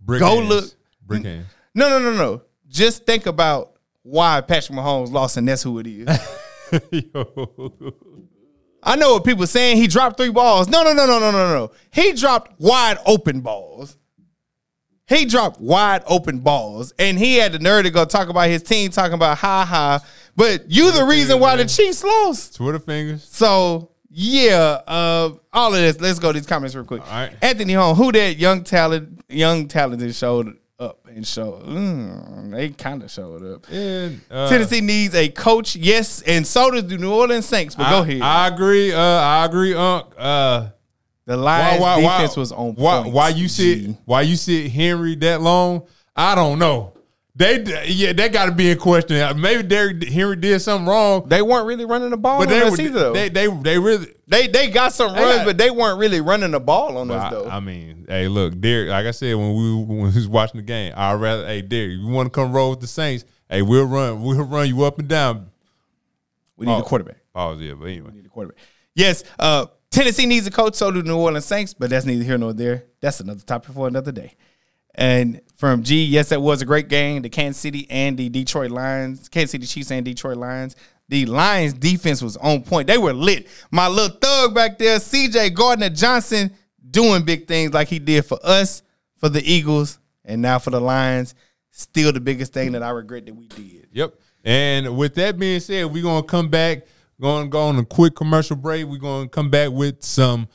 Brick 0.00 0.20
Go 0.20 0.36
hands. 0.36 0.48
look. 0.48 0.64
Brick 1.06 1.24
hands. 1.24 1.46
no, 1.74 1.88
no, 1.88 1.98
no, 1.98 2.12
no. 2.12 2.42
Just 2.68 3.06
think 3.06 3.26
about 3.26 3.74
why 4.02 4.40
Patrick 4.40 4.76
Mahomes 4.78 5.12
lost, 5.12 5.36
and 5.36 5.46
that's 5.48 5.62
who 5.62 5.78
it 5.78 5.86
is. 5.86 6.08
I 8.82 8.96
know 8.96 9.14
what 9.14 9.24
people 9.24 9.46
saying. 9.46 9.76
He 9.76 9.86
dropped 9.86 10.16
three 10.16 10.30
balls. 10.30 10.68
No, 10.68 10.82
no, 10.82 10.92
no, 10.92 11.06
no, 11.06 11.18
no, 11.18 11.30
no, 11.30 11.54
no. 11.54 11.70
He 11.92 12.12
dropped 12.12 12.58
wide 12.60 12.98
open 13.06 13.40
balls. 13.40 13.96
He 15.06 15.24
dropped 15.26 15.60
wide 15.60 16.02
open 16.06 16.38
balls, 16.38 16.92
and 16.98 17.18
he 17.18 17.36
had 17.36 17.52
the 17.52 17.58
nerve 17.58 17.84
to 17.84 17.90
go 17.90 18.04
talk 18.04 18.28
about 18.28 18.48
his 18.48 18.62
team, 18.62 18.90
talking 18.90 19.14
about 19.14 19.38
ha 19.38 19.64
ha. 19.64 20.04
But 20.36 20.70
you 20.70 20.92
the 20.92 21.04
reason 21.04 21.40
why 21.40 21.56
the 21.56 21.64
Chiefs 21.66 22.02
lost. 22.04 22.54
Twitter 22.56 22.78
fingers. 22.78 23.24
So 23.24 23.90
yeah, 24.10 24.80
uh, 24.86 25.32
all 25.52 25.74
of 25.74 25.80
this. 25.80 26.00
Let's 26.00 26.18
go 26.18 26.32
to 26.32 26.38
these 26.38 26.46
comments 26.46 26.74
real 26.74 26.84
quick. 26.84 27.02
All 27.02 27.08
right. 27.08 27.32
Anthony 27.40 27.74
Home, 27.74 27.96
who 27.96 28.10
that 28.12 28.36
young 28.38 28.64
talent, 28.64 29.24
young 29.28 29.68
talented 29.68 30.14
showed 30.14 30.56
up 30.80 31.06
and 31.06 31.26
showed. 31.26 31.64
Mm, 31.64 32.50
they 32.50 32.70
kind 32.70 33.02
of 33.02 33.10
showed 33.10 33.44
up. 33.44 33.70
And 33.70 34.20
uh, 34.30 34.48
Tennessee 34.48 34.80
needs 34.80 35.14
a 35.14 35.28
coach, 35.28 35.76
yes, 35.76 36.22
and 36.22 36.46
so 36.46 36.70
does 36.70 36.86
the 36.86 36.98
New 36.98 37.12
Orleans 37.12 37.46
Saints. 37.46 37.74
But 37.74 37.86
I, 37.86 37.90
go 37.90 38.02
ahead. 38.02 38.22
I 38.22 38.48
agree. 38.48 38.92
Uh, 38.92 39.00
I 39.00 39.44
agree. 39.44 39.74
Unc. 39.74 40.06
Uh, 40.18 40.68
the 41.26 41.36
Lions 41.36 42.02
defense 42.02 42.36
was 42.36 42.50
on 42.50 42.74
Why, 42.74 43.02
point. 43.02 43.14
why 43.14 43.28
you 43.28 43.46
sit? 43.46 43.94
Why 44.04 44.22
you 44.22 44.34
sit 44.34 44.72
Henry 44.72 45.14
that 45.16 45.40
long? 45.40 45.86
I 46.16 46.34
don't 46.34 46.58
know. 46.58 46.94
They 47.36 47.62
yeah, 47.86 48.12
that 48.12 48.32
got 48.32 48.46
to 48.46 48.52
be 48.52 48.70
in 48.70 48.78
question. 48.78 49.40
Maybe 49.40 49.62
Derrick 49.62 50.02
Henry 50.08 50.36
did 50.36 50.58
something 50.60 50.86
wrong, 50.88 51.28
They 51.28 51.42
weren't 51.42 51.66
really 51.66 51.84
running 51.84 52.10
the 52.10 52.16
ball 52.16 52.40
but 52.40 52.48
on 52.48 52.58
they 52.58 52.62
us 52.66 52.76
were, 52.76 52.84
either. 52.84 52.98
Though. 52.98 53.12
they 53.12 53.28
They, 53.28 53.46
they 53.46 53.78
really. 53.78 54.08
they 54.26 54.48
they 54.48 54.68
got 54.68 54.92
some 54.92 55.14
They 55.14 55.22
runs, 55.22 55.36
got- 55.36 55.46
but 55.46 55.58
they 55.58 55.70
weren't 55.70 55.98
really 56.00 56.20
running 56.20 56.50
the 56.50 56.60
ball 56.60 56.98
on 56.98 57.10
us 57.10 57.30
though. 57.32 57.48
I 57.48 57.60
mean, 57.60 58.06
hey, 58.08 58.26
look, 58.28 58.60
Derrick. 58.60 58.90
Like 58.90 59.06
I 59.06 59.12
said 59.12 59.34
when 59.36 59.54
we 59.54 59.74
when 59.84 59.98
we 59.98 60.04
was 60.06 60.26
watching 60.28 60.58
the 60.58 60.66
game, 60.66 60.92
I 60.96 61.12
rather, 61.14 61.46
hey, 61.46 61.62
Derrick, 61.62 61.98
you 62.00 62.08
want 62.08 62.26
to 62.26 62.30
come 62.30 62.52
roll 62.52 62.70
with 62.70 62.80
the 62.80 62.86
Saints? 62.88 63.24
Hey, 63.48 63.62
we'll 63.62 63.84
run, 63.86 64.22
we'll 64.22 64.42
run 64.44 64.66
you 64.68 64.84
up 64.84 64.98
and 64.98 65.08
down. 65.08 65.50
we 66.56 66.66
need 66.66 66.72
oh. 66.72 66.80
a 66.80 66.82
quarterback. 66.82 67.16
Oh 67.34 67.56
yeah, 67.56 67.74
but 67.74 67.86
anyway, 67.86 68.10
We 68.10 68.16
need 68.16 68.26
a 68.26 68.28
quarterback. 68.28 68.58
Yes, 68.94 69.22
uh, 69.38 69.66
Tennessee 69.90 70.26
needs 70.26 70.46
a 70.48 70.50
coach. 70.50 70.74
So 70.74 70.90
do 70.90 71.02
New 71.02 71.16
Orleans 71.16 71.44
Saints, 71.46 71.74
but 71.74 71.90
that's 71.90 72.04
neither 72.04 72.24
here 72.24 72.38
nor 72.38 72.52
there. 72.52 72.84
That's 73.00 73.20
another 73.20 73.40
topic 73.40 73.72
for 73.72 73.86
another 73.86 74.10
day. 74.12 74.34
And 74.94 75.40
from 75.54 75.82
G, 75.82 76.04
yes, 76.04 76.30
that 76.30 76.40
was 76.40 76.62
a 76.62 76.64
great 76.64 76.88
game. 76.88 77.22
The 77.22 77.28
Kansas 77.28 77.60
City 77.60 77.86
and 77.90 78.16
the 78.16 78.28
Detroit 78.28 78.70
Lions, 78.70 79.28
Kansas 79.28 79.52
City 79.52 79.66
Chiefs 79.66 79.90
and 79.90 80.04
Detroit 80.04 80.36
Lions. 80.36 80.76
The 81.08 81.26
Lions 81.26 81.72
defense 81.72 82.22
was 82.22 82.36
on 82.36 82.62
point. 82.62 82.86
They 82.86 82.98
were 82.98 83.12
lit. 83.12 83.48
My 83.70 83.88
little 83.88 84.16
thug 84.16 84.54
back 84.54 84.78
there, 84.78 84.98
CJ 84.98 85.54
Gardner 85.54 85.90
Johnson, 85.90 86.52
doing 86.88 87.24
big 87.24 87.48
things 87.48 87.72
like 87.72 87.88
he 87.88 87.98
did 87.98 88.24
for 88.24 88.38
us, 88.42 88.82
for 89.16 89.28
the 89.28 89.42
Eagles, 89.42 89.98
and 90.24 90.40
now 90.40 90.58
for 90.58 90.70
the 90.70 90.80
Lions. 90.80 91.34
Still 91.70 92.12
the 92.12 92.20
biggest 92.20 92.52
thing 92.52 92.72
that 92.72 92.82
I 92.82 92.90
regret 92.90 93.26
that 93.26 93.34
we 93.34 93.48
did. 93.48 93.88
Yep. 93.92 94.14
And 94.44 94.96
with 94.96 95.14
that 95.16 95.38
being 95.38 95.60
said, 95.60 95.86
we're 95.86 96.02
gonna 96.02 96.22
come 96.22 96.48
back. 96.48 96.86
Going 97.20 97.46
to 97.46 97.50
go 97.50 97.60
on 97.64 97.78
a 97.78 97.84
quick 97.84 98.14
commercial 98.14 98.56
break. 98.56 98.86
We're 98.86 98.96
gonna 98.96 99.28
come 99.28 99.50
back 99.50 99.70
with 99.70 100.02
some 100.02 100.48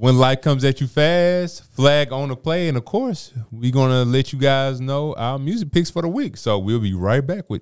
when 0.00 0.16
life 0.16 0.40
comes 0.40 0.64
at 0.64 0.80
you 0.80 0.86
fast, 0.86 1.62
flag 1.74 2.10
on 2.10 2.30
the 2.30 2.36
play, 2.36 2.68
and 2.68 2.78
of 2.78 2.86
course, 2.86 3.34
we're 3.50 3.70
gonna 3.70 4.02
let 4.02 4.32
you 4.32 4.38
guys 4.38 4.80
know 4.80 5.14
our 5.14 5.38
music 5.38 5.70
picks 5.70 5.90
for 5.90 6.00
the 6.00 6.08
week. 6.08 6.38
So 6.38 6.58
we'll 6.58 6.80
be 6.80 6.94
right 6.94 7.24
back 7.24 7.50
with. 7.50 7.60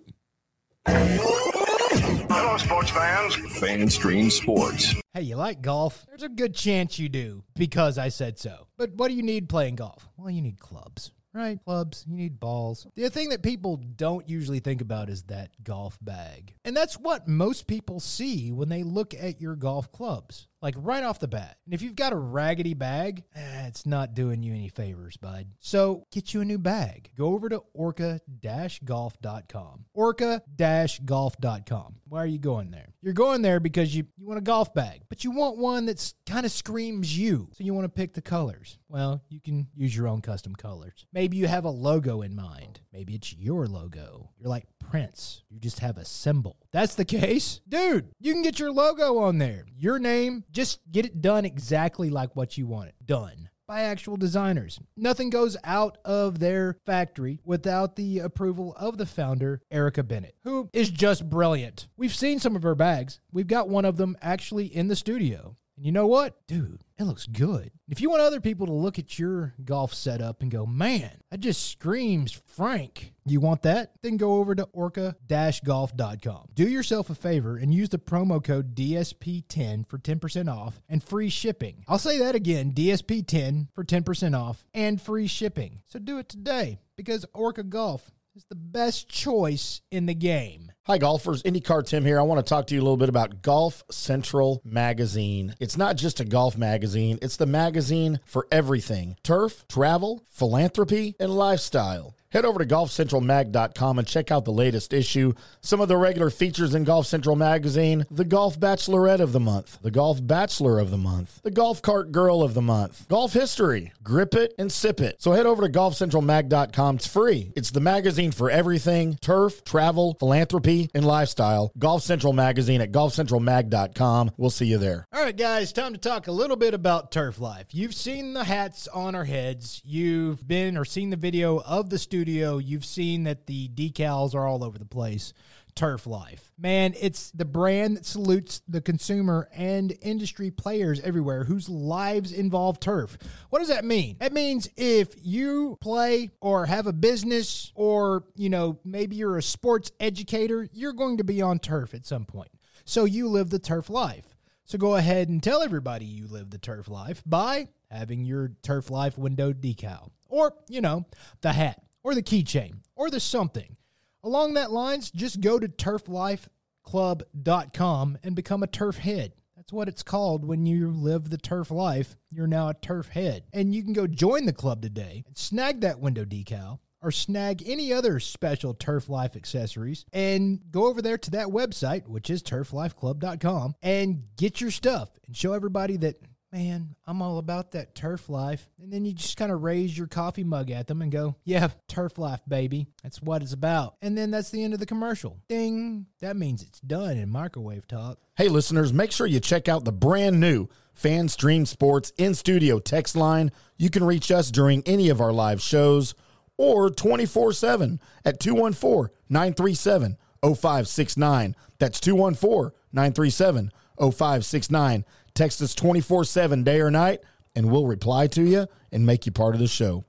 Hello, 0.86 2.56
sports 2.56 2.90
fans. 2.90 3.34
Fanstream 3.58 4.30
Sports. 4.30 4.94
Hey, 5.12 5.22
you 5.22 5.34
like 5.34 5.62
golf? 5.62 6.06
There's 6.08 6.22
a 6.22 6.28
good 6.28 6.54
chance 6.54 6.96
you 6.96 7.08
do 7.08 7.42
because 7.56 7.98
I 7.98 8.08
said 8.08 8.38
so. 8.38 8.68
But 8.76 8.92
what 8.94 9.08
do 9.08 9.14
you 9.14 9.24
need 9.24 9.48
playing 9.48 9.74
golf? 9.74 10.08
Well, 10.16 10.30
you 10.30 10.40
need 10.40 10.60
clubs, 10.60 11.10
right? 11.34 11.58
Clubs, 11.64 12.04
you 12.08 12.16
need 12.16 12.38
balls. 12.38 12.86
The 12.94 13.10
thing 13.10 13.30
that 13.30 13.42
people 13.42 13.78
don't 13.78 14.28
usually 14.28 14.60
think 14.60 14.80
about 14.80 15.10
is 15.10 15.24
that 15.24 15.50
golf 15.64 15.98
bag. 16.00 16.54
And 16.64 16.76
that's 16.76 16.96
what 16.96 17.26
most 17.26 17.66
people 17.66 17.98
see 17.98 18.52
when 18.52 18.68
they 18.68 18.84
look 18.84 19.12
at 19.12 19.40
your 19.40 19.56
golf 19.56 19.90
clubs, 19.90 20.46
like 20.60 20.74
right 20.78 21.04
off 21.04 21.18
the 21.18 21.28
bat. 21.28 21.58
And 21.64 21.74
if 21.74 21.82
you've 21.82 21.96
got 21.96 22.12
a 22.12 22.16
raggedy 22.16 22.74
bag, 22.74 23.24
eh, 23.34 23.66
it's 23.66 23.86
not 23.86 24.14
doing 24.14 24.42
you 24.42 24.54
any 24.54 24.68
favors, 24.68 25.16
bud. 25.16 25.48
So 25.60 26.04
get 26.10 26.34
you 26.34 26.40
a 26.40 26.44
new 26.44 26.58
bag. 26.58 27.10
Go 27.16 27.26
over 27.26 27.48
to 27.48 27.62
orca-golf.com. 27.74 29.84
Orca-golf.com. 29.94 31.94
Why 32.08 32.22
are 32.22 32.26
you 32.26 32.38
going 32.38 32.70
there? 32.70 32.88
You're 33.02 33.12
going 33.12 33.42
there 33.42 33.60
because 33.60 33.94
you, 33.94 34.06
you 34.16 34.26
want 34.26 34.38
a 34.38 34.42
golf 34.42 34.74
bag, 34.74 35.02
but 35.08 35.24
you 35.24 35.30
want 35.30 35.58
one 35.58 35.86
that's 35.86 36.14
kind 36.26 36.44
of 36.44 36.52
screams 36.52 37.16
you. 37.16 37.48
So 37.52 37.64
you 37.64 37.74
want 37.74 37.84
to 37.84 37.88
pick 37.88 38.14
the 38.14 38.22
colors. 38.22 38.78
Well, 38.88 39.22
you 39.28 39.40
can 39.40 39.68
use 39.74 39.96
your 39.96 40.08
own 40.08 40.22
custom 40.22 40.54
colors. 40.54 41.06
Maybe 41.12 41.36
you 41.36 41.46
have 41.46 41.64
a 41.64 41.70
logo 41.70 42.22
in 42.22 42.34
mind. 42.34 42.80
Maybe 42.92 43.14
it's 43.14 43.34
your 43.34 43.66
logo. 43.66 44.30
You're 44.38 44.48
like 44.48 44.66
Prince. 44.80 45.42
You 45.50 45.60
just 45.60 45.80
have 45.80 45.98
a 45.98 46.04
symbol. 46.04 46.56
That's 46.72 46.94
the 46.94 47.04
case. 47.04 47.60
Dude, 47.68 48.10
you 48.20 48.32
can 48.34 48.42
get 48.42 48.58
your 48.58 48.72
logo 48.72 49.18
on 49.18 49.38
there. 49.38 49.64
Your 49.76 49.98
name, 49.98 50.44
just 50.50 50.80
get 50.90 51.06
it 51.06 51.22
done 51.22 51.44
exactly 51.44 52.10
like 52.10 52.36
what 52.36 52.58
you 52.58 52.66
want 52.66 52.90
it 52.90 52.94
done 53.04 53.48
by 53.66 53.82
actual 53.82 54.16
designers. 54.16 54.80
Nothing 54.96 55.30
goes 55.30 55.56
out 55.62 55.98
of 56.04 56.38
their 56.38 56.78
factory 56.86 57.38
without 57.44 57.96
the 57.96 58.18
approval 58.18 58.74
of 58.78 58.96
the 58.96 59.06
founder, 59.06 59.60
Erica 59.70 60.02
Bennett, 60.02 60.34
who 60.42 60.70
is 60.72 60.90
just 60.90 61.28
brilliant. 61.28 61.86
We've 61.96 62.14
seen 62.14 62.38
some 62.38 62.56
of 62.56 62.62
her 62.62 62.74
bags. 62.74 63.20
We've 63.30 63.46
got 63.46 63.68
one 63.68 63.84
of 63.84 63.98
them 63.98 64.16
actually 64.22 64.66
in 64.66 64.88
the 64.88 64.96
studio. 64.96 65.56
And 65.78 65.86
you 65.86 65.92
know 65.92 66.08
what? 66.08 66.44
Dude, 66.48 66.82
it 66.98 67.04
looks 67.04 67.26
good. 67.26 67.70
If 67.88 68.00
you 68.00 68.10
want 68.10 68.20
other 68.20 68.40
people 68.40 68.66
to 68.66 68.72
look 68.72 68.98
at 68.98 69.16
your 69.16 69.54
golf 69.64 69.94
setup 69.94 70.42
and 70.42 70.50
go, 70.50 70.66
man, 70.66 71.12
that 71.30 71.38
just 71.38 71.70
screams 71.70 72.32
Frank. 72.32 73.12
You 73.24 73.38
want 73.38 73.62
that? 73.62 73.92
Then 74.02 74.16
go 74.16 74.38
over 74.38 74.56
to 74.56 74.64
orca-golf.com. 74.72 76.48
Do 76.52 76.68
yourself 76.68 77.10
a 77.10 77.14
favor 77.14 77.56
and 77.56 77.72
use 77.72 77.90
the 77.90 77.98
promo 77.98 78.42
code 78.42 78.74
DSP10 78.74 79.88
for 79.88 79.98
10% 79.98 80.52
off 80.52 80.80
and 80.88 81.00
free 81.00 81.28
shipping. 81.28 81.84
I'll 81.86 82.00
say 82.00 82.18
that 82.18 82.34
again, 82.34 82.72
DSP10 82.72 83.68
for 83.72 83.84
10% 83.84 84.36
off 84.36 84.66
and 84.74 85.00
free 85.00 85.28
shipping. 85.28 85.80
So 85.86 86.00
do 86.00 86.18
it 86.18 86.28
today 86.28 86.80
because 86.96 87.24
Orca 87.32 87.62
Golf 87.62 88.10
is 88.34 88.46
the 88.48 88.56
best 88.56 89.08
choice 89.08 89.80
in 89.92 90.06
the 90.06 90.14
game. 90.14 90.72
Hi, 90.90 90.96
golfers. 90.96 91.42
IndyCar 91.42 91.86
Tim 91.86 92.02
here. 92.06 92.18
I 92.18 92.22
want 92.22 92.38
to 92.38 92.48
talk 92.48 92.68
to 92.68 92.74
you 92.74 92.80
a 92.80 92.82
little 92.82 92.96
bit 92.96 93.10
about 93.10 93.42
Golf 93.42 93.84
Central 93.90 94.62
Magazine. 94.64 95.54
It's 95.60 95.76
not 95.76 95.96
just 95.96 96.18
a 96.18 96.24
golf 96.24 96.56
magazine, 96.56 97.18
it's 97.20 97.36
the 97.36 97.44
magazine 97.44 98.20
for 98.24 98.48
everything 98.50 99.18
turf, 99.22 99.66
travel, 99.68 100.24
philanthropy, 100.30 101.14
and 101.20 101.36
lifestyle. 101.36 102.14
Head 102.30 102.44
over 102.44 102.58
to 102.58 102.66
golfcentralmag.com 102.66 103.98
and 103.98 104.06
check 104.06 104.30
out 104.30 104.44
the 104.44 104.52
latest 104.52 104.92
issue, 104.92 105.32
some 105.62 105.80
of 105.80 105.88
the 105.88 105.96
regular 105.96 106.28
features 106.28 106.74
in 106.74 106.84
Golf 106.84 107.06
Central 107.06 107.36
magazine, 107.36 108.04
the 108.10 108.24
Golf 108.24 108.60
Bachelorette 108.60 109.20
of 109.20 109.32
the 109.32 109.40
Month, 109.40 109.78
the 109.80 109.90
Golf 109.90 110.24
Bachelor 110.26 110.78
of 110.78 110.90
the 110.90 110.98
Month, 110.98 111.40
the 111.42 111.50
Golf 111.50 111.80
Cart 111.80 112.12
Girl 112.12 112.42
of 112.42 112.52
the 112.52 112.60
Month, 112.60 113.08
Golf 113.08 113.32
History, 113.32 113.92
Grip 114.02 114.34
It 114.34 114.52
and 114.58 114.70
Sip 114.70 115.00
It. 115.00 115.22
So 115.22 115.32
head 115.32 115.46
over 115.46 115.66
to 115.66 115.72
golfcentralmag.com. 115.72 116.96
It's 116.96 117.06
free. 117.06 117.52
It's 117.56 117.70
the 117.70 117.80
magazine 117.80 118.32
for 118.32 118.50
everything 118.50 119.16
turf, 119.22 119.64
travel, 119.64 120.14
philanthropy, 120.20 120.90
and 120.92 121.06
lifestyle. 121.06 121.72
Golf 121.78 122.02
Central 122.02 122.34
magazine 122.34 122.82
at 122.82 122.92
golfcentralmag.com. 122.92 124.32
We'll 124.36 124.50
see 124.50 124.66
you 124.66 124.76
there. 124.76 125.06
All 125.14 125.22
right, 125.22 125.36
guys, 125.36 125.72
time 125.72 125.92
to 125.92 125.98
talk 125.98 126.26
a 126.26 126.32
little 126.32 126.56
bit 126.56 126.74
about 126.74 127.10
turf 127.10 127.40
life. 127.40 127.68
You've 127.72 127.94
seen 127.94 128.34
the 128.34 128.44
hats 128.44 128.86
on 128.88 129.14
our 129.14 129.24
heads. 129.24 129.80
You've 129.84 130.46
been 130.46 130.76
or 130.76 130.84
seen 130.84 131.08
the 131.08 131.16
video 131.16 131.60
of 131.60 131.88
the 131.88 131.98
studio. 132.18 132.58
You've 132.58 132.84
seen 132.84 133.22
that 133.24 133.46
the 133.46 133.68
decals 133.68 134.34
are 134.34 134.44
all 134.44 134.64
over 134.64 134.76
the 134.76 134.84
place. 134.84 135.32
Turf 135.76 136.04
Life. 136.04 136.50
Man, 136.58 136.92
it's 137.00 137.30
the 137.30 137.44
brand 137.44 137.96
that 137.96 138.04
salutes 138.04 138.60
the 138.66 138.80
consumer 138.80 139.48
and 139.54 139.96
industry 140.02 140.50
players 140.50 140.98
everywhere 141.02 141.44
whose 141.44 141.68
lives 141.68 142.32
involve 142.32 142.80
turf. 142.80 143.16
What 143.50 143.60
does 143.60 143.68
that 143.68 143.84
mean? 143.84 144.16
That 144.18 144.32
means 144.32 144.68
if 144.76 145.14
you 145.16 145.78
play 145.80 146.30
or 146.40 146.66
have 146.66 146.88
a 146.88 146.92
business 146.92 147.70
or, 147.76 148.24
you 148.34 148.50
know, 148.50 148.80
maybe 148.84 149.14
you're 149.14 149.38
a 149.38 149.42
sports 149.42 149.92
educator, 150.00 150.68
you're 150.72 150.92
going 150.92 151.18
to 151.18 151.24
be 151.24 151.40
on 151.40 151.60
turf 151.60 151.94
at 151.94 152.04
some 152.04 152.24
point. 152.24 152.50
So 152.84 153.04
you 153.04 153.28
live 153.28 153.50
the 153.50 153.60
turf 153.60 153.88
life. 153.88 154.36
So 154.64 154.76
go 154.76 154.96
ahead 154.96 155.28
and 155.28 155.40
tell 155.40 155.62
everybody 155.62 156.06
you 156.06 156.26
live 156.26 156.50
the 156.50 156.58
turf 156.58 156.88
life 156.88 157.22
by 157.24 157.68
having 157.88 158.24
your 158.24 158.54
turf 158.64 158.90
life 158.90 159.16
window 159.16 159.52
decal 159.52 160.10
or, 160.28 160.54
you 160.68 160.80
know, 160.80 161.06
the 161.42 161.52
hat 161.52 161.80
or 162.08 162.14
the 162.14 162.22
keychain 162.22 162.76
or 162.96 163.10
the 163.10 163.20
something. 163.20 163.76
Along 164.24 164.54
that 164.54 164.72
lines, 164.72 165.10
just 165.10 165.42
go 165.42 165.58
to 165.58 165.68
turflifeclub.com 165.68 168.18
and 168.22 168.34
become 168.34 168.62
a 168.62 168.66
turf 168.66 168.96
head. 168.96 169.34
That's 169.54 169.74
what 169.74 169.88
it's 169.88 170.02
called 170.02 170.46
when 170.46 170.64
you 170.64 170.90
live 170.90 171.28
the 171.28 171.36
turf 171.36 171.70
life. 171.70 172.16
You're 172.30 172.46
now 172.46 172.70
a 172.70 172.74
turf 172.74 173.08
head. 173.08 173.42
And 173.52 173.74
you 173.74 173.82
can 173.82 173.92
go 173.92 174.06
join 174.06 174.46
the 174.46 174.54
club 174.54 174.80
today 174.80 175.22
and 175.26 175.36
snag 175.36 175.82
that 175.82 176.00
window 176.00 176.24
decal 176.24 176.78
or 177.02 177.12
snag 177.12 177.68
any 177.68 177.92
other 177.92 178.20
special 178.20 178.72
Turf 178.72 179.10
Life 179.10 179.36
accessories 179.36 180.06
and 180.10 180.62
go 180.70 180.86
over 180.86 181.02
there 181.02 181.18
to 181.18 181.30
that 181.32 181.48
website, 181.48 182.08
which 182.08 182.30
is 182.30 182.42
turflifeclub.com, 182.42 183.74
and 183.82 184.22
get 184.36 184.62
your 184.62 184.70
stuff 184.70 185.10
and 185.26 185.36
show 185.36 185.52
everybody 185.52 185.98
that, 185.98 186.16
man, 186.52 186.94
I'm 187.06 187.20
all 187.22 187.38
about 187.38 187.72
that 187.72 187.94
turf 187.94 188.28
life. 188.28 188.68
And 188.80 188.92
then 188.92 189.04
you 189.04 189.12
just 189.12 189.36
kind 189.36 189.52
of 189.52 189.62
raise 189.62 189.96
your 189.96 190.06
coffee 190.06 190.44
mug 190.44 190.70
at 190.70 190.86
them 190.86 191.02
and 191.02 191.12
go, 191.12 191.36
yeah, 191.44 191.68
turf 191.88 192.18
life, 192.18 192.40
baby. 192.48 192.86
That's 193.02 193.20
what 193.20 193.42
it's 193.42 193.52
about. 193.52 193.96
And 194.00 194.16
then 194.16 194.30
that's 194.30 194.50
the 194.50 194.64
end 194.64 194.74
of 194.74 194.80
the 194.80 194.86
commercial. 194.86 195.38
Ding. 195.48 196.06
That 196.20 196.36
means 196.36 196.62
it's 196.62 196.80
done 196.80 197.16
in 197.16 197.28
microwave 197.28 197.86
talk. 197.86 198.18
Hey, 198.36 198.48
listeners, 198.48 198.92
make 198.92 199.12
sure 199.12 199.26
you 199.26 199.40
check 199.40 199.68
out 199.68 199.84
the 199.84 199.92
brand 199.92 200.40
new 200.40 200.68
Fan 200.94 201.28
Stream 201.28 201.66
Sports 201.66 202.12
in 202.16 202.34
studio 202.34 202.78
text 202.78 203.14
line. 203.14 203.52
You 203.76 203.90
can 203.90 204.04
reach 204.04 204.30
us 204.30 204.50
during 204.50 204.82
any 204.84 205.10
of 205.10 205.20
our 205.20 205.32
live 205.32 205.60
shows 205.60 206.14
or 206.56 206.90
24 206.90 207.52
7 207.52 208.00
at 208.24 208.40
214 208.40 209.14
937 209.28 210.16
0569. 210.42 211.56
That's 211.78 212.00
214 212.00 212.72
937 212.92 213.70
0569. 213.98 215.04
Text 215.38 215.62
us 215.62 215.72
24 215.72 216.24
7 216.24 216.64
day 216.64 216.80
or 216.80 216.90
night, 216.90 217.20
and 217.54 217.70
we'll 217.70 217.86
reply 217.86 218.26
to 218.26 218.42
you 218.42 218.66
and 218.90 219.06
make 219.06 219.24
you 219.24 219.30
part 219.30 219.54
of 219.54 219.60
the 219.60 219.68
show. 219.68 220.04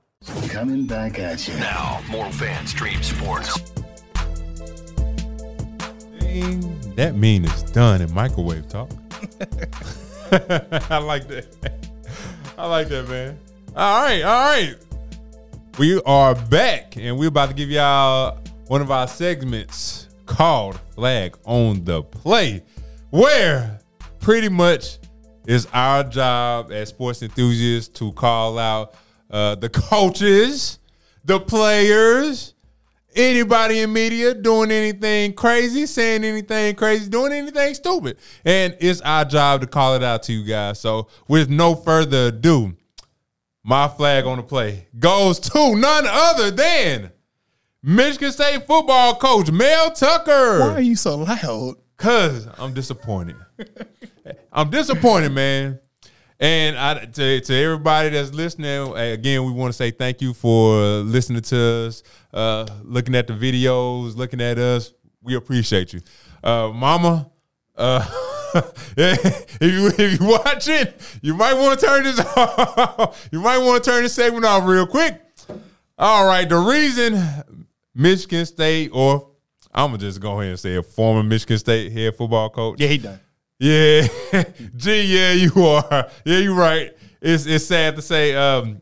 Coming 0.48 0.86
back 0.88 1.20
at 1.20 1.46
you. 1.46 1.54
Now, 1.54 2.02
more 2.10 2.28
fan 2.32 2.66
stream 2.66 3.00
sports. 3.00 3.56
Ding. 6.18 6.80
That 6.96 7.14
mean 7.14 7.44
it's 7.44 7.62
done 7.62 8.02
in 8.02 8.12
microwave 8.12 8.68
talk. 8.68 8.90
I 10.32 10.98
like 10.98 11.28
that. 11.28 11.46
I 12.58 12.66
like 12.66 12.88
that, 12.88 13.08
man. 13.08 13.38
All 13.76 14.02
right, 14.02 14.22
all 14.22 14.50
right. 14.50 14.74
We 15.78 16.02
are 16.02 16.34
back, 16.34 16.96
and 16.96 17.16
we're 17.16 17.28
about 17.28 17.50
to 17.50 17.54
give 17.54 17.70
y'all 17.70 18.40
one 18.66 18.80
of 18.80 18.90
our 18.90 19.06
segments 19.06 20.08
called 20.26 20.80
Flag 20.96 21.38
on 21.44 21.84
the 21.84 22.02
Play, 22.02 22.64
where 23.10 23.78
pretty 24.18 24.48
much 24.48 24.98
it's 25.50 25.66
our 25.72 26.04
job 26.04 26.70
as 26.70 26.90
sports 26.90 27.22
enthusiasts 27.22 27.98
to 27.98 28.12
call 28.12 28.56
out 28.56 28.94
uh, 29.28 29.56
the 29.56 29.68
coaches, 29.68 30.78
the 31.24 31.40
players, 31.40 32.54
anybody 33.16 33.80
in 33.80 33.92
media 33.92 34.32
doing 34.32 34.70
anything 34.70 35.32
crazy, 35.32 35.86
saying 35.86 36.22
anything 36.22 36.76
crazy, 36.76 37.10
doing 37.10 37.32
anything 37.32 37.74
stupid. 37.74 38.16
And 38.44 38.76
it's 38.78 39.00
our 39.00 39.24
job 39.24 39.62
to 39.62 39.66
call 39.66 39.96
it 39.96 40.04
out 40.04 40.22
to 40.24 40.32
you 40.32 40.44
guys. 40.44 40.78
So, 40.78 41.08
with 41.26 41.50
no 41.50 41.74
further 41.74 42.28
ado, 42.28 42.76
my 43.64 43.88
flag 43.88 44.26
on 44.26 44.36
the 44.36 44.44
play 44.44 44.86
goes 45.00 45.40
to 45.40 45.74
none 45.74 46.04
other 46.06 46.52
than 46.52 47.10
Michigan 47.82 48.30
State 48.30 48.68
football 48.68 49.16
coach 49.16 49.50
Mel 49.50 49.90
Tucker. 49.90 50.60
Why 50.60 50.74
are 50.74 50.80
you 50.80 50.94
so 50.94 51.16
loud? 51.16 51.74
Cause 51.96 52.46
I'm 52.56 52.72
disappointed. 52.72 53.34
I'm 54.52 54.70
disappointed, 54.70 55.32
man. 55.32 55.80
And 56.38 56.78
I, 56.78 57.04
to, 57.04 57.40
to 57.40 57.54
everybody 57.54 58.08
that's 58.08 58.32
listening, 58.32 58.96
again, 58.96 59.44
we 59.44 59.52
want 59.52 59.70
to 59.70 59.76
say 59.76 59.90
thank 59.90 60.22
you 60.22 60.32
for 60.32 60.74
listening 61.00 61.42
to 61.42 61.86
us, 61.86 62.02
uh, 62.32 62.66
looking 62.82 63.14
at 63.14 63.26
the 63.26 63.34
videos, 63.34 64.16
looking 64.16 64.40
at 64.40 64.58
us. 64.58 64.94
We 65.22 65.34
appreciate 65.34 65.92
you, 65.92 66.00
uh, 66.42 66.68
Mama. 66.68 67.30
Uh, 67.76 68.02
if 68.96 69.60
you 69.60 69.92
if 69.98 70.20
you 70.20 70.26
watching, 70.26 70.86
you 71.20 71.34
might 71.34 71.52
want 71.52 71.78
to 71.78 71.86
turn 71.86 72.04
this 72.04 72.18
off. 72.36 73.28
you 73.30 73.40
might 73.40 73.58
want 73.58 73.84
to 73.84 73.90
turn 73.90 74.02
this 74.02 74.14
segment 74.14 74.46
off 74.46 74.66
real 74.66 74.86
quick. 74.86 75.20
All 75.98 76.26
right, 76.26 76.48
the 76.48 76.56
reason 76.56 77.22
Michigan 77.94 78.46
State, 78.46 78.90
or 78.94 79.28
I'm 79.74 79.88
gonna 79.90 79.98
just 79.98 80.20
go 80.20 80.40
ahead 80.40 80.50
and 80.50 80.58
say 80.58 80.76
a 80.76 80.82
former 80.82 81.22
Michigan 81.22 81.58
State 81.58 81.92
head 81.92 82.16
football 82.16 82.48
coach. 82.48 82.80
Yeah, 82.80 82.88
he 82.88 82.96
done. 82.96 83.20
Yeah, 83.60 84.08
G. 84.76 85.02
Yeah, 85.02 85.32
you 85.32 85.52
are. 85.66 86.08
Yeah, 86.24 86.38
you're 86.38 86.54
right. 86.54 86.96
It's 87.20 87.44
it's 87.44 87.66
sad 87.66 87.94
to 87.96 88.02
say. 88.02 88.34
Um, 88.34 88.80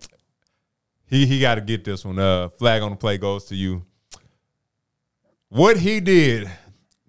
he 1.07 1.27
he 1.27 1.41
got 1.41 1.57
to 1.57 1.61
get 1.61 1.85
this 1.85 2.05
one. 2.05 2.19
Uh, 2.19 2.49
flag 2.49 2.83
on 2.83 2.91
the 2.91 2.97
play 2.97 3.19
goes 3.19 3.47
to 3.47 3.57
you. 3.57 3.85
What 5.49 5.79
he 5.79 5.99
did 5.99 6.49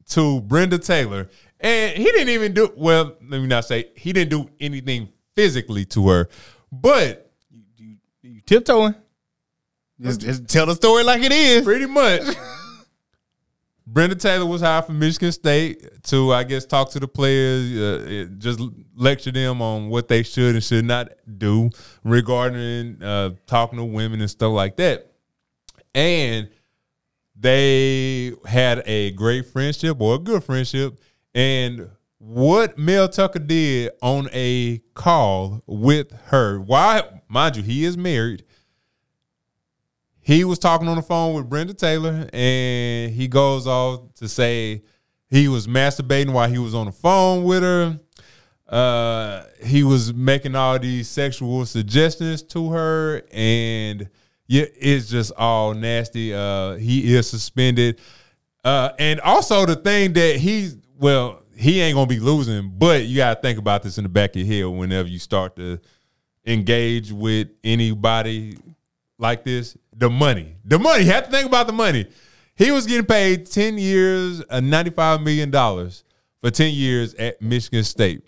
to 0.10 0.42
Brenda 0.42 0.80
Taylor, 0.80 1.30
and 1.60 1.96
he 1.96 2.06
didn't 2.06 2.30
even 2.30 2.54
do 2.54 2.74
well. 2.76 3.16
Let 3.22 3.40
me 3.40 3.46
not 3.46 3.66
say 3.66 3.92
he 3.96 4.14
didn't 4.14 4.32
do 4.32 4.50
anything 4.60 5.10
physically 5.36 5.86
to 5.86 6.10
her, 6.10 6.28
but 6.72 7.32
You 8.24 8.42
tiptoeing. 8.48 8.96
Just, 10.02 10.22
just 10.22 10.48
tell 10.48 10.66
the 10.66 10.76
story 10.76 11.04
like 11.04 11.22
it 11.22 11.32
is. 11.32 11.64
pretty 11.64 11.86
much. 11.86 12.22
Brenda 13.92 14.16
Taylor 14.16 14.46
was 14.46 14.62
hired 14.62 14.86
from 14.86 15.00
Michigan 15.00 15.32
State 15.32 16.04
to, 16.04 16.32
I 16.32 16.44
guess, 16.44 16.64
talk 16.64 16.92
to 16.92 17.00
the 17.00 17.08
players, 17.08 17.76
uh, 17.76 18.28
just 18.38 18.62
lecture 18.96 19.32
them 19.32 19.64
on 19.64 19.90
what 19.90 20.08
they 20.08 20.22
should 20.22 20.54
and 20.54 20.64
should 20.64 20.86
not 20.86 21.10
do 21.40 21.72
regarding 22.04 23.02
uh, 23.02 23.32
talking 23.48 23.80
to 23.80 23.86
women 23.86 24.22
and 24.22 24.30
stuff 24.30 24.52
like 24.52 24.76
that. 24.78 25.12
And 25.96 26.50
they 27.36 28.34
had 28.46 28.84
a 28.86 29.10
great 29.12 29.48
friendship 29.48 30.00
or 30.00 30.16
a 30.16 30.20
good 30.20 30.44
friendship. 30.44 31.00
And 31.34 31.90
what 32.20 32.78
Mel 32.78 33.10
Tucker 33.10 33.40
did 33.40 33.92
on 34.04 34.30
a 34.34 34.84
call 34.94 35.64
with 35.66 36.12
her, 36.26 36.60
why, 36.60 37.02
mind 37.28 37.56
you, 37.56 37.64
he 37.64 37.86
is 37.86 37.98
married 37.98 38.44
he 40.30 40.44
was 40.44 40.60
talking 40.60 40.88
on 40.88 40.96
the 40.96 41.02
phone 41.02 41.34
with 41.34 41.50
Brenda 41.50 41.74
Taylor, 41.74 42.30
and 42.32 43.12
he 43.12 43.28
goes 43.28 43.66
off 43.66 44.14
to 44.14 44.30
say 44.30 44.84
he 45.28 45.48
was 45.48 45.66
masturbating 45.66 46.34
while 46.34 46.48
he 46.48 46.60
was 46.60 46.76
on 46.76 46.86
the 46.86 46.92
phone 46.92 47.44
with 47.44 47.64
her. 47.64 48.00
Uh, 48.68 49.42
he 49.64 49.84
was 49.84 50.14
making 50.14 50.56
all 50.56 50.78
these 50.78 51.10
sexual 51.10 51.66
suggestions 51.66 52.44
to 52.44 52.70
her, 52.70 53.24
and 53.32 54.08
yeah, 54.46 54.66
it's 54.80 55.10
just 55.10 55.32
all 55.36 55.74
nasty. 55.74 56.32
Uh, 56.32 56.76
he 56.76 57.16
is 57.16 57.28
suspended, 57.28 58.00
uh, 58.64 58.92
and 59.00 59.20
also 59.22 59.66
the 59.66 59.78
thing 59.78 60.14
that 60.14 60.36
he's 60.36 60.78
well, 61.00 61.42
he 61.56 61.82
ain't 61.82 61.96
gonna 61.96 62.06
be 62.06 62.20
losing, 62.20 62.70
but 62.78 63.06
you 63.06 63.18
gotta 63.18 63.42
think 63.42 63.58
about 63.58 63.82
this 63.82 63.98
in 63.98 64.04
the 64.04 64.10
back 64.10 64.36
of 64.36 64.44
your 64.44 64.70
head 64.70 64.78
whenever 64.78 65.10
you 65.10 65.18
start 65.18 65.56
to 65.56 65.80
engage 66.46 67.12
with 67.12 67.48
anybody 67.64 68.60
like 69.18 69.44
this, 69.44 69.76
the 70.00 70.10
money. 70.10 70.56
The 70.66 70.80
money. 70.80 71.04
You 71.04 71.12
have 71.12 71.26
to 71.26 71.32
think 71.32 71.46
about 71.46 71.68
the 71.68 71.74
money. 71.74 72.08
He 72.56 72.72
was 72.72 72.86
getting 72.86 73.06
paid 73.06 73.46
10 73.46 73.78
years, 73.78 74.42
uh, 74.50 74.60
$95 74.60 75.24
million 75.24 75.52
for 75.52 76.52
10 76.52 76.74
years 76.74 77.14
at 77.16 77.42
Michigan 77.42 77.84
State. 77.84 78.24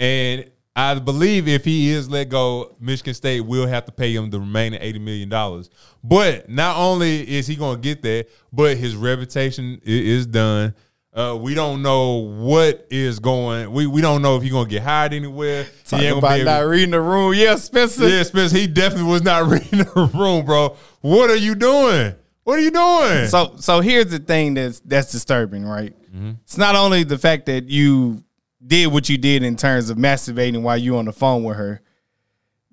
And 0.00 0.50
I 0.74 0.98
believe 0.98 1.48
if 1.48 1.64
he 1.64 1.90
is 1.90 2.08
let 2.08 2.30
go, 2.30 2.74
Michigan 2.80 3.14
State 3.14 3.42
will 3.42 3.66
have 3.66 3.84
to 3.84 3.92
pay 3.92 4.14
him 4.14 4.30
the 4.30 4.40
remaining 4.40 4.80
eighty 4.80 4.98
million 4.98 5.28
dollars. 5.28 5.68
But 6.02 6.48
not 6.48 6.78
only 6.78 7.28
is 7.28 7.46
he 7.46 7.56
going 7.56 7.76
to 7.76 7.82
get 7.82 8.02
that, 8.02 8.28
but 8.52 8.78
his 8.78 8.96
reputation 8.96 9.80
is 9.84 10.26
done. 10.26 10.74
Uh, 11.14 11.36
we 11.38 11.54
don't 11.54 11.82
know 11.82 12.16
what 12.16 12.86
is 12.90 13.18
going. 13.18 13.70
We 13.70 13.86
we 13.86 14.00
don't 14.00 14.22
know 14.22 14.36
if 14.36 14.42
he's 14.42 14.52
going 14.52 14.64
to 14.64 14.70
get 14.70 14.82
hired 14.82 15.12
anywhere. 15.12 15.66
He 15.90 16.06
ain't 16.06 16.18
about 16.18 16.38
be 16.38 16.44
not 16.44 16.60
reading 16.60 16.92
the 16.92 17.02
room. 17.02 17.34
Yeah, 17.34 17.56
Spencer. 17.56 18.08
yeah, 18.08 18.22
Spencer. 18.22 18.56
he 18.56 18.66
definitely 18.66 19.10
was 19.10 19.22
not 19.22 19.46
reading 19.50 19.80
the 19.80 20.10
room, 20.14 20.46
bro. 20.46 20.74
What 21.02 21.28
are 21.28 21.36
you 21.36 21.54
doing? 21.54 22.14
What 22.44 22.58
are 22.58 22.62
you 22.62 22.70
doing? 22.70 23.28
So 23.28 23.56
so 23.58 23.80
here's 23.80 24.06
the 24.06 24.20
thing 24.20 24.54
that's 24.54 24.80
that's 24.80 25.12
disturbing, 25.12 25.64
right? 25.64 25.94
Mm-hmm. 26.10 26.32
It's 26.44 26.56
not 26.56 26.74
only 26.76 27.04
the 27.04 27.18
fact 27.18 27.44
that 27.46 27.68
you 27.68 28.24
did 28.66 28.86
what 28.90 29.08
you 29.08 29.18
did 29.18 29.42
in 29.42 29.56
terms 29.56 29.90
of 29.90 29.98
masturbating 29.98 30.62
while 30.62 30.78
you 30.78 30.96
on 30.96 31.04
the 31.04 31.12
phone 31.12 31.44
with 31.44 31.58
her. 31.58 31.82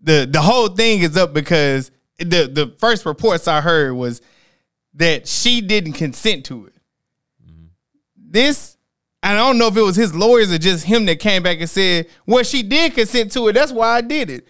The 0.01 0.25
the 0.29 0.41
whole 0.41 0.69
thing 0.69 1.01
is 1.01 1.17
up 1.17 1.33
because 1.33 1.91
the 2.17 2.47
the 2.47 2.73
first 2.79 3.05
reports 3.05 3.49
I 3.49 3.59
heard 3.59 3.93
was 3.93 4.21
that 4.93 5.27
she 5.27 5.59
didn't 5.59 5.93
consent 5.93 6.45
to 6.45 6.67
it. 6.67 6.73
This 8.32 8.77
I 9.21 9.36
don't 9.36 9.57
know 9.57 9.67
if 9.67 9.75
it 9.75 9.82
was 9.82 9.95
his 9.97 10.15
lawyers 10.15 10.51
or 10.51 10.57
just 10.57 10.86
him 10.86 11.05
that 11.07 11.19
came 11.19 11.43
back 11.43 11.59
and 11.59 11.69
said, 11.69 12.07
"Well, 12.25 12.43
she 12.43 12.63
did 12.63 12.93
consent 12.93 13.32
to 13.34 13.47
it. 13.49 13.53
That's 13.53 13.71
why 13.71 13.97
I 13.97 14.01
did 14.01 14.30
it." 14.30 14.47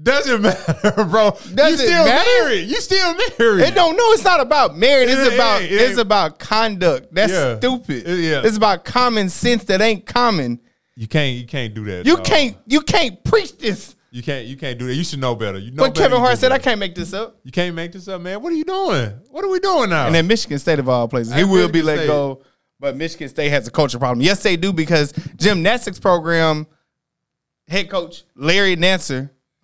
Doesn't 0.00 0.42
matter, 0.42 1.04
bro. 1.10 1.32
Does 1.54 1.80
you 1.80 1.86
still 1.88 2.04
matter? 2.04 2.44
married. 2.44 2.68
You 2.68 2.76
still 2.80 3.14
married. 3.14 3.64
It 3.64 3.74
don't 3.74 3.96
know. 3.96 4.12
It's 4.12 4.22
not 4.22 4.40
about 4.40 4.76
marriage. 4.76 5.08
It's 5.10 5.20
It 5.28 5.34
about 5.34 5.62
it 5.62 5.72
it's 5.72 5.98
about 5.98 6.38
conduct. 6.38 7.12
That's 7.12 7.32
Yeah. 7.32 7.58
stupid. 7.58 8.06
It- 8.06 8.20
yeah. 8.20 8.42
It's 8.44 8.56
about 8.56 8.84
common 8.84 9.28
sense 9.28 9.64
that 9.64 9.80
ain't 9.80 10.06
common. 10.06 10.60
You 10.94 11.08
can't. 11.08 11.36
You 11.36 11.46
can't 11.46 11.74
do 11.74 11.84
that. 11.86 12.06
You 12.06 12.16
dog. 12.16 12.24
can't 12.24 12.56
you 12.66 12.80
can't 12.80 13.22
preach 13.24 13.58
this. 13.58 13.96
You 14.12 14.22
can't. 14.22 14.46
You 14.46 14.56
can't 14.56 14.78
do 14.78 14.86
that. 14.86 14.94
You 14.94 15.02
should 15.04 15.18
know 15.20 15.34
better. 15.34 15.58
You 15.58 15.72
know. 15.72 15.82
But 15.82 15.94
better, 15.94 16.04
Kevin 16.08 16.20
Hart 16.20 16.38
said, 16.38 16.52
"I 16.52 16.58
can't 16.58 16.78
make 16.78 16.94
this 16.94 17.12
up." 17.12 17.36
You 17.42 17.50
can't 17.52 17.74
make 17.74 17.90
this 17.92 18.06
up, 18.08 18.20
man. 18.20 18.40
What 18.40 18.52
are 18.52 18.56
you 18.56 18.64
doing? 18.64 19.12
What 19.30 19.44
are 19.44 19.48
we 19.48 19.58
doing 19.58 19.90
now? 19.90 20.06
And 20.06 20.14
then 20.14 20.26
Michigan 20.28 20.58
State 20.60 20.78
of 20.78 20.88
all 20.88 21.08
places, 21.08 21.34
he 21.34 21.42
will 21.44 21.68
be 21.68 21.82
let 21.82 21.98
State. 21.98 22.06
go. 22.06 22.40
But 22.80 22.96
Michigan 22.96 23.28
State 23.28 23.48
has 23.50 23.66
a 23.66 23.70
culture 23.70 23.98
problem. 23.98 24.20
Yes, 24.20 24.42
they 24.42 24.56
do 24.56 24.72
because 24.72 25.12
gymnastics 25.36 25.98
program 25.98 26.66
head 27.68 27.90
coach 27.90 28.24
Larry 28.34 28.76
Nance, 28.76 29.12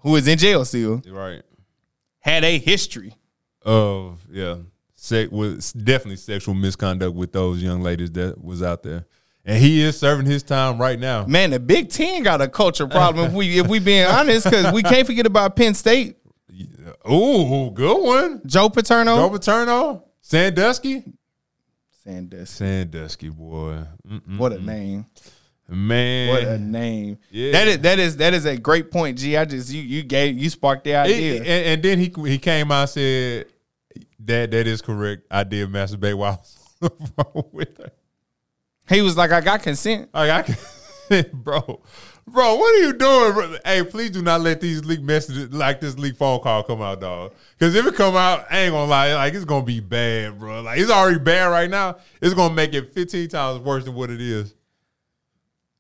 who 0.01 0.17
is 0.17 0.29
in 0.29 0.39
jail 0.39 0.65
still, 0.65 1.03
right. 1.11 1.43
had 2.21 2.45
a 2.45 2.59
history. 2.59 3.15
Of 3.63 4.27
yeah, 4.31 4.57
sex 4.95 5.31
was 5.33 5.73
definitely 5.73 6.17
sexual 6.17 6.55
misconduct 6.55 7.15
with 7.15 7.33
those 7.33 7.63
young 7.63 7.81
ladies 7.81 8.11
that 8.13 8.43
was 8.43 8.63
out 8.63 8.83
there, 8.83 9.07
and 9.45 9.59
he 9.59 9.81
is 9.81 9.99
serving 9.99 10.27
his 10.27 10.43
time 10.43 10.79
right 10.79 10.99
now. 10.99 11.25
Man, 11.25 11.51
the 11.51 11.61
Big 11.61 11.89
Ten 11.89 12.23
got 12.23 12.43
a 12.43 12.49
culture 12.49 12.87
problem 12.87 13.29
if 13.29 13.33
we 13.33 13.59
if 13.59 13.67
we 13.67 13.79
being 13.79 14.07
honest, 14.09 14.45
because 14.45 14.71
we 14.73 14.83
can't 14.83 15.07
forget 15.07 15.25
about 15.25 15.57
Penn 15.57 15.73
State. 15.73 16.17
Ooh, 17.11 17.71
good 17.71 18.03
one. 18.03 18.43
Joe 18.45 18.69
Paterno, 18.69 19.17
Joe 19.17 19.31
Paterno, 19.31 20.05
Sandusky, 20.21 21.05
Sandusky. 22.07 22.47
Sandusky 22.47 23.29
boy. 23.31 23.79
Mm-mm. 24.09 24.39
What 24.39 24.53
a 24.53 24.59
name! 24.61 25.07
man. 25.69 26.29
What 26.29 26.43
a 26.45 26.59
name! 26.59 27.19
Yeah. 27.31 27.53
That 27.53 27.69
is 27.69 27.79
that 27.81 27.99
is 27.99 28.17
that 28.19 28.35
is 28.35 28.45
a 28.45 28.57
great 28.59 28.91
point. 28.91 29.19
G, 29.19 29.37
I 29.37 29.45
just 29.47 29.73
you 29.73 29.81
you 29.83 30.03
gave 30.03 30.37
you 30.39 30.51
sparked 30.51 30.85
the 30.85 30.91
It- 30.91 30.97
idea. 30.97 31.39
and, 31.39 31.47
and 31.49 31.83
then 31.83 31.99
he 31.99 32.13
he 32.31 32.39
came 32.39 32.71
out 32.71 32.81
and 32.83 32.91
said 32.91 33.47
that 34.21 34.51
that 34.51 34.67
is 34.67 34.83
correct. 34.83 35.23
I 35.31 35.45
did 35.45 35.69
masturbate 35.71 36.15
while 36.15 36.33
I 36.33 36.37
was 36.37 36.59
on 36.83 36.91
the 36.99 37.25
phone 37.25 37.45
with 37.53 37.79
her. 37.79 37.91
he 38.89 39.01
was 39.01 39.17
like, 39.17 39.33
I 39.33 39.41
got 39.41 39.63
consent. 39.63 40.11
I 40.13 40.43
can, 41.09 41.25
bro, 41.33 41.81
bro, 42.27 42.57
what 42.57 42.75
are 42.75 42.87
you 42.87 42.93
doing? 42.93 43.33
Bro? 43.33 43.57
Hey, 43.65 43.83
please 43.85 44.11
do 44.11 44.23
not 44.23 44.41
let 44.41 44.61
these 44.61 44.85
leak 44.85 45.01
messages 45.01 45.53
like 45.53 45.81
this 45.81 45.99
leak 45.99 46.17
phone 46.17 46.41
call 46.41 46.63
come 46.63 46.83
out, 46.83 47.01
dog. 47.01 47.33
Because 47.59 47.75
if 47.75 47.87
it 47.87 47.95
come 47.95 48.17
out, 48.17 48.47
I 48.51 48.61
ain't 48.61 48.73
gonna 48.73 48.91
lie, 48.91 49.15
like 49.15 49.35
it's 49.35 49.45
gonna 49.45 49.65
be 49.65 49.81
bad, 49.81 50.39
bro. 50.39 50.63
Like 50.63 50.79
it's 50.79 50.91
already 50.91 51.19
bad 51.19 51.47
right 51.47 51.71
now. 51.71 51.99
It's 52.21 52.35
gonna 52.35 52.55
make 52.55 52.75
it 52.75 52.95
fifteen 52.95 53.29
times 53.29 53.61
worse 53.61 53.85
than 53.85 53.95
what 53.95 54.11
it 54.11 54.21
is. 54.21 54.55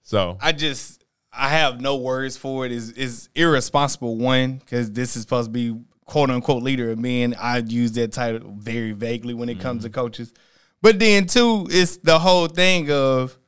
So 0.02 0.38
I 0.40 0.52
just 0.52 1.04
I 1.32 1.48
have 1.48 1.80
no 1.80 1.96
words 1.96 2.36
for 2.36 2.66
it. 2.66 2.72
Is 2.72 2.92
is 2.92 3.28
irresponsible 3.34 4.16
one 4.16 4.56
because 4.58 4.92
this 4.92 5.16
is 5.16 5.22
supposed 5.22 5.48
to 5.48 5.52
be 5.52 5.80
quote 6.04 6.30
unquote 6.30 6.62
leader 6.62 6.90
of 6.90 6.98
men. 6.98 7.34
I 7.38 7.58
use 7.58 7.92
that 7.92 8.12
title 8.12 8.54
very 8.56 8.92
vaguely 8.92 9.34
when 9.34 9.48
it 9.48 9.60
comes 9.60 9.82
to 9.82 9.88
mm-hmm. 9.88 10.00
coaches. 10.00 10.32
But 10.82 10.98
then 10.98 11.26
two, 11.26 11.66
it's 11.70 11.96
the 11.96 12.18
whole 12.18 12.46
thing 12.46 12.90
of 12.90 13.38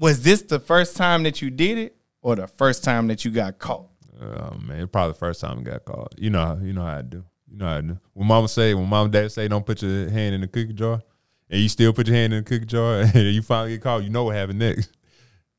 was 0.00 0.22
this 0.22 0.42
the 0.42 0.58
first 0.58 0.96
time 0.96 1.22
that 1.22 1.40
you 1.40 1.50
did 1.50 1.78
it 1.78 1.96
or 2.22 2.34
the 2.34 2.48
first 2.48 2.82
time 2.82 3.06
that 3.08 3.24
you 3.24 3.30
got 3.30 3.58
caught? 3.58 3.86
Oh 4.20 4.56
man, 4.58 4.88
probably 4.88 5.12
the 5.12 5.18
first 5.18 5.40
time 5.40 5.60
I 5.60 5.62
got 5.62 5.84
caught. 5.84 6.14
You 6.18 6.30
know, 6.30 6.58
you 6.60 6.72
know 6.72 6.82
how 6.82 6.98
I 6.98 7.02
do. 7.02 7.24
You 7.50 7.58
know 7.58 7.66
how 7.66 7.76
I 7.76 7.80
do. 7.82 7.98
When 8.14 8.26
mama 8.26 8.48
say, 8.48 8.74
when 8.74 8.88
mom 8.88 9.04
and 9.04 9.12
dad 9.12 9.30
say, 9.30 9.46
don't 9.46 9.64
put 9.64 9.82
your 9.82 10.10
hand 10.10 10.34
in 10.34 10.40
the 10.40 10.48
cookie 10.48 10.72
jar, 10.72 11.02
and 11.48 11.60
you 11.60 11.68
still 11.68 11.92
put 11.92 12.06
your 12.06 12.16
hand 12.16 12.32
in 12.32 12.42
the 12.42 12.48
cookie 12.48 12.66
jar, 12.66 13.00
and 13.14 13.14
you 13.14 13.42
finally 13.42 13.72
get 13.72 13.82
caught, 13.82 14.02
you 14.02 14.10
know 14.10 14.24
what 14.24 14.36
happened 14.36 14.58
next. 14.58 14.90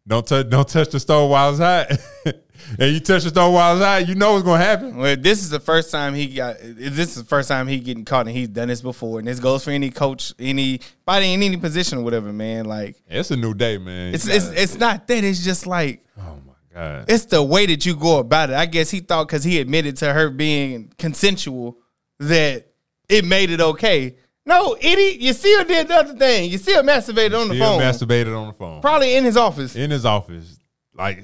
Don't 0.08 0.26
touch, 0.26 0.49
don't 0.49 0.68
touch 0.68 0.89
the 0.89 0.99
stove 0.99 1.30
while 1.30 1.52
it's 1.52 1.60
hot. 1.60 1.91
and 2.80 2.91
you 2.93 2.99
touch 2.99 3.24
the 3.24 3.30
stove 3.30 3.54
while 3.54 3.76
it's 3.76 3.86
hot, 3.86 4.08
you 4.08 4.16
know 4.16 4.34
what's 4.34 4.43
gonna 4.43 4.64
happen. 4.64 4.97
Well, 4.97 5.16
this 5.16 5.41
is 5.41 5.49
the 5.49 5.60
first 5.60 5.91
time 5.91 6.16
he 6.16 6.28
got. 6.28 6.58
This 6.60 7.10
is 7.10 7.16
the 7.16 7.24
first 7.24 7.47
time 7.47 7.68
he 7.68 7.80
getting 7.80 8.04
caught, 8.04 8.28
and 8.28 8.36
he's 8.36 8.47
done 8.47 8.68
this 8.70 8.82
before. 8.82 9.20
And 9.20 9.28
this 9.28 9.39
goes 9.39 9.64
for 9.64 9.72
any 9.72 9.91
coach, 9.91 10.34
anybody 10.39 11.34
in 11.34 11.43
any 11.43 11.58
position 11.58 11.99
or 11.99 12.02
whatever, 12.02 12.34
man. 12.34 12.66
Like 12.66 12.95
It's 13.08 13.30
a 13.30 13.38
new 13.38 13.54
day, 13.54 13.78
man. 13.78 14.14
it's 14.16 14.28
it's 14.28 14.47
it's 14.49 14.78
not 14.80 15.08
that. 15.08 15.24
It's 15.24 15.43
just 15.43 15.68
like 15.68 16.04
oh 16.18 16.39
my 16.47 16.54
god. 16.74 17.06
it's 17.08 17.26
the 17.26 17.43
way 17.43 17.68
that 17.68 17.86
you 17.86 17.95
go 17.95 18.18
about 18.18 18.49
it. 18.49 18.56
I 18.56 18.66
guess 18.66 18.89
he 18.89 19.02
thought 19.02 19.28
because 19.28 19.43
he 19.43 19.60
admitted 19.60 19.97
to 19.97 20.12
her 20.12 20.32
being 20.32 20.91
consensual 20.97 21.78
that 22.20 22.68
it 23.08 23.24
made 23.26 23.52
it 23.52 23.62
okay. 23.62 24.16
No, 24.46 24.76
idiot, 24.80 25.20
you 25.22 25.34
still 25.34 25.64
did 25.64 25.88
the 25.88 25.96
other 25.96 26.14
thing. 26.16 26.50
You 26.50 26.58
still 26.58 26.82
masturbated 26.84 27.39
on 27.39 27.48
the 27.50 27.56
Still 27.56 27.78
phone, 27.78 27.82
masturbated 27.82 28.36
on 28.36 28.48
the 28.48 28.54
phone 28.54 28.82
probably 28.82 29.16
in 29.16 29.24
his 29.24 29.38
office. 29.38 29.76
in 29.76 29.92
his 29.92 30.06
office. 30.06 30.58
Like, 30.94 31.24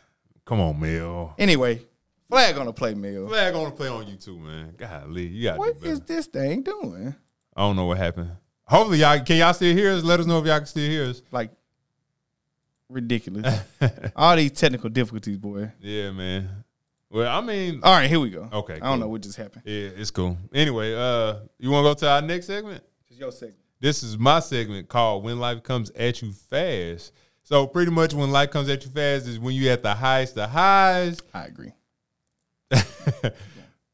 come 0.44 0.60
on, 0.60 0.78
Mel. 0.78 1.34
Anyway, 1.38 1.80
flag 2.28 2.58
on 2.58 2.66
the 2.66 2.72
play, 2.72 2.94
Mill. 2.94 3.26
Flag 3.28 3.54
on 3.54 3.64
the 3.64 3.70
play 3.70 3.88
on 3.88 4.04
YouTube, 4.04 4.40
man. 4.40 4.74
Golly, 4.76 5.26
you 5.26 5.44
got. 5.44 5.58
What 5.58 5.76
is 5.82 6.00
this 6.02 6.26
thing 6.26 6.62
doing? 6.62 7.14
I 7.56 7.60
don't 7.62 7.74
know 7.76 7.86
what 7.86 7.98
happened. 7.98 8.30
Hopefully, 8.64 8.98
y'all 8.98 9.18
can 9.20 9.36
y'all 9.38 9.54
still 9.54 9.74
hear 9.74 9.92
us. 9.92 10.04
Let 10.04 10.20
us 10.20 10.26
know 10.26 10.38
if 10.38 10.46
y'all 10.46 10.58
can 10.58 10.66
still 10.66 10.88
hear 10.88 11.06
us. 11.06 11.22
Like 11.30 11.50
ridiculous. 12.90 13.60
All 14.16 14.36
these 14.36 14.52
technical 14.52 14.90
difficulties, 14.90 15.38
boy. 15.38 15.72
Yeah, 15.80 16.10
man. 16.10 16.64
Well, 17.10 17.30
I 17.36 17.40
mean, 17.40 17.80
All 17.82 17.92
right, 17.94 18.08
here 18.08 18.20
we 18.20 18.30
go. 18.30 18.48
Okay, 18.52 18.74
I 18.74 18.78
don't 18.78 18.88
cool. 18.88 18.96
know 18.98 19.08
what 19.08 19.22
just 19.22 19.36
happened. 19.36 19.62
yeah, 19.64 19.88
it's 19.96 20.10
cool. 20.10 20.36
Anyway, 20.52 20.94
uh, 20.94 21.36
you 21.58 21.70
want 21.70 21.84
to 21.84 21.88
go 21.90 21.94
to 21.94 22.10
our 22.10 22.22
next 22.22 22.46
segment? 22.46 22.84
It's 23.08 23.18
your 23.18 23.32
segment. 23.32 23.56
This 23.80 24.02
is 24.02 24.18
my 24.18 24.40
segment 24.40 24.88
called 24.88 25.24
"When 25.24 25.38
Life 25.38 25.62
Comes 25.62 25.90
at 25.92 26.20
You 26.20 26.32
Fast." 26.32 27.12
So, 27.44 27.66
pretty 27.66 27.90
much, 27.90 28.12
when 28.12 28.30
life 28.30 28.50
comes 28.50 28.68
at 28.68 28.84
you 28.84 28.90
fast 28.90 29.26
is 29.26 29.38
when 29.38 29.54
you 29.54 29.70
at 29.70 29.82
the 29.82 29.94
highest, 29.94 30.34
the 30.34 30.46
highs. 30.46 31.18
I 31.32 31.44
agree. 31.46 31.72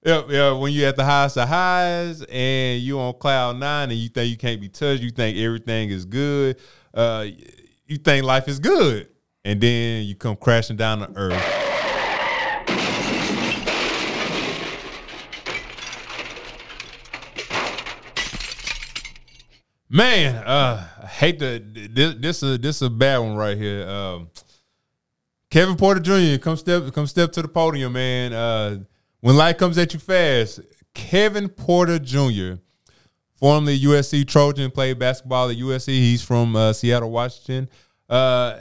Yep, 0.07 0.27
yeah. 0.29 0.53
When 0.53 0.71
you 0.71 0.85
at 0.85 0.97
the 0.97 1.05
highest 1.05 1.39
of 1.39 1.49
highs 1.49 2.23
and 2.29 2.83
you 2.83 3.01
on 3.01 3.15
cloud 3.15 3.57
nine 3.57 3.91
and 3.91 3.99
you 3.99 4.11
think 4.11 4.31
you 4.31 4.37
can't 4.37 4.61
be 4.61 4.69
touched, 4.69 5.03
you 5.03 5.11
think 5.11 5.39
everything 5.39 5.89
is 5.89 6.05
good, 6.05 6.59
uh, 6.93 7.25
you 7.87 7.97
think 7.97 8.23
life 8.27 8.47
is 8.47 8.59
good, 8.59 9.09
and 9.47 9.59
then 9.63 10.05
you 10.05 10.15
come 10.15 10.37
crashing 10.37 10.77
down 10.77 10.99
to 10.99 11.11
earth. 11.17 11.64
Man, 19.91 20.37
uh, 20.37 20.89
I 21.03 21.07
hate 21.07 21.39
to 21.41 21.59
this. 21.59 22.15
This 22.15 22.43
a 22.43 22.59
this 22.59 22.83
a 22.83 22.89
bad 22.89 23.19
one 23.19 23.37
right 23.37 23.57
here. 23.57 23.89
Um, 23.89 24.31
Kevin 25.51 25.77
Porter 25.77 26.01
Jr. 26.01 26.43
come 26.43 26.57
step 26.57 26.93
come 26.93 27.07
step 27.07 27.33
to 27.33 27.43
the 27.43 27.49
podium, 27.49 27.93
man. 27.93 28.33
Uh, 28.33 28.79
when 29.21 29.37
life 29.37 29.59
comes 29.59 29.77
at 29.79 29.93
you 29.93 30.01
fast, 30.01 30.61
Kevin 30.95 31.49
Porter 31.49 31.99
Jr. 31.99 32.61
Formerly 33.35 33.79
USC 33.81 34.27
Trojan, 34.27 34.71
played 34.71 34.99
basketball 34.99 35.51
at 35.51 35.57
USC. 35.57 35.89
He's 35.89 36.23
from 36.23 36.57
uh, 36.57 36.73
Seattle, 36.73 37.11
Washington. 37.11 37.69
Uh, 38.09 38.61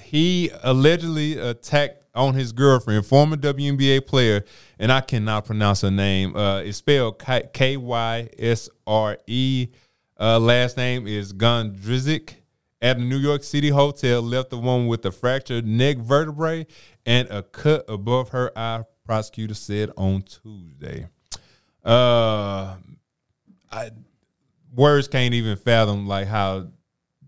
he 0.00 0.50
allegedly 0.62 1.38
attacked 1.38 2.04
on 2.14 2.34
his 2.34 2.52
girlfriend, 2.52 3.06
former 3.06 3.36
WNBA 3.36 4.06
player, 4.06 4.44
and 4.78 4.92
I 4.92 5.00
cannot 5.00 5.44
pronounce 5.44 5.80
her 5.80 5.90
name. 5.90 6.36
Uh, 6.36 6.60
it's 6.60 6.78
spelled 6.78 7.18
K 7.18 7.76
Y 7.76 8.28
S 8.38 8.68
R 8.86 9.18
E. 9.26 9.68
Uh, 10.18 10.38
last 10.38 10.76
name 10.76 11.06
is 11.06 11.32
Gondrezick. 11.32 12.36
At 12.82 12.98
a 12.98 13.00
New 13.00 13.16
York 13.16 13.42
City 13.42 13.70
hotel, 13.70 14.20
left 14.20 14.50
the 14.50 14.58
woman 14.58 14.86
with 14.86 15.04
a 15.06 15.10
fractured 15.10 15.66
neck 15.66 15.96
vertebrae 15.96 16.66
and 17.06 17.26
a 17.30 17.42
cut 17.42 17.84
above 17.88 18.30
her 18.30 18.56
eye. 18.56 18.84
Prosecutor 19.04 19.54
said 19.54 19.90
on 19.96 20.22
Tuesday. 20.22 21.06
Uh, 21.84 22.76
I 23.70 23.90
words 24.74 25.08
can't 25.08 25.32
even 25.32 25.56
fathom 25.56 26.06
like 26.06 26.26
how 26.26 26.68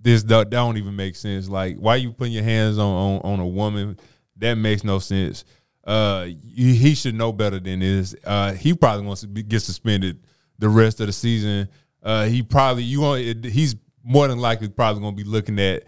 this 0.00 0.22
don't, 0.22 0.50
don't 0.50 0.76
even 0.76 0.96
make 0.96 1.16
sense. 1.16 1.48
Like, 1.48 1.76
why 1.78 1.96
you 1.96 2.12
putting 2.12 2.34
your 2.34 2.42
hands 2.42 2.78
on 2.78 3.20
on, 3.24 3.32
on 3.32 3.40
a 3.40 3.46
woman? 3.46 3.98
That 4.36 4.54
makes 4.54 4.84
no 4.84 4.98
sense. 4.98 5.44
Uh, 5.84 6.24
he, 6.24 6.74
he 6.74 6.94
should 6.94 7.14
know 7.14 7.32
better 7.32 7.58
than 7.58 7.80
this. 7.80 8.14
Uh, 8.24 8.52
he 8.52 8.74
probably 8.74 9.06
wants 9.06 9.22
to 9.22 9.28
be, 9.28 9.42
get 9.42 9.60
suspended 9.60 10.18
the 10.58 10.68
rest 10.68 11.00
of 11.00 11.06
the 11.06 11.12
season. 11.12 11.68
Uh, 12.02 12.26
he 12.26 12.42
probably 12.42 12.84
you 12.84 13.02
he's 13.44 13.76
more 14.04 14.28
than 14.28 14.38
likely 14.38 14.68
probably 14.68 15.02
going 15.02 15.16
to 15.16 15.22
be 15.24 15.28
looking 15.28 15.58
at 15.58 15.84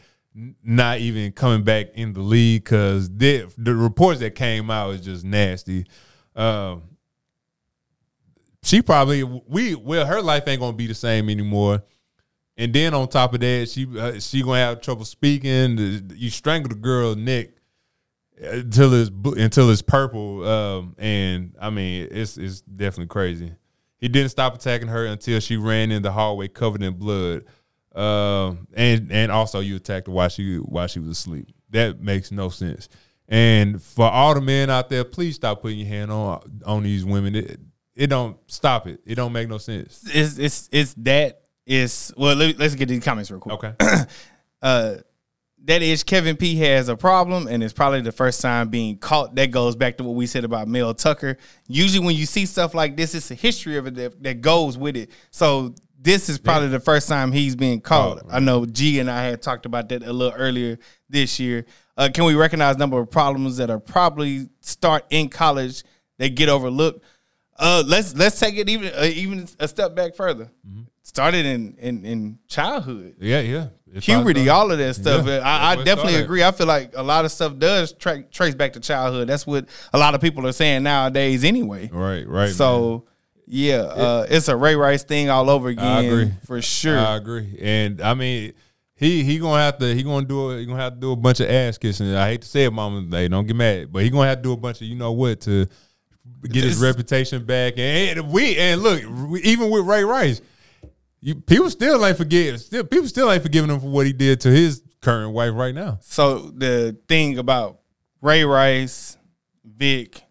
not 0.62 0.98
even 0.98 1.32
coming 1.32 1.62
back 1.62 1.88
in 1.94 2.12
the 2.12 2.20
league 2.20 2.64
because 2.64 3.10
the 3.10 3.52
the 3.58 3.74
reports 3.74 4.20
that 4.20 4.34
came 4.34 4.70
out 4.70 4.94
is 4.94 5.00
just 5.00 5.24
nasty. 5.24 5.86
Um, 6.36 6.82
she 8.62 8.82
probably 8.82 9.22
we 9.24 9.74
well 9.74 10.06
her 10.06 10.22
life 10.22 10.46
ain't 10.46 10.60
gonna 10.60 10.76
be 10.76 10.86
the 10.86 10.94
same 10.94 11.28
anymore. 11.30 11.82
And 12.56 12.74
then 12.74 12.92
on 12.92 13.08
top 13.08 13.32
of 13.32 13.40
that, 13.40 13.70
she 13.70 13.86
uh, 13.98 14.20
she 14.20 14.42
gonna 14.42 14.58
have 14.58 14.80
trouble 14.80 15.04
speaking. 15.04 16.10
You 16.14 16.30
strangle 16.30 16.68
the 16.68 16.74
girl 16.74 17.14
neck 17.14 17.48
until 18.40 18.92
it's 18.94 19.10
until 19.38 19.70
it's 19.70 19.82
purple. 19.82 20.46
Um, 20.46 20.94
and 20.98 21.56
I 21.60 21.70
mean, 21.70 22.08
it's 22.10 22.36
it's 22.36 22.60
definitely 22.60 23.06
crazy. 23.06 23.52
He 24.00 24.08
didn't 24.08 24.30
stop 24.30 24.54
attacking 24.54 24.88
her 24.88 25.06
until 25.06 25.40
she 25.40 25.56
ran 25.56 25.92
in 25.92 26.02
the 26.02 26.12
hallway 26.12 26.48
covered 26.48 26.82
in 26.82 26.94
blood. 26.94 27.44
Um, 27.94 28.68
and 28.74 29.10
and 29.12 29.32
also 29.32 29.60
you 29.60 29.76
attacked 29.76 30.06
her 30.06 30.12
while 30.12 30.28
she 30.28 30.56
while 30.56 30.86
she 30.86 31.00
was 31.00 31.08
asleep. 31.08 31.48
That 31.70 32.00
makes 32.00 32.32
no 32.32 32.48
sense. 32.48 32.88
And 33.28 33.82
for 33.82 34.06
all 34.06 34.34
the 34.34 34.40
men 34.40 34.70
out 34.70 34.88
there, 34.88 35.04
please 35.04 35.36
stop 35.36 35.62
putting 35.62 35.78
your 35.78 35.88
hand 35.88 36.10
on 36.10 36.62
on 36.64 36.82
these 36.82 37.04
women. 37.04 37.34
It, 37.34 37.60
it 37.94 38.06
don't 38.06 38.38
stop 38.46 38.86
it. 38.86 39.00
It 39.04 39.16
don't 39.16 39.32
make 39.32 39.48
no 39.48 39.58
sense. 39.58 40.02
It's 40.12 40.38
it's 40.38 40.68
it's 40.72 40.94
that 40.98 41.42
is 41.66 42.12
well. 42.16 42.36
Let, 42.36 42.58
let's 42.58 42.74
get 42.74 42.88
these 42.88 43.04
comments 43.04 43.30
real 43.30 43.40
quick. 43.40 43.54
Okay. 43.54 43.74
uh, 44.62 44.94
that 45.64 45.82
is 45.82 46.02
Kevin 46.02 46.36
P 46.36 46.56
has 46.56 46.88
a 46.88 46.96
problem, 46.96 47.46
and 47.46 47.62
it's 47.62 47.72
probably 47.72 48.00
the 48.00 48.12
first 48.12 48.40
time 48.40 48.68
being 48.68 48.96
caught. 48.96 49.34
That 49.34 49.50
goes 49.50 49.76
back 49.76 49.98
to 49.98 50.04
what 50.04 50.14
we 50.14 50.26
said 50.26 50.44
about 50.44 50.68
Mel 50.68 50.94
Tucker. 50.94 51.36
Usually, 51.68 52.04
when 52.04 52.16
you 52.16 52.26
see 52.26 52.46
stuff 52.46 52.74
like 52.74 52.96
this, 52.96 53.14
it's 53.14 53.30
a 53.30 53.34
history 53.34 53.76
of 53.76 53.86
it 53.86 53.94
that, 53.96 54.22
that 54.22 54.40
goes 54.40 54.78
with 54.78 54.96
it. 54.96 55.10
So 55.30 55.74
this 56.00 56.28
is 56.28 56.38
probably 56.38 56.68
the 56.68 56.80
first 56.80 57.08
time 57.08 57.30
he's 57.30 57.54
being 57.54 57.80
caught. 57.80 58.22
I 58.30 58.40
know 58.40 58.64
G 58.64 59.00
and 59.00 59.10
I 59.10 59.24
had 59.24 59.42
talked 59.42 59.66
about 59.66 59.90
that 59.90 60.02
a 60.02 60.12
little 60.12 60.36
earlier 60.36 60.78
this 61.08 61.38
year. 61.38 61.66
Uh, 61.96 62.08
can 62.12 62.24
we 62.24 62.34
recognize 62.34 62.78
number 62.78 62.98
of 62.98 63.10
problems 63.10 63.58
that 63.58 63.68
are 63.68 63.78
probably 63.78 64.48
start 64.62 65.04
in 65.10 65.28
college 65.28 65.84
that 66.18 66.30
get 66.34 66.48
overlooked? 66.48 67.04
Uh, 67.58 67.82
let's 67.86 68.16
let's 68.16 68.40
take 68.40 68.56
it 68.56 68.70
even 68.70 68.90
uh, 68.94 69.04
even 69.04 69.46
a 69.58 69.68
step 69.68 69.94
back 69.94 70.14
further. 70.16 70.50
Started 71.02 71.44
in 71.44 71.76
in, 71.78 72.04
in 72.04 72.38
childhood 72.48 73.16
Yeah, 73.18 73.40
yeah. 73.40 73.66
If 73.92 74.04
puberty, 74.04 74.48
all 74.48 74.70
of 74.70 74.78
that 74.78 74.94
stuff. 74.94 75.26
Yeah, 75.26 75.38
I, 75.38 75.74
I 75.74 75.80
it 75.80 75.84
definitely 75.84 76.16
agree. 76.16 76.44
I 76.44 76.52
feel 76.52 76.66
like 76.66 76.92
a 76.94 77.02
lot 77.02 77.24
of 77.24 77.32
stuff 77.32 77.58
does 77.58 77.92
tra- 77.92 78.22
trace 78.24 78.54
back 78.54 78.74
to 78.74 78.80
childhood. 78.80 79.28
That's 79.28 79.46
what 79.46 79.66
a 79.92 79.98
lot 79.98 80.14
of 80.14 80.20
people 80.20 80.46
are 80.46 80.52
saying 80.52 80.82
nowadays, 80.82 81.44
anyway. 81.44 81.88
Right, 81.92 82.26
right. 82.26 82.46
man. 82.46 82.52
So, 82.54 83.06
yeah, 83.46 83.78
uh, 83.78 84.26
it's 84.28 84.48
a 84.48 84.56
Ray 84.56 84.76
Rice 84.76 85.02
thing 85.02 85.28
all 85.28 85.50
over 85.50 85.68
again. 85.68 85.84
I 85.84 86.02
agree. 86.02 86.32
for 86.44 86.62
sure. 86.62 86.98
I 86.98 87.16
agree, 87.16 87.58
and 87.60 88.00
I 88.00 88.14
mean, 88.14 88.52
he 88.94 89.24
he 89.24 89.38
gonna 89.38 89.62
have 89.62 89.78
to 89.78 89.94
he 89.94 90.02
gonna 90.02 90.26
do 90.26 90.50
a, 90.50 90.58
he 90.58 90.66
gonna 90.66 90.80
have 90.80 90.94
to 90.94 91.00
do 91.00 91.12
a 91.12 91.16
bunch 91.16 91.40
of 91.40 91.50
ass 91.50 91.78
kissing. 91.78 92.14
I 92.14 92.28
hate 92.28 92.42
to 92.42 92.48
say 92.48 92.64
it, 92.64 92.72
mama, 92.72 93.02
They 93.08 93.28
don't 93.28 93.46
get 93.46 93.56
mad, 93.56 93.92
but 93.92 94.02
he 94.02 94.10
gonna 94.10 94.28
have 94.28 94.38
to 94.38 94.42
do 94.42 94.52
a 94.52 94.56
bunch 94.56 94.82
of 94.82 94.86
you 94.86 94.94
know 94.94 95.12
what 95.12 95.40
to 95.42 95.66
get 96.42 96.64
his 96.64 96.80
reputation 96.80 97.44
back. 97.44 97.74
And, 97.76 98.20
and 98.20 98.30
we 98.30 98.56
and 98.56 98.82
look, 98.82 99.02
we- 99.28 99.42
even 99.42 99.70
with 99.70 99.84
Ray 99.84 100.04
Rice, 100.04 100.42
you, 101.20 101.34
people 101.34 101.70
still 101.70 102.04
ain't 102.04 102.16
forget. 102.16 102.60
Still, 102.60 102.84
people 102.84 103.08
still 103.08 103.30
ain't 103.30 103.42
forgiving 103.42 103.70
him 103.70 103.80
for 103.80 103.88
what 103.88 104.06
he 104.06 104.12
did 104.12 104.40
to 104.42 104.48
his 104.50 104.82
current 105.02 105.32
wife 105.32 105.52
right 105.54 105.74
now. 105.74 105.98
So 106.02 106.38
the 106.38 106.96
thing 107.08 107.38
about 107.38 107.80
Ray 108.22 108.44
Rice, 108.44 109.16
Vic, 109.64 110.22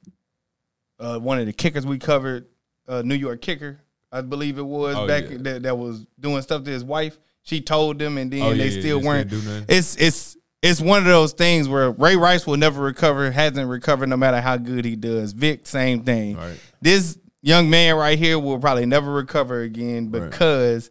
uh, 0.99 1.19
one 1.19 1.39
of 1.39 1.45
the 1.45 1.53
kickers 1.53 1.85
we 1.85 1.97
covered, 1.99 2.47
uh, 2.87 3.01
New 3.03 3.15
York 3.15 3.41
kicker, 3.41 3.79
I 4.11 4.21
believe 4.21 4.57
it 4.57 4.63
was 4.65 4.95
Oh, 4.95 5.07
back 5.07 5.29
yeah. 5.29 5.37
that, 5.41 5.63
that 5.63 5.77
was 5.77 6.05
doing 6.19 6.41
stuff 6.41 6.63
to 6.63 6.71
his 6.71 6.83
wife. 6.83 7.17
She 7.43 7.61
told 7.61 7.99
them, 7.99 8.17
and 8.17 8.31
then 8.31 8.41
Oh, 8.41 8.53
they 8.53 8.69
yeah, 8.69 8.79
still 8.79 8.99
they 8.99 9.07
weren't. 9.07 9.31
it's 9.69 9.95
it's 9.95 10.37
it's 10.61 10.81
one 10.81 10.99
of 10.99 11.05
those 11.05 11.31
things 11.31 11.69
where 11.69 11.91
Ray 11.91 12.15
Rice 12.17 12.45
will 12.45 12.57
never 12.57 12.81
recover, 12.81 13.31
hasn't 13.31 13.69
recovered 13.69 14.09
no 14.09 14.17
matter 14.17 14.41
how 14.41 14.57
good 14.57 14.83
he 14.83 14.95
does. 14.95 15.31
Vic, 15.31 15.65
same 15.65 16.03
thing. 16.03 16.35
Right. 16.35 16.59
This 16.81 17.17
young 17.41 17.69
man 17.69 17.95
right 17.95 18.17
here 18.17 18.37
will 18.39 18.59
probably 18.59 18.85
never 18.85 19.11
recover 19.11 19.61
again 19.61 20.11
Right. 20.11 20.29
because 20.29 20.89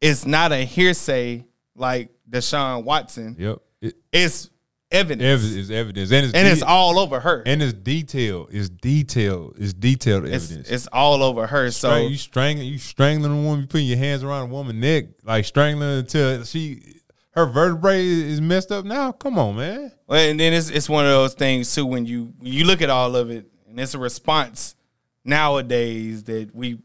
it's 0.00 0.26
not 0.26 0.52
a 0.52 0.58
hearsay 0.58 1.44
like 1.74 2.10
Deshaun 2.28 2.84
Watson. 2.84 3.36
Yep, 3.38 3.58
it, 3.80 3.94
It's 4.12 4.50
evidence. 4.90 5.24
evidence 5.24 5.54
is 5.56 5.70
evidence, 5.70 6.10
and 6.12 6.26
it's 6.26 6.34
and 6.34 6.46
de- 6.46 6.52
it's 6.52 6.62
all 6.62 6.98
over 6.98 7.20
her. 7.20 7.42
and 7.46 7.62
it's 7.62 7.72
detailed. 7.72 8.48
It's 8.52 8.68
detailed. 8.68 9.56
It's 9.58 9.72
detailed 9.72 10.26
evidence. 10.26 10.68
it's 10.70 10.86
all 10.88 11.22
over 11.22 11.46
her. 11.46 11.70
So 11.70 11.88
Strang- 11.90 12.10
you 12.10 12.16
strangling, 12.16 12.68
you 12.68 12.78
strangling 12.78 13.32
a 13.32 13.42
woman, 13.42 13.60
you 13.62 13.66
putting 13.66 13.86
your 13.86 13.98
hands 13.98 14.22
around 14.22 14.42
a 14.50 14.52
woman's 14.52 14.80
neck, 14.80 15.04
like 15.24 15.44
strangling 15.44 15.98
until 16.00 16.44
she 16.44 16.82
her 17.32 17.46
vertebrae 17.46 18.02
is 18.06 18.40
messed 18.40 18.72
up. 18.72 18.84
Now, 18.86 19.12
come 19.12 19.38
on, 19.38 19.56
man. 19.56 19.92
Well, 20.06 20.20
and 20.30 20.38
then 20.40 20.52
it's 20.52 20.70
it's 20.70 20.88
one 20.88 21.04
of 21.04 21.10
those 21.10 21.34
things 21.34 21.74
too 21.74 21.84
when 21.84 22.06
you 22.06 22.32
when 22.38 22.52
you 22.52 22.64
look 22.64 22.80
at 22.80 22.90
all 22.90 23.16
of 23.16 23.30
it, 23.30 23.46
and 23.68 23.78
it's 23.80 23.94
a 23.94 23.98
response 23.98 24.74
nowadays 25.26 26.24
that 26.24 26.54
we 26.54 26.78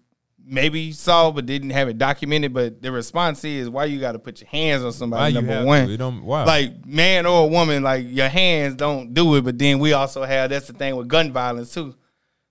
maybe 0.43 0.91
saw 0.91 1.31
but 1.31 1.45
didn't 1.45 1.69
have 1.69 1.87
it 1.87 1.97
documented. 1.97 2.53
But 2.53 2.81
the 2.81 2.91
response 2.91 3.43
is 3.45 3.69
why 3.69 3.85
you 3.85 3.99
got 3.99 4.13
to 4.13 4.19
put 4.19 4.41
your 4.41 4.49
hands 4.49 4.83
on 4.83 4.91
somebody. 4.91 5.33
Why 5.35 5.41
number 5.41 5.65
one, 5.65 5.87
to? 5.87 5.97
Don't- 5.97 6.23
why? 6.23 6.43
like 6.43 6.85
man 6.85 7.25
or 7.25 7.43
a 7.43 7.47
woman, 7.47 7.83
like 7.83 8.05
your 8.09 8.27
hands 8.29 8.75
don't 8.75 9.13
do 9.13 9.35
it. 9.35 9.43
But 9.43 9.57
then 9.59 9.79
we 9.79 9.93
also 9.93 10.23
have 10.23 10.49
that's 10.49 10.67
the 10.67 10.73
thing 10.73 10.95
with 10.95 11.07
gun 11.07 11.31
violence 11.31 11.73
too. 11.73 11.95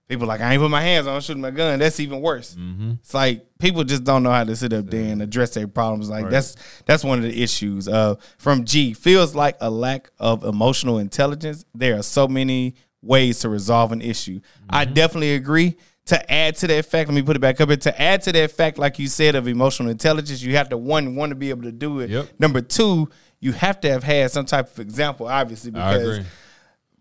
People 0.08 0.26
like 0.26 0.40
I 0.40 0.52
ain't 0.54 0.60
put 0.60 0.70
my 0.72 0.80
hands 0.82 1.06
on 1.06 1.20
shooting 1.20 1.40
my 1.40 1.52
gun. 1.52 1.78
That's 1.78 2.00
even 2.00 2.20
worse. 2.20 2.56
Mm-hmm. 2.56 2.94
It's 3.00 3.14
like 3.14 3.46
people 3.60 3.84
just 3.84 4.02
don't 4.02 4.24
know 4.24 4.32
how 4.32 4.42
to 4.42 4.56
sit 4.56 4.72
up 4.72 4.90
there 4.90 5.12
and 5.12 5.22
address 5.22 5.54
their 5.54 5.68
problems. 5.68 6.10
Like 6.10 6.24
Right. 6.24 6.32
that's 6.32 6.56
that's 6.84 7.04
one 7.04 7.18
of 7.18 7.24
the 7.24 7.40
issues. 7.42 7.86
Uh, 7.86 8.16
from 8.38 8.64
G 8.64 8.92
feels 8.92 9.36
like 9.36 9.56
a 9.60 9.70
lack 9.70 10.10
of 10.18 10.42
emotional 10.42 10.98
intelligence. 10.98 11.64
There 11.76 11.96
are 11.96 12.02
so 12.02 12.26
many 12.26 12.74
ways 13.02 13.40
to 13.40 13.48
resolve 13.48 13.92
an 13.92 14.00
issue. 14.02 14.40
I 14.68 14.84
Mm-hmm. 14.84 14.94
definitely 14.94 15.34
agree. 15.34 15.76
To 16.06 16.32
add 16.32 16.56
to 16.56 16.66
that 16.66 16.86
fact, 16.86 17.08
let 17.08 17.14
me 17.14 17.22
put 17.22 17.36
it 17.36 17.40
back 17.40 17.60
up 17.60 17.68
here. 17.68 17.76
To 17.76 18.02
add 18.02 18.22
to 18.22 18.32
that 18.32 18.50
fact, 18.50 18.78
like 18.78 18.98
you 18.98 19.06
said, 19.06 19.36
of 19.36 19.46
emotional 19.46 19.90
intelligence, 19.90 20.42
you 20.42 20.56
have 20.56 20.68
to 20.70 20.76
one 20.76 21.14
want 21.14 21.30
to 21.30 21.36
be 21.36 21.50
able 21.50 21.62
to 21.62 21.72
do 21.72 22.00
it. 22.00 22.10
Yep. 22.10 22.28
Number 22.40 22.60
two, 22.60 23.08
you 23.38 23.52
have 23.52 23.80
to 23.82 23.90
have 23.90 24.02
had 24.02 24.30
some 24.32 24.44
type 24.44 24.70
of 24.72 24.78
example, 24.80 25.28
obviously, 25.28 25.72
I 25.74 25.92
because 25.98 26.18
agree. 26.18 26.26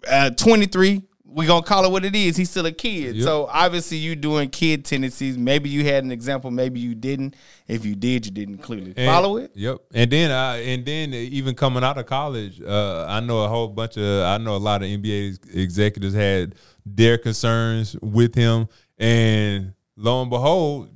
uh, 0.08 0.30
23 0.32 1.02
we 1.32 1.46
gonna 1.46 1.62
call 1.64 1.86
it 1.86 1.92
what 1.92 2.04
it 2.06 2.16
is. 2.16 2.36
He's 2.38 2.50
still 2.50 2.66
a 2.66 2.72
kid. 2.72 3.16
Yep. 3.18 3.24
so 3.24 3.48
obviously 3.52 3.98
you 3.98 4.16
doing 4.16 4.50
kid 4.50 4.84
tendencies. 4.86 5.38
Maybe 5.38 5.70
you 5.70 5.84
had 5.86 6.04
an 6.04 6.12
example. 6.12 6.50
Maybe 6.52 6.80
you 6.80 6.96
didn't. 6.96 7.36
If 7.68 7.86
you 7.86 7.96
did 7.96 8.26
you 8.26 8.32
didn't 8.32 8.60
clearly 8.60 8.94
And- 8.98 9.08
follow 9.08 9.38
it. 9.38 9.52
Yep. 9.56 9.78
And 9.94 10.12
then 10.12 10.32
I 10.32 10.58
and 10.58 10.86
then 10.86 11.14
even 11.14 11.56
coming 11.56 11.84
out 11.84 11.98
of 11.98 12.06
college, 12.08 12.60
uh, 12.62 13.06
I 13.08 13.20
know 13.20 13.44
a 13.44 13.48
whole 13.48 13.68
bunch 13.68 13.98
of 13.98 14.24
I 14.24 14.38
know 14.38 14.56
a 14.56 14.58
lot 14.58 14.82
of 14.82 14.88
NBA 14.90 15.38
executives 15.54 16.14
had 16.16 16.56
their 16.86 17.18
concerns 17.18 17.96
with 18.02 18.34
him, 18.34 18.68
and 18.98 19.74
lo 19.96 20.22
and 20.22 20.30
behold, 20.30 20.90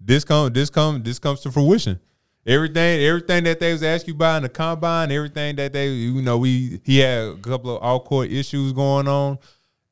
this 0.00 0.24
come 0.24 0.52
this 0.52 0.70
come 0.70 1.02
this 1.02 1.18
comes 1.18 1.40
to 1.42 1.52
fruition. 1.52 2.00
Everything 2.44 3.02
everything 3.02 3.44
that 3.44 3.60
they 3.60 3.72
was 3.72 3.84
asking 3.84 4.14
you 4.14 4.16
about 4.16 4.38
in 4.38 4.42
the 4.42 4.48
combine, 4.48 5.12
everything 5.12 5.54
that 5.56 5.72
they 5.72 5.88
you 5.88 6.20
know 6.22 6.38
we 6.38 6.80
he 6.84 6.98
had 6.98 7.28
a 7.28 7.36
couple 7.36 7.76
of 7.76 7.82
all 7.82 8.00
court 8.00 8.30
issues 8.30 8.72
going 8.72 9.06
on, 9.06 9.38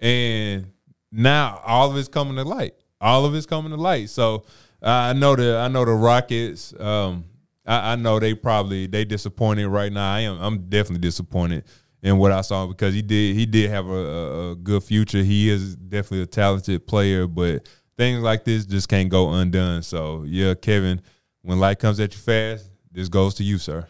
and 0.01 0.73
now 1.13 1.61
all 1.65 1.91
of 1.91 1.97
it's 1.97 2.09
coming 2.09 2.37
to 2.37 2.45
light. 2.45 2.75
All 3.01 3.25
of 3.25 3.35
it's 3.35 3.47
coming 3.47 3.71
to 3.71 3.77
light. 3.77 4.11
So 4.11 4.45
uh, 4.83 4.89
I 4.89 5.13
know 5.13 5.37
the 5.37 5.59
I 5.59 5.69
know 5.69 5.85
the 5.85 5.93
Rockets. 5.93 6.75
Um, 6.79 7.25
I, 7.65 7.93
I 7.93 7.97
know 7.97 8.19
they 8.19 8.35
probably 8.35 8.87
they 8.87 9.05
disappointed 9.05 9.69
right 9.69 9.93
now. 9.93 10.13
I 10.13 10.21
am 10.21 10.41
I'm 10.41 10.69
definitely 10.69 11.03
disappointed 11.03 11.65
in 12.03 12.19
what 12.19 12.33
I 12.33 12.41
saw 12.41 12.67
because 12.67 12.95
he 12.95 13.03
did 13.03 13.37
he 13.37 13.47
did 13.47 13.71
have 13.71 13.87
a, 13.87 13.93
a, 13.93 14.51
a 14.51 14.57
good 14.57 14.83
future. 14.83 15.23
He 15.23 15.51
is 15.51 15.77
definitely 15.77 16.23
a 16.23 16.27
talented 16.27 16.87
player, 16.87 17.27
but 17.27 17.69
things 17.97 18.23
like 18.23 18.45
this 18.45 18.65
just 18.67 18.89
can't 18.89 19.09
go 19.09 19.31
undone. 19.31 19.83
So 19.83 20.25
yeah, 20.27 20.55
Kevin, 20.55 21.01
when 21.43 21.59
light 21.59 21.79
comes 21.79 22.01
at 22.01 22.15
you 22.15 22.21
fast, 22.21 22.71
this 22.93 23.09
goes 23.09 23.35
to 23.35 23.45
you, 23.45 23.59
sir. 23.59 23.87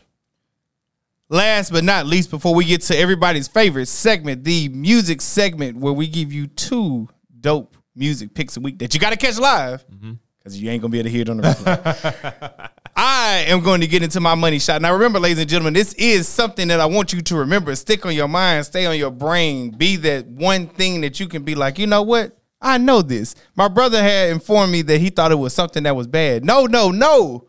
last 1.28 1.70
but 1.72 1.84
not 1.84 2.06
least 2.06 2.30
before 2.30 2.54
we 2.54 2.64
get 2.64 2.80
to 2.82 2.96
everybody's 2.98 3.48
favorite 3.48 3.86
segment 3.86 4.42
the 4.44 4.68
music 4.70 5.20
segment 5.20 5.76
where 5.78 5.92
we 5.92 6.08
give 6.08 6.32
you 6.32 6.46
two 6.48 7.08
dope 7.40 7.76
music 7.94 8.34
picks 8.34 8.56
a 8.56 8.60
week 8.60 8.78
that 8.78 8.92
you 8.94 9.00
got 9.00 9.10
to 9.10 9.16
catch 9.16 9.38
live 9.38 9.86
mm-hmm. 9.88 10.12
because 10.38 10.60
you 10.60 10.68
ain't 10.70 10.82
gonna 10.82 10.90
be 10.90 10.98
able 10.98 11.06
to 11.06 11.10
hear 11.10 11.22
it 11.22 11.28
on 11.28 11.36
the 11.36 11.42
replay 11.44 12.68
I 12.96 13.44
am 13.46 13.60
going 13.60 13.80
to 13.80 13.86
get 13.86 14.02
into 14.02 14.20
my 14.20 14.34
money 14.34 14.58
shot. 14.58 14.82
Now, 14.82 14.92
remember, 14.92 15.18
ladies 15.18 15.38
and 15.38 15.48
gentlemen, 15.48 15.72
this 15.72 15.94
is 15.94 16.28
something 16.28 16.68
that 16.68 16.80
I 16.80 16.86
want 16.86 17.14
you 17.14 17.22
to 17.22 17.36
remember. 17.36 17.74
Stick 17.74 18.04
on 18.04 18.14
your 18.14 18.28
mind, 18.28 18.66
stay 18.66 18.84
on 18.84 18.98
your 18.98 19.10
brain, 19.10 19.70
be 19.70 19.96
that 19.96 20.26
one 20.26 20.66
thing 20.66 21.00
that 21.00 21.18
you 21.18 21.26
can 21.26 21.42
be 21.42 21.54
like, 21.54 21.78
you 21.78 21.86
know 21.86 22.02
what? 22.02 22.36
I 22.60 22.78
know 22.78 23.02
this. 23.02 23.34
My 23.56 23.68
brother 23.68 24.02
had 24.02 24.30
informed 24.30 24.72
me 24.72 24.82
that 24.82 24.98
he 25.00 25.10
thought 25.10 25.32
it 25.32 25.36
was 25.36 25.54
something 25.54 25.82
that 25.84 25.96
was 25.96 26.06
bad. 26.06 26.44
No, 26.44 26.66
no, 26.66 26.90
no. 26.90 27.46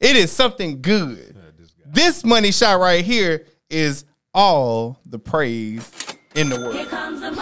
It 0.00 0.16
is 0.16 0.32
something 0.32 0.80
good. 0.80 1.36
This 1.86 2.24
money 2.24 2.52
shot 2.52 2.80
right 2.80 3.04
here 3.04 3.46
is 3.70 4.04
all 4.32 5.00
the 5.06 5.18
praise 5.18 5.90
in 6.34 6.48
the 6.48 6.56
world. 6.60 6.76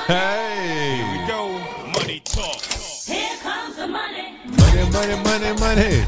Hey, 0.07 0.97
here 0.97 1.21
we 1.23 1.27
Go, 1.29 1.59
money 2.01 2.21
talk. 2.25 2.61
Here 2.63 3.37
comes 3.43 3.77
the 3.77 3.87
money. 3.87 4.37
money, 4.47 4.91
money, 4.93 5.23
money, 5.23 5.61
money. 5.61 6.05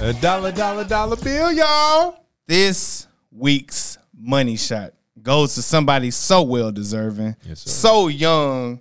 A 0.00 0.12
dollar, 0.20 0.52
dollar, 0.52 0.84
dollar 0.84 1.16
bill, 1.16 1.52
y'all. 1.52 2.24
This 2.46 3.06
week's 3.30 3.98
money 4.18 4.56
shot 4.56 4.94
goes 5.22 5.54
to 5.54 5.62
somebody 5.62 6.10
so 6.10 6.42
well 6.42 6.72
deserving, 6.72 7.36
Yes, 7.46 7.60
sir. 7.60 7.70
so 7.70 8.08
young, 8.08 8.80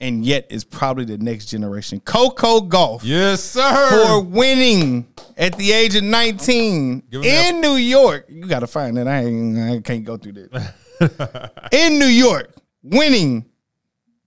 and 0.00 0.24
yet 0.24 0.46
is 0.50 0.64
probably 0.64 1.04
the 1.04 1.18
next 1.18 1.46
generation. 1.46 2.00
Coco 2.00 2.60
Gauff. 2.60 3.00
Yes, 3.02 3.42
sir. 3.42 3.88
for 3.90 4.20
winning 4.20 5.06
at 5.36 5.56
the 5.56 5.72
age 5.72 5.94
of 5.94 6.02
19 6.04 7.02
Give 7.10 7.22
him 7.22 7.54
in 7.54 7.60
New 7.60 7.74
York. 7.74 8.26
You 8.28 8.46
got 8.46 8.60
to 8.60 8.66
find 8.66 8.96
that. 8.96 9.06
I, 9.06 9.76
I 9.76 9.80
can't 9.80 10.04
go 10.04 10.16
through 10.16 10.32
that. 10.32 11.68
in 11.72 11.98
New 11.98 12.06
York, 12.06 12.54
winning 12.82 13.46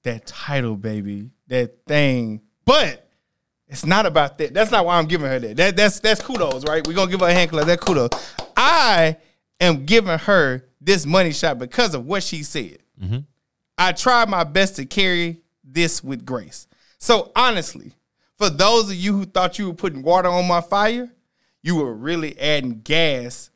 that 0.04 0.26
title, 0.26 0.76
baby, 0.76 1.32
that 1.48 1.86
thing. 1.88 2.42
But 2.66 3.10
it's 3.68 3.86
not 3.86 4.06
about 4.06 4.38
that. 4.38 4.54
That's 4.54 4.72
not 4.72 4.86
why 4.86 4.98
I'm 4.98 5.06
giving 5.06 5.28
her 5.28 5.40
that. 5.40 5.58
that 5.58 5.76
that's 5.76 6.00
that's 6.00 6.22
kudos, 6.22 6.64
right? 6.66 6.86
We're 6.88 6.94
gonna 6.94 7.12
give 7.12 7.22
her 7.22 7.28
a 7.28 7.34
hand 7.34 7.52
clap. 7.52 7.66
That 7.66 7.80
kudos. 7.80 8.10
I 8.56 9.18
am 9.60 9.86
giving 9.86 10.18
her 10.20 10.66
this 10.80 11.06
money 11.06 11.32
shot 11.32 11.60
because 11.60 11.96
of 11.96 12.06
what 12.06 12.24
she 12.24 12.44
said. 12.44 12.80
Mm-hmm. 13.02 13.20
I 13.78 13.92
tried 13.92 14.30
my 14.30 14.44
best 14.44 14.76
to 14.78 14.86
carry 14.86 15.43
this 15.64 16.04
with 16.04 16.26
grace. 16.26 16.68
So 17.00 17.32
honestly, 17.36 17.94
for 18.38 18.50
those 18.50 18.90
of 18.90 18.96
you 18.96 19.14
who 19.18 19.26
thought 19.26 19.60
you 19.60 19.68
were 19.68 19.74
putting 19.74 20.02
water 20.04 20.30
on 20.30 20.48
my 20.48 20.62
fire, 20.62 21.12
you 21.62 21.76
were 21.76 21.94
really 21.94 22.38
adding 22.40 22.82
gas 22.84 23.50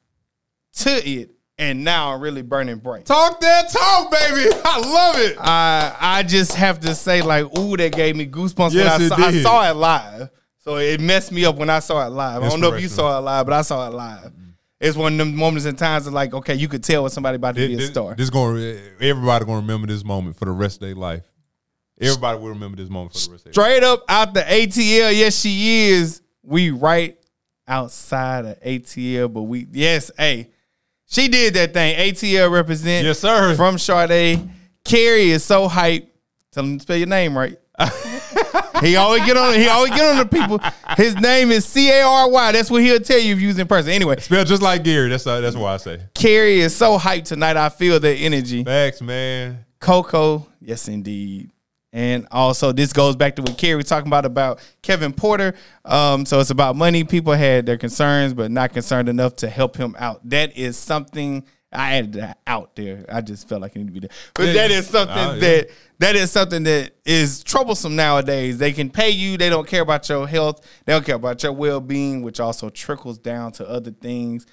to 0.77 0.89
it, 1.09 1.31
and 1.57 1.83
now 1.83 2.13
I'm 2.13 2.21
really 2.21 2.41
burning 2.41 2.77
bright. 2.77 3.05
Talk 3.05 3.39
that 3.41 3.69
talk, 3.71 4.11
baby. 4.11 4.49
I 4.65 4.79
love 4.79 5.19
it. 5.19 5.37
I 5.39 5.95
I 5.99 6.23
just 6.23 6.53
have 6.55 6.79
to 6.81 6.93
say, 6.95 7.21
like, 7.21 7.45
ooh, 7.57 7.75
that 7.77 7.93
gave 7.93 8.15
me 8.15 8.27
goosebumps 8.27 8.73
Yes, 8.73 8.99
when 8.99 9.01
I 9.01 9.05
it 9.05 9.09
saw, 9.09 9.15
I 9.15 9.41
saw 9.41 9.69
it 9.71 9.75
live. 9.75 10.29
So 10.59 10.75
it 10.77 10.99
messed 10.99 11.31
me 11.31 11.45
up 11.45 11.55
when 11.55 11.69
I 11.69 11.79
saw 11.79 12.05
it 12.05 12.09
live. 12.09 12.43
I 12.43 12.49
don't 12.49 12.59
know 12.59 12.73
if 12.73 12.81
you 12.81 12.89
saw 12.89 13.17
it 13.17 13.21
live, 13.21 13.45
but 13.45 13.53
I 13.53 13.61
saw 13.61 13.87
it 13.87 13.93
live. 13.93 14.33
It's 14.79 14.95
one 14.95 15.13
of 15.13 15.17
them 15.17 15.35
moments 15.35 15.65
and 15.65 15.77
times 15.77 16.05
of 16.05 16.13
like, 16.13 16.33
okay, 16.33 16.53
you 16.53 16.67
could 16.67 16.83
tell 16.83 17.01
when 17.03 17.09
somebody 17.09 17.37
about 17.37 17.55
to 17.55 17.67
be 17.67 17.73
a 17.73 17.77
This, 17.77 17.87
star. 17.87 18.13
this 18.15 18.29
going 18.29 18.77
everybody 18.99 19.43
gonna 19.45 19.57
remember 19.57 19.87
this 19.87 20.03
moment 20.03 20.35
for 20.37 20.45
the 20.45 20.51
rest 20.51 20.75
of 20.75 20.81
their 20.81 20.95
life. 20.95 21.23
Everybody 21.99 22.39
will 22.39 22.49
remember 22.49 22.77
this 22.77 22.89
moment 22.89 23.13
for 23.13 23.19
the 23.25 23.31
rest 23.31 23.45
of. 23.47 23.53
Straight 23.53 23.83
up 23.83 24.03
out 24.07 24.33
the 24.33 24.41
ATL, 24.41 25.15
yes, 25.17 25.39
she 25.39 25.89
is. 25.89 26.21
We 26.43 26.69
right 26.71 27.17
outside 27.67 28.45
of 28.45 28.59
ATL, 28.61 29.33
but 29.33 29.43
we 29.43 29.67
yes, 29.71 30.11
hey, 30.17 30.49
she 31.07 31.27
did 31.27 31.53
that 31.55 31.73
thing. 31.73 31.97
ATL 31.97 32.51
represent 32.51 33.05
Yes, 33.05 33.19
sir. 33.19 33.55
from 33.55 33.77
Sade. 33.77 34.47
Cary 34.85 35.29
is 35.31 35.43
so 35.43 35.67
hype. 35.67 36.13
Tell 36.51 36.63
him 36.63 36.77
to 36.77 36.83
spell 36.83 36.97
your 36.97 37.07
name 37.07 37.37
right. 37.37 37.57
he 38.81 38.95
always 38.95 39.23
get 39.25 39.37
on. 39.37 39.53
He 39.53 39.67
always 39.67 39.91
get 39.91 40.01
on 40.01 40.17
the 40.17 40.25
people. 40.25 40.59
His 40.95 41.15
name 41.15 41.51
is 41.51 41.65
C 41.65 41.89
A 41.91 42.01
R 42.03 42.29
Y. 42.29 42.51
That's 42.53 42.71
what 42.71 42.81
he'll 42.81 42.99
tell 42.99 43.19
you 43.19 43.33
if 43.33 43.41
you 43.41 43.47
was 43.47 43.59
in 43.59 43.67
person. 43.67 43.91
Anyway, 43.91 44.19
Spell 44.19 44.43
just 44.45 44.61
like 44.61 44.83
Gary. 44.83 45.09
That's 45.09 45.27
uh, 45.27 45.41
that's 45.41 45.55
why 45.55 45.73
I 45.73 45.77
say. 45.77 46.01
Cary 46.15 46.59
is 46.59 46.75
so 46.75 46.97
hyped 46.97 47.25
tonight. 47.25 47.57
I 47.57 47.69
feel 47.69 47.99
the 47.99 48.09
energy. 48.11 48.63
Facts, 48.63 49.01
man. 49.01 49.65
Coco, 49.79 50.47
yes, 50.59 50.87
indeed. 50.87 51.51
And 51.97 52.27
also, 52.29 52.71
this 52.71 52.93
goes 52.93 53.15
back 53.15 53.35
to 53.37 53.41
what 53.41 53.57
Cary 53.57 53.75
was 53.75 53.87
talking 53.87 54.05
about 54.05 54.23
about 54.23 54.59
Kevin 54.83 55.11
Porter. 55.13 55.55
Um, 55.83 56.27
so 56.27 56.39
it's 56.39 56.51
about 56.51 56.75
money. 56.75 57.03
People 57.03 57.33
had 57.33 57.65
their 57.65 57.75
concerns, 57.79 58.35
but 58.35 58.51
not 58.51 58.71
concerned 58.71 59.09
enough 59.09 59.37
to 59.37 59.49
help 59.49 59.75
him 59.75 59.95
out. 59.97 60.21
That 60.29 60.55
is 60.55 60.77
something 60.77 61.43
I 61.73 61.95
added 61.95 62.13
that 62.13 62.37
out 62.45 62.75
there. 62.75 63.03
I 63.11 63.21
just 63.21 63.49
felt 63.49 63.63
like 63.63 63.75
it 63.75 63.79
needed 63.79 63.87
to 63.87 63.93
be 63.93 63.99
there. 64.01 64.15
But 64.35 64.53
that 64.53 64.69
is 64.69 64.85
something 64.85 65.17
Oh, 65.17 65.33
yeah. 65.33 65.39
that 65.39 65.69
that 65.97 66.15
is 66.15 66.31
something 66.31 66.61
that 66.65 66.91
is 67.03 67.43
troublesome 67.43 67.95
nowadays. 67.95 68.59
They 68.59 68.73
can 68.73 68.91
pay 68.91 69.09
you. 69.09 69.35
They 69.35 69.49
don't 69.49 69.67
care 69.67 69.81
about 69.81 70.07
your 70.07 70.27
health. 70.27 70.63
They 70.85 70.93
don't 70.93 71.03
care 71.03 71.15
about 71.15 71.41
your 71.41 71.53
well 71.53 71.81
being, 71.81 72.21
which 72.21 72.39
also 72.39 72.69
trickles 72.69 73.17
down 73.17 73.53
to 73.53 73.67
other 73.67 73.89
things. 73.89 74.45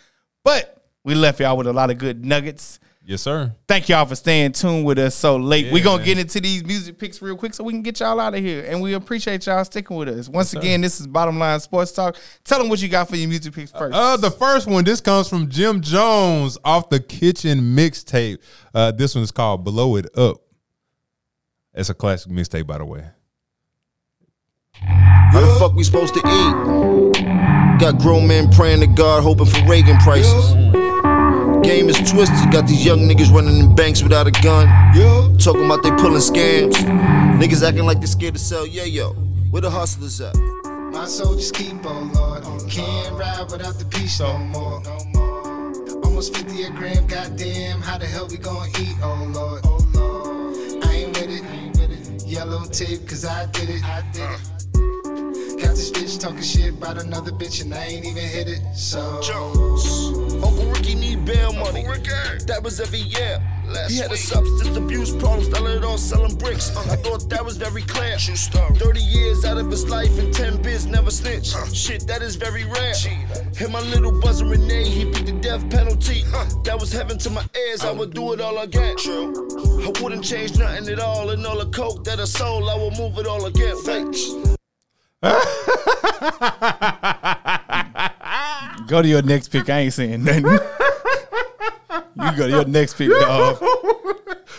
But 0.44 0.82
we 1.04 1.14
left 1.14 1.40
y'all 1.40 1.58
with 1.58 1.66
a 1.66 1.74
lot 1.74 1.90
of 1.90 1.98
good 1.98 2.24
nuggets 2.24 2.80
Yes, 3.06 3.20
sir. 3.20 3.54
thank 3.68 3.90
y'all 3.90 4.06
for 4.06 4.14
staying 4.16 4.52
tuned 4.52 4.86
with 4.86 4.98
us 4.98 5.14
so 5.14 5.36
late. 5.36 5.66
Yeah, 5.66 5.72
We're 5.74 5.84
gonna 5.84 5.98
man. 5.98 6.06
get 6.06 6.18
into 6.18 6.40
these 6.40 6.64
music 6.64 6.98
picks 6.98 7.20
real 7.20 7.36
quick 7.36 7.52
so 7.52 7.62
we 7.62 7.74
can 7.74 7.82
get 7.82 8.00
y'all 8.00 8.18
out 8.18 8.34
of 8.34 8.40
here. 8.40 8.64
And 8.66 8.80
we 8.80 8.94
appreciate 8.94 9.44
y'all 9.46 9.62
sticking 9.66 9.94
with 9.96 10.08
us. 10.08 10.26
Once 10.28 10.54
again, 10.54 10.80
this 10.80 11.00
is 11.00 11.06
Bottom 11.06 11.38
Line 11.38 11.60
Sports 11.60 11.92
Talk. 11.92 12.16
Tell 12.44 12.58
them 12.58 12.70
what 12.70 12.80
you 12.80 12.88
got 12.88 13.08
for 13.10 13.16
your 13.16 13.28
music 13.28 13.52
picks 13.54 13.70
first. 13.72 13.94
Uh, 13.94 14.16
the 14.16 14.30
first 14.30 14.66
one, 14.66 14.84
this 14.84 15.02
comes 15.02 15.28
from 15.28 15.50
Jim 15.50 15.82
Jones 15.82 16.56
off 16.64 16.88
the 16.88 16.98
Kitchen 16.98 17.60
mixtape. 17.76 18.38
Uh, 18.74 18.90
this 18.90 19.14
one 19.14 19.22
is 19.22 19.30
called 19.30 19.64
Blow 19.64 19.96
It 19.96 20.06
Up. 20.16 20.38
It's 21.74 21.90
a 21.90 21.94
classic 21.94 22.32
mixtape, 22.32 22.66
by 22.66 22.78
the 22.78 22.86
way. 22.86 23.04
How 24.72 25.40
the 25.40 25.56
fuck 25.58 25.74
we 25.74 25.84
supposed 25.84 26.14
to 26.14 26.20
eat? 26.20 27.80
Got 27.80 27.98
grown 27.98 28.26
men 28.26 28.50
praying 28.50 28.80
to 28.80 28.86
God, 28.86 29.22
hoping 29.22 29.46
for 29.46 29.62
Reagan 29.66 29.98
prices. 29.98 30.54
Game 31.64 31.88
is 31.88 31.96
twisted, 32.10 32.52
got 32.52 32.66
these 32.66 32.84
young 32.84 33.00
niggas 33.08 33.32
running 33.32 33.58
in 33.58 33.74
banks 33.74 34.02
without 34.02 34.26
a 34.26 34.30
gun. 34.30 34.68
Talking 35.38 35.64
about 35.64 35.82
they 35.82 35.90
pulling 35.92 36.20
scams. 36.20 36.74
Niggas 37.40 37.66
acting 37.66 37.84
like 37.84 38.00
they 38.00 38.06
scared 38.06 38.34
to 38.34 38.40
sell, 38.40 38.66
yeah, 38.66 38.84
yo. 38.84 39.14
Where 39.50 39.62
the 39.62 39.70
hustlers 39.70 40.20
at? 40.20 40.36
My 40.92 41.06
soldiers 41.06 41.50
keep 41.50 41.84
on, 41.86 42.12
Lord. 42.12 42.44
Can't 42.68 43.14
ride 43.14 43.46
without 43.50 43.78
the 43.78 43.86
peace 43.86 44.20
no 44.20 44.36
more. 44.36 44.82
No 44.82 44.98
more. 45.14 46.04
Almost 46.04 46.36
50 46.36 46.64
a 46.64 46.70
gram, 46.70 47.06
goddamn. 47.06 47.80
How 47.80 47.96
the 47.98 48.06
hell 48.06 48.28
we 48.28 48.36
gonna 48.36 48.68
eat, 48.80 48.96
oh 49.02 49.24
Lord? 49.32 49.64
I 50.84 50.92
ain't 50.94 51.16
with 51.16 51.30
it. 51.30 52.26
Yellow 52.26 52.64
tape, 52.66 53.08
cause 53.08 53.24
I 53.24 53.46
did 53.46 53.70
it. 53.70 53.84
I 53.84 54.02
did 54.12 54.30
it. 54.30 54.53
Got 55.60 55.76
this 55.76 55.90
bitch 55.90 56.20
talking 56.20 56.42
shit 56.42 56.74
about 56.74 56.98
another 56.98 57.30
bitch 57.30 57.62
and 57.62 57.72
I 57.74 57.84
ain't 57.84 58.04
even 58.04 58.22
hit 58.22 58.48
it. 58.48 58.60
So. 58.74 59.20
Jones. 59.22 59.86
Uncle 60.42 60.66
Ricky 60.66 60.94
need 60.94 61.24
bail 61.24 61.52
money. 61.52 61.84
That 62.46 62.60
was 62.62 62.80
every 62.80 63.00
year. 63.00 63.40
he 63.88 63.96
had 63.98 64.12
a 64.12 64.16
substance 64.16 64.76
abuse 64.76 65.14
problem, 65.16 65.44
started 65.44 65.78
it 65.78 65.84
all 65.84 65.96
selling 65.96 66.36
bricks. 66.36 66.76
Uh, 66.76 66.80
I 66.92 66.96
thought 66.96 67.28
that 67.30 67.44
was 67.44 67.56
very 67.56 67.82
clear. 67.82 68.18
30 68.18 69.00
years 69.00 69.44
out 69.44 69.56
of 69.56 69.70
his 69.70 69.88
life 69.88 70.18
and 70.18 70.32
10 70.34 70.60
biz 70.62 70.86
never 70.86 71.10
snitch. 71.10 71.54
Shit, 71.72 72.06
that 72.06 72.20
is 72.20 72.36
very 72.36 72.64
rare. 72.64 72.94
Hit 73.56 73.70
my 73.70 73.80
little 73.80 74.20
buzzer 74.20 74.44
Renee, 74.44 74.84
he 74.84 75.04
beat 75.04 75.26
the 75.26 75.32
death 75.32 75.68
penalty. 75.70 76.22
That 76.64 76.76
was 76.78 76.92
heaven 76.92 77.18
to 77.18 77.30
my 77.30 77.44
ears, 77.56 77.84
I 77.84 77.92
would 77.92 78.12
do 78.12 78.32
it 78.32 78.40
all 78.40 78.58
again. 78.58 78.96
True. 78.96 79.32
I 79.82 80.02
wouldn't 80.02 80.24
change 80.24 80.58
nothing 80.58 80.88
at 80.88 80.98
all, 80.98 81.30
and 81.30 81.46
all 81.46 81.58
the 81.58 81.70
coke 81.70 82.04
that 82.04 82.20
I 82.20 82.24
sold, 82.24 82.68
I 82.68 82.76
would 82.76 82.98
move 82.98 83.18
it 83.18 83.26
all 83.26 83.46
again. 83.46 83.76
Wait. 83.86 84.63
Go 88.86 89.00
to 89.02 89.08
your 89.08 89.22
next 89.22 89.48
pick. 89.48 89.70
I 89.70 89.80
ain't 89.80 89.92
saying 89.94 90.22
nothing. 90.24 90.44
you 92.16 92.36
go 92.36 92.46
to 92.46 92.50
your 92.50 92.64
next 92.66 92.94
pick, 92.94 93.10
dog. 93.10 93.62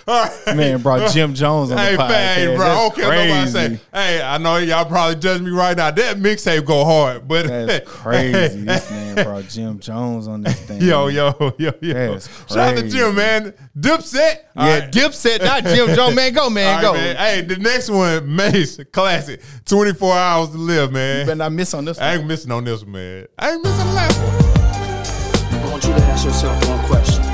Man 0.56 0.82
brought 0.84 1.12
Jim 1.12 1.34
Jones 1.34 1.72
on 1.72 1.78
the 1.78 1.84
podcast. 1.98 2.10
man, 2.10 2.56
bro. 2.58 2.66
That's 2.66 2.96
care 2.96 3.08
what 3.08 3.16
nobody 3.16 3.52
crazy. 3.52 3.76
say. 3.76 3.82
Hey, 3.92 4.22
I 4.22 4.38
know 4.38 4.58
y'all 4.58 4.86
probably 4.86 5.16
judge 5.16 5.42
me 5.42 5.50
right 5.50 5.76
now. 5.76 5.90
That 5.90 6.18
mixtape 6.18 6.64
go 6.64 6.86
hard, 6.86 7.28
but 7.28 7.48
That's 7.48 7.90
crazy. 7.90 8.62
this 8.66 8.92
man 9.16 9.24
brought 9.26 9.48
Jim 9.48 9.80
Jones 9.80 10.28
on 10.28 10.44
this 10.44 10.60
thing. 10.62 10.80
Yo, 10.82 11.08
yo, 11.08 11.56
yo, 11.58 11.72
yo. 11.82 11.94
That's 12.14 12.30
Shout 12.54 12.58
out 12.60 12.78
to. 12.78 12.88
Jim, 12.88 13.16
man. 13.16 13.54
Dipset. 13.76 14.36
All 14.56 14.68
Yeah, 14.68 14.80
right. 14.82 14.92
Dipset, 14.92 15.44
not 15.44 15.64
Jim 15.64 15.96
Jones. 15.96 16.16
Man, 16.16 16.34
go, 16.34 16.52
man, 16.52 16.76
All 16.76 16.82
go. 16.82 16.94
right, 16.94 17.04
man. 17.04 17.16
Hey, 17.16 17.42
the 17.42 17.58
next 17.58 17.90
one, 17.90 18.36
Mase, 18.36 18.80
classic. 18.94 19.42
24 19.66 20.14
hours 20.14 20.50
to 20.50 20.58
live, 20.58 20.92
man. 20.92 21.26
Better 21.26 21.36
not 21.36 21.52
miss 21.52 21.74
on 21.74 21.84
this 21.84 21.98
one. 21.98 22.06
I 22.08 22.16
ain't 22.18 22.28
missing 22.28 22.52
on 22.52 22.64
this 22.64 22.84
one, 22.84 22.92
man. 22.92 23.28
I 23.40 23.54
ain't 23.54 23.64
missing 23.64 23.82
on 23.82 23.88
the 23.88 23.94
last 23.94 24.20
one. 24.20 25.62
I 25.64 25.72
want 25.72 25.84
you 25.84 25.94
to 25.94 26.00
ask 26.04 26.26
yourself 26.26 26.70
one 26.70 26.86
question. 26.86 27.25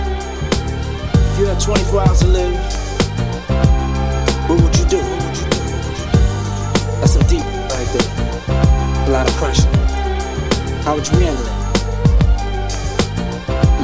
If 1.61 1.67
you 1.67 1.73
had 1.75 1.85
24 1.85 2.01
hours 2.07 2.19
to 2.21 2.27
live, 2.27 2.53
what 4.49 4.61
would 4.63 4.75
you 4.79 4.85
do? 4.85 4.97
That's 6.97 7.13
some 7.13 7.21
deep 7.27 7.43
right 7.45 7.87
there. 7.93 8.09
A 9.05 9.09
lot 9.11 9.29
of 9.29 9.35
pressure. 9.35 9.69
How 10.81 10.95
would 10.95 11.07
you 11.07 11.19
handle 11.19 11.45
it? 11.45 11.51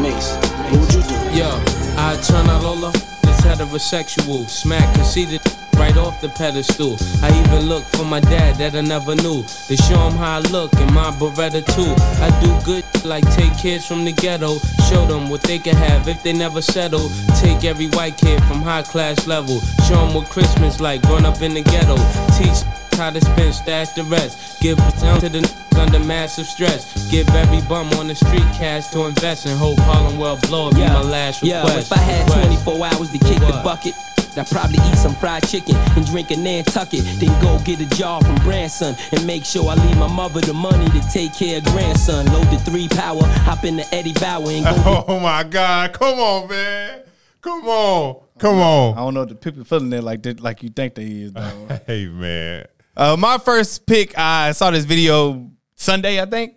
Mase, 0.02 0.38
what 0.72 0.80
would 0.82 0.94
you 0.96 1.04
do? 1.04 1.16
Yo, 1.38 1.50
I 1.98 2.18
turn 2.26 2.50
out 2.50 2.64
Lola, 2.64 2.92
this 2.92 3.42
heterosexual, 3.42 4.50
smack 4.50 4.92
conceited 4.96 5.42
right 5.88 5.98
off 5.98 6.20
the 6.22 6.30
pedestal. 6.30 6.98
I 7.24 7.30
even 7.42 7.68
look 7.68 7.84
for 7.84 8.04
my 8.06 8.20
dad 8.20 8.56
that 8.58 8.76
I 8.76 8.82
never 8.82 9.16
knew. 9.16 9.44
To 9.68 9.76
show 9.78 10.00
him 10.08 10.18
how 10.18 10.38
I 10.38 10.40
look 10.52 10.74
in 10.76 10.94
my 10.94 11.12
Beretta 11.12 11.64
too. 11.76 11.94
I 12.22 12.30
do 12.42 12.52
good 12.66 12.84
like 13.06 13.26
take 13.36 13.58
kids 13.58 13.86
from 13.88 14.04
the 14.06 14.12
ghetto. 14.12 14.60
Show 14.90 15.06
them 15.06 15.30
what 15.30 15.42
they 15.44 15.60
can 15.60 15.76
have 15.76 16.08
if 16.08 16.22
they 16.24 16.34
never 16.34 16.62
settle. 16.62 17.10
Take 17.40 17.64
every 17.64 17.88
white 17.90 18.18
kid 18.18 18.44
from 18.44 18.62
high 18.62 18.84
class 18.84 19.28
level. 19.28 19.60
Show 19.88 19.96
them 20.06 20.14
what 20.14 20.30
Christmas 20.30 20.80
like 20.80 21.02
growing 21.04 21.26
up 21.26 21.42
in 21.42 21.54
the 21.54 21.64
ghetto. 21.64 21.96
Teach 22.38 22.64
how 22.98 23.12
to 23.12 23.22
spend, 23.22 23.54
stash 23.54 23.90
the 23.90 24.04
rest. 24.06 24.60
Give 24.60 24.78
down 25.00 25.20
to 25.22 25.30
the 25.30 25.40
n- 25.40 25.80
under 25.80 26.00
massive 26.00 26.48
stress. 26.48 27.10
Give 27.12 27.28
every 27.30 27.62
bum 27.70 27.88
on 27.94 28.08
the 28.08 28.16
street 28.16 28.48
cash 28.58 28.88
to 28.88 29.06
invest 29.06 29.46
and 29.46 29.58
hope 29.58 29.78
Harlem 29.80 30.18
well 30.18 30.38
blow 30.48 30.68
up. 30.70 30.74
Be 30.74 30.82
my 30.82 31.02
last 31.02 31.44
request. 31.44 31.68
Yeah, 31.68 31.80
if 31.80 31.92
I 31.94 31.98
had 31.98 32.26
Request. 32.28 32.66
24 32.66 32.86
hours 32.88 33.12
to 33.12 33.20
kick 33.20 33.40
the 33.40 33.62
bucket, 33.64 33.94
I'd 34.40 34.48
probably 34.48 34.78
eat 34.90 34.96
some 34.96 35.16
fried 35.16 35.48
chicken 35.48 35.76
and 35.96 36.06
drink 36.06 36.32
a 36.32 36.38
Nantucket. 36.38 37.04
Then 37.20 37.42
go 37.42 37.60
get 37.66 37.80
a 37.80 37.96
job 37.96 38.24
from 38.26 38.36
Branson 38.38 38.96
and 39.12 39.26
make 39.26 39.46
sure 39.46 39.70
I 39.70 39.76
leave 39.76 39.98
my 39.98 40.08
mother 40.08 40.42
the 40.42 40.54
money 40.54 40.88
to 40.90 41.02
take 41.12 41.34
care 41.34 41.58
of 41.58 41.66
grandson. 41.66 42.26
Load 42.28 42.48
the 42.48 42.58
three 42.60 42.88
power, 42.90 43.24
hop 43.24 43.64
in 43.64 43.78
the 43.78 43.96
Eddie 43.96 44.14
Bauer 44.14 44.50
and 44.50 44.66
go 44.66 45.06
Oh 45.08 45.20
my 45.20 45.44
God! 45.44 45.94
Come 45.94 46.20
on, 46.20 46.50
man! 46.50 47.04
Come 47.42 47.68
on! 47.68 48.22
Come 48.40 48.60
on! 48.60 48.94
I 48.94 48.98
don't 48.98 49.14
know 49.14 49.22
if 49.24 49.30
the 49.30 49.36
people 49.36 49.64
feeling 49.64 49.92
it 49.94 50.04
like 50.04 50.22
that, 50.24 50.40
like 50.40 50.62
you 50.64 50.70
think 50.70 50.96
they 50.96 51.06
is. 51.06 51.34
Though. 51.34 51.68
Hey, 51.88 52.06
man! 52.08 52.66
Uh, 52.96 53.16
my 53.18 53.38
first 53.38 53.86
pick, 53.86 54.18
I 54.18 54.52
saw 54.54 54.72
this 54.72 54.86
video 54.86 55.50
Sunday, 55.76 56.22
I 56.22 56.26
think, 56.26 56.56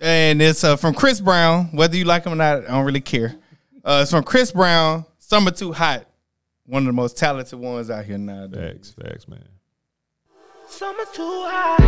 and 0.00 0.40
it's 0.42 0.62
uh, 0.64 0.76
from 0.76 0.94
Chris 0.94 1.20
Brown. 1.20 1.66
Whether 1.76 1.96
you 1.96 2.04
like 2.04 2.24
him 2.24 2.32
or 2.32 2.36
not, 2.36 2.64
I 2.64 2.68
don't 2.72 2.84
really 2.84 3.00
care. 3.00 3.34
Uh, 3.84 4.00
it's 4.02 4.10
from 4.10 4.24
Chris 4.24 4.50
Brown. 4.52 5.04
Summer 5.18 5.50
Too 5.50 5.72
Hot, 5.72 6.06
one 6.66 6.82
of 6.82 6.86
the 6.86 6.92
most 6.92 7.16
talented 7.16 7.58
ones 7.58 7.90
out 7.90 8.04
here 8.04 8.18
nowadays. 8.18 8.94
Facts, 8.98 9.08
facts, 9.10 9.28
man. 9.28 9.48
Summer 10.68 11.04
too 11.14 11.22
hot. 11.22 11.80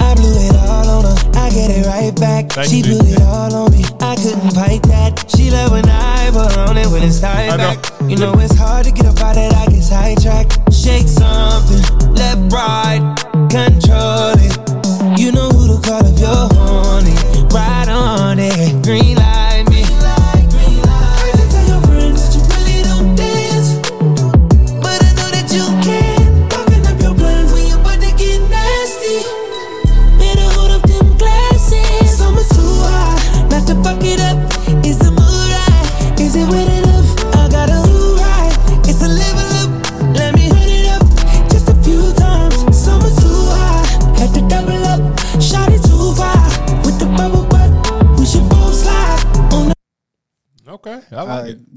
I 0.00 0.14
blew 0.14 0.32
it 0.38 0.56
all 0.56 0.88
on 0.88 1.04
her. 1.04 1.38
I 1.38 1.50
get 1.50 1.70
it 1.70 1.86
right 1.86 2.14
back. 2.18 2.50
Thank 2.50 2.70
she 2.70 2.76
you. 2.78 2.84
blew 2.84 3.12
it 3.12 3.20
all 3.22 3.54
on 3.54 3.72
me. 3.72 3.84
I 4.00 4.16
couldn't 4.16 4.50
fight 4.52 4.82
that. 4.84 5.30
She 5.36 5.50
love 5.50 5.72
when 5.72 5.86
I 5.88 6.30
put 6.32 6.56
on 6.56 6.78
it 6.78 6.86
when 6.86 7.02
it's 7.02 7.22
I 7.22 7.48
time 7.48 7.58
know. 7.58 8.08
You 8.08 8.16
know 8.16 8.32
it's 8.38 8.56
hard 8.56 8.86
to 8.86 8.92
get 8.92 9.04
up 9.04 9.20
out 9.20 9.34
that. 9.34 9.52
I 9.54 9.66
get 9.70 9.82
sidetracked. 9.82 10.72
Shake 10.72 11.06
something, 11.06 12.14
left, 12.14 12.50
right, 12.52 13.14
control 13.50 14.32
it. 14.38 14.69
You 15.18 15.32
know 15.32 15.48
who 15.48 15.76
to 15.76 15.88
call 15.88 16.04
if 16.04 16.18
you're 16.18 16.48
horny. 16.54 17.14
Right 17.52 17.88
on 17.88 18.38
it, 18.38 18.84
green 18.84 19.19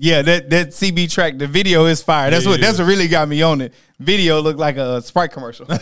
yeah, 0.04 0.22
that 0.22 0.50
that 0.50 0.68
CB 0.70 1.10
track, 1.10 1.38
the 1.38 1.48
video 1.48 1.86
is 1.86 2.02
fire. 2.04 2.30
That's 2.30 2.44
Yeah, 2.44 2.52
what 2.52 2.60
it 2.60 2.64
that's 2.64 2.78
what 2.78 2.88
really 2.88 3.08
got 3.08 3.30
me 3.30 3.42
on 3.42 3.62
it. 3.62 3.74
Video 4.00 4.42
looked 4.42 4.60
like 4.60 4.76
a 4.76 5.02
Sprite 5.02 5.32
commercial. 5.32 5.66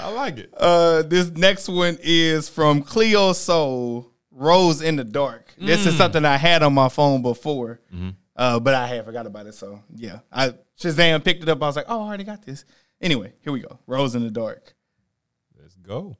I 0.00 0.10
like 0.12 0.36
it. 0.38 0.52
Uh, 0.56 1.00
this 1.02 1.30
next 1.30 1.68
one 1.68 1.96
is 2.02 2.48
from 2.48 2.82
Cleo 2.82 3.32
Sol, 3.32 4.12
Rose 4.30 4.82
in 4.82 4.96
the 4.96 5.04
Dark. 5.04 5.52
This 5.58 5.86
is 5.86 5.94
Mm. 5.94 5.98
something 5.98 6.24
I 6.26 6.36
had 6.36 6.62
on 6.62 6.74
my 6.74 6.88
phone 6.90 7.22
before, 7.22 7.80
Mhm. 7.92 8.14
uh, 8.36 8.60
but 8.60 8.74
I 8.74 8.86
had 8.86 9.04
forgot 9.06 9.26
about 9.26 9.46
it. 9.46 9.54
So 9.54 9.80
yeah, 9.94 10.18
I 10.30 10.52
Shazam 10.80 11.24
picked 11.24 11.42
it 11.42 11.48
up. 11.48 11.62
I 11.62 11.66
was 11.66 11.76
like, 11.76 11.86
oh, 11.88 12.02
I 12.02 12.06
already 12.08 12.24
got 12.24 12.42
this. 12.44 12.64
Anyway, 13.00 13.32
here 13.42 13.52
we 13.52 13.60
go. 13.60 13.78
Rose 13.86 14.14
in 14.14 14.22
the 14.22 14.30
Dark. 14.30 14.74
Let's 15.58 15.74
go. 15.74 16.16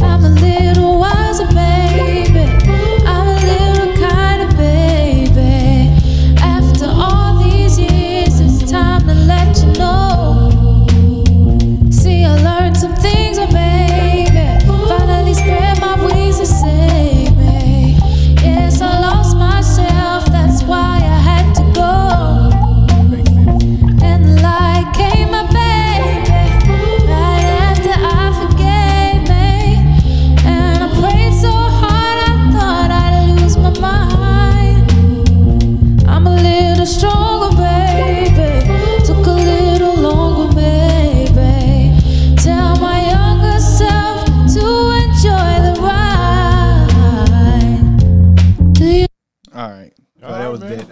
I'm 0.00 0.24
a 0.24 0.30
little 0.40 0.98
wiser, 0.98 1.46
baby. 1.48 1.77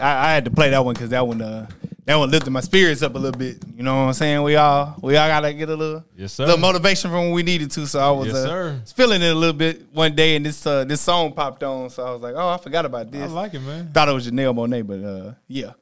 I, 0.06 0.28
I 0.28 0.32
had 0.34 0.44
to 0.46 0.50
play 0.50 0.70
that 0.70 0.84
one 0.84 0.94
because 0.94 1.10
that 1.10 1.26
one, 1.26 1.40
uh, 1.42 1.66
that 2.04 2.14
one 2.16 2.30
lifted 2.30 2.50
my 2.50 2.60
spirits 2.60 3.02
up 3.02 3.14
a 3.14 3.18
little 3.18 3.38
bit. 3.38 3.56
You 3.76 3.82
know 3.82 3.94
what 3.96 4.02
I'm 4.08 4.12
saying? 4.12 4.42
We 4.42 4.54
all, 4.56 4.96
we 5.02 5.16
all 5.16 5.28
gotta 5.28 5.52
get 5.52 5.68
a 5.68 5.74
little, 5.74 6.04
Yes, 6.16 6.32
sir. 6.34 6.44
little 6.44 6.60
motivation 6.60 7.10
from 7.10 7.24
when 7.24 7.32
we 7.32 7.42
needed 7.42 7.70
to. 7.72 7.86
So 7.86 7.98
I 7.98 8.10
was, 8.10 8.28
Yes, 8.28 8.36
uh, 8.36 8.44
sir. 8.46 8.82
feeling 8.94 9.22
it 9.22 9.30
a 9.30 9.34
little 9.34 9.52
bit 9.56 9.86
one 9.92 10.14
day, 10.14 10.36
and 10.36 10.46
this, 10.46 10.64
uh, 10.66 10.84
this 10.84 11.00
song 11.00 11.32
popped 11.32 11.62
on. 11.64 11.90
So 11.90 12.06
I 12.06 12.10
was 12.12 12.22
like, 12.22 12.34
oh, 12.36 12.48
I 12.48 12.58
forgot 12.58 12.84
about 12.86 13.10
this. 13.10 13.22
I 13.22 13.26
like 13.32 13.54
it, 13.54 13.60
man. 13.60 13.90
Thought 13.92 14.08
it 14.08 14.12
was 14.12 14.30
Janelle 14.30 14.54
Monáe, 14.54 14.86
but 14.86 15.02
uh, 15.04 15.34
yeah. 15.48 15.72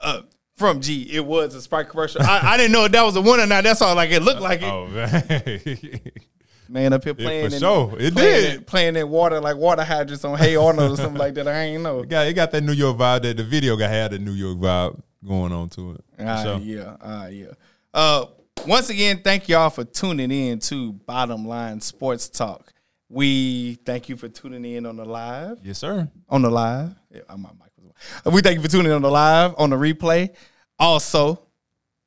Uh, 0.00 0.22
from 0.56 0.80
G, 0.80 1.08
it 1.12 1.24
was 1.26 1.54
a 1.56 1.60
Sprite 1.60 1.88
commercial. 1.88 2.22
I, 2.22 2.40
I 2.52 2.56
didn't 2.56 2.70
know 2.70 2.84
if 2.84 2.92
that 2.92 3.02
was 3.02 3.16
a 3.16 3.20
one 3.20 3.40
or 3.40 3.46
not. 3.46 3.64
That's 3.64 3.82
all. 3.82 3.96
Like 3.96 4.10
it 4.10 4.20
looked 4.22 4.40
like 4.40 4.62
it. 4.62 4.66
Oh 4.68 4.86
man, 4.86 5.10
Man, 6.68 6.92
up 6.92 7.04
here 7.04 7.14
Yeah, 7.18 7.24
playing, 7.26 7.48
for 7.50 7.54
in- 7.54 7.60
sure. 7.60 7.94
It 7.98 8.14
playing 8.14 8.42
did. 8.42 8.54
in- 8.56 8.64
playing 8.64 8.96
in 8.96 9.08
water 9.08 9.40
like 9.40 9.56
water 9.56 9.84
hydrants 9.84 10.24
on 10.24 10.38
Hey 10.38 10.56
Arnold 10.56 10.92
or 10.92 10.96
something 10.96 11.18
like 11.18 11.34
that. 11.34 11.46
I 11.48 11.52
ain't 11.62 11.82
know. 11.82 12.00
it 12.02 12.08
got, 12.08 12.26
it 12.26 12.32
got 12.34 12.50
that 12.52 12.62
New 12.62 12.72
York 12.72 12.96
vibe. 12.96 13.22
That 13.22 13.36
the 13.36 13.44
video 13.44 13.76
got 13.76 13.90
had 13.90 14.12
a 14.12 14.18
New 14.18 14.32
York 14.32 14.58
vibe 14.58 15.00
going 15.26 15.52
on 15.52 15.68
to 15.70 15.92
it. 15.92 16.04
Ah, 16.18 16.42
sure. 16.42 16.58
yeah, 16.58 16.96
ah, 17.00 17.26
yeah. 17.26 17.46
Uh, 17.92 18.26
once 18.66 18.88
again, 18.90 19.20
thank 19.22 19.48
y'all 19.48 19.70
for 19.70 19.84
tuning 19.84 20.30
in 20.30 20.58
to 20.58 20.92
Bottom 20.92 21.46
Line 21.46 21.80
Sports 21.80 22.28
Talk. 22.28 22.72
We 23.08 23.74
thank 23.84 24.08
you 24.08 24.16
for 24.16 24.28
tuning 24.28 24.64
in 24.64 24.86
on 24.86 24.96
the 24.96 25.04
live. 25.04 25.58
Yes, 25.62 25.78
sir. 25.78 26.08
On 26.28 26.42
the 26.42 26.50
live, 26.50 26.94
yeah, 27.10 27.20
my 27.30 27.36
mic 27.50 27.70
was 27.78 27.92
on. 28.26 28.32
We 28.32 28.40
thank 28.40 28.56
you 28.56 28.62
for 28.62 28.68
tuning 28.68 28.86
in 28.86 28.92
on 28.92 29.02
the 29.02 29.10
live, 29.10 29.54
on 29.58 29.70
the 29.70 29.76
replay, 29.76 30.30
also 30.78 31.42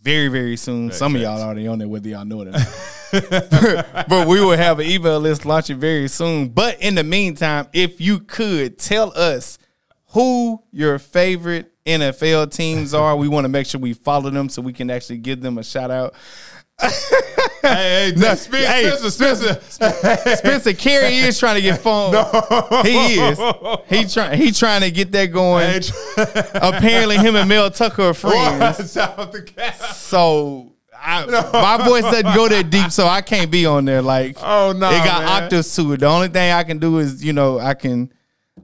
very 0.00 0.28
very 0.28 0.56
soon. 0.56 0.92
Some 0.92 1.16
of 1.16 1.22
y'all 1.22 1.42
already 1.42 1.66
on 1.66 1.80
there, 1.80 1.88
whether 1.88 2.08
y'all 2.08 2.24
know 2.24 2.42
it 2.42 2.48
or 2.48 2.52
not. 2.52 2.95
But 3.12 4.26
we 4.26 4.40
will 4.40 4.56
have 4.56 4.78
an 4.80 4.86
email 4.86 5.20
list 5.20 5.44
launching 5.44 5.78
very 5.78 6.08
soon. 6.08 6.48
But 6.48 6.80
in 6.80 6.94
the 6.94 7.04
meantime, 7.04 7.68
if 7.72 8.00
you 8.00 8.20
could 8.20 8.78
tell 8.78 9.16
us 9.16 9.58
who 10.10 10.62
your 10.72 10.98
favorite 10.98 11.72
NFL 11.84 12.52
teams 12.52 12.94
are, 12.94 13.16
we 13.16 13.28
want 13.28 13.44
to 13.44 13.48
make 13.48 13.66
sure 13.66 13.80
we 13.80 13.92
follow 13.92 14.30
them 14.30 14.48
so 14.48 14.62
we 14.62 14.72
can 14.72 14.90
actually 14.90 15.18
give 15.18 15.40
them 15.40 15.58
a 15.58 15.64
shout 15.64 15.90
out. 15.90 16.14
hey, 16.80 16.90
hey, 17.62 18.12
No, 18.16 18.34
Spencer, 18.34 18.66
hey, 18.66 18.90
Spencer, 18.96 19.60
Spencer. 19.70 20.36
Spencer 20.36 20.72
Cary 20.74 21.16
is 21.16 21.38
trying 21.38 21.54
to 21.56 21.62
get 21.62 21.80
phone. 21.80 22.12
He 22.84 23.14
is. 23.18 23.38
He 23.88 24.04
trying. 24.12 24.38
He 24.38 24.52
trying 24.52 24.82
to 24.82 24.90
get 24.90 25.10
that 25.12 25.26
going. 25.32 25.82
Apparently, 26.54 27.16
him 27.16 27.34
and 27.36 27.48
Mel 27.48 27.70
Tucker 27.70 28.02
are 28.02 28.14
friends. 28.14 28.92
So 29.94 30.72
I, 31.00 31.26
my 31.78 31.84
voice 31.84 32.02
doesn't 32.02 32.34
go 32.34 32.48
that 32.48 32.70
deep, 32.70 32.90
so 32.90 33.06
I 33.06 33.20
can't 33.20 33.50
be 33.50 33.66
on 33.66 33.84
there. 33.84 34.02
Like, 34.02 34.36
oh 34.40 34.72
no, 34.76 34.90
it 34.90 35.04
got 35.04 35.22
man. 35.24 35.42
octaves 35.44 35.74
to 35.76 35.92
it. 35.92 36.00
The 36.00 36.06
only 36.06 36.28
thing 36.28 36.52
I 36.52 36.64
can 36.64 36.78
do 36.78 36.98
is, 36.98 37.24
you 37.24 37.32
know, 37.32 37.58
I 37.58 37.74
can. 37.74 38.12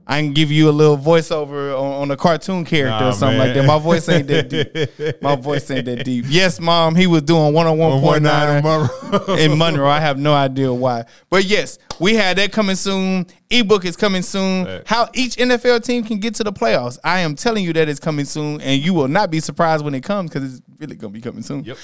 I 0.07 0.19
can 0.21 0.33
give 0.33 0.51
you 0.51 0.69
a 0.69 0.71
little 0.71 0.97
voiceover 0.97 1.79
on, 1.79 2.01
on 2.01 2.11
a 2.11 2.17
cartoon 2.17 2.65
character 2.65 3.05
Nah, 3.05 3.09
or 3.09 3.13
something 3.13 3.37
like 3.37 3.53
that. 3.53 3.63
My 3.65 3.77
voice 3.79 4.09
ain't 4.09 4.27
that 4.27 4.49
deep. 4.49 5.21
My 5.21 5.35
voice 5.35 5.69
ain't 5.71 5.85
that 5.85 6.03
deep. 6.03 6.25
Yes, 6.27 6.59
mom, 6.59 6.95
he 6.95 7.07
was 7.07 7.21
doing 7.21 7.53
one 7.53 7.67
on 7.67 7.77
one 7.77 8.01
point 8.01 8.23
119 8.23 8.23
nine 8.23 8.57
in 8.57 8.63
Monroe. 8.63 9.35
in 9.35 9.57
Monroe. 9.57 9.87
I 9.89 9.99
have 10.01 10.17
no 10.17 10.33
idea 10.33 10.73
why. 10.73 11.05
But 11.29 11.45
yes, 11.45 11.77
we 11.99 12.15
had 12.15 12.37
that 12.37 12.51
coming 12.51 12.75
soon. 12.75 13.27
Ebook 13.51 13.85
is 13.85 13.95
coming 13.95 14.23
soon. 14.23 14.81
How 14.87 15.07
each 15.13 15.35
NFL 15.37 15.85
team 15.85 16.03
can 16.03 16.19
get 16.19 16.35
to 16.35 16.43
the 16.43 16.51
playoffs. 16.51 16.97
I 17.03 17.19
am 17.19 17.35
telling 17.35 17.63
you 17.63 17.71
that 17.73 17.87
it's 17.87 17.99
coming 17.99 18.25
soon, 18.25 18.59
and 18.61 18.81
you 18.81 18.93
will 18.95 19.07
not 19.07 19.29
be 19.31 19.39
surprised 19.39 19.85
when 19.85 19.93
it 19.93 20.03
comes 20.03 20.31
because 20.31 20.55
it's 20.55 20.61
really 20.79 20.95
gonna 20.95 21.13
be 21.13 21.21
coming 21.21 21.43
soon. 21.43 21.63
Yep. 21.63 21.77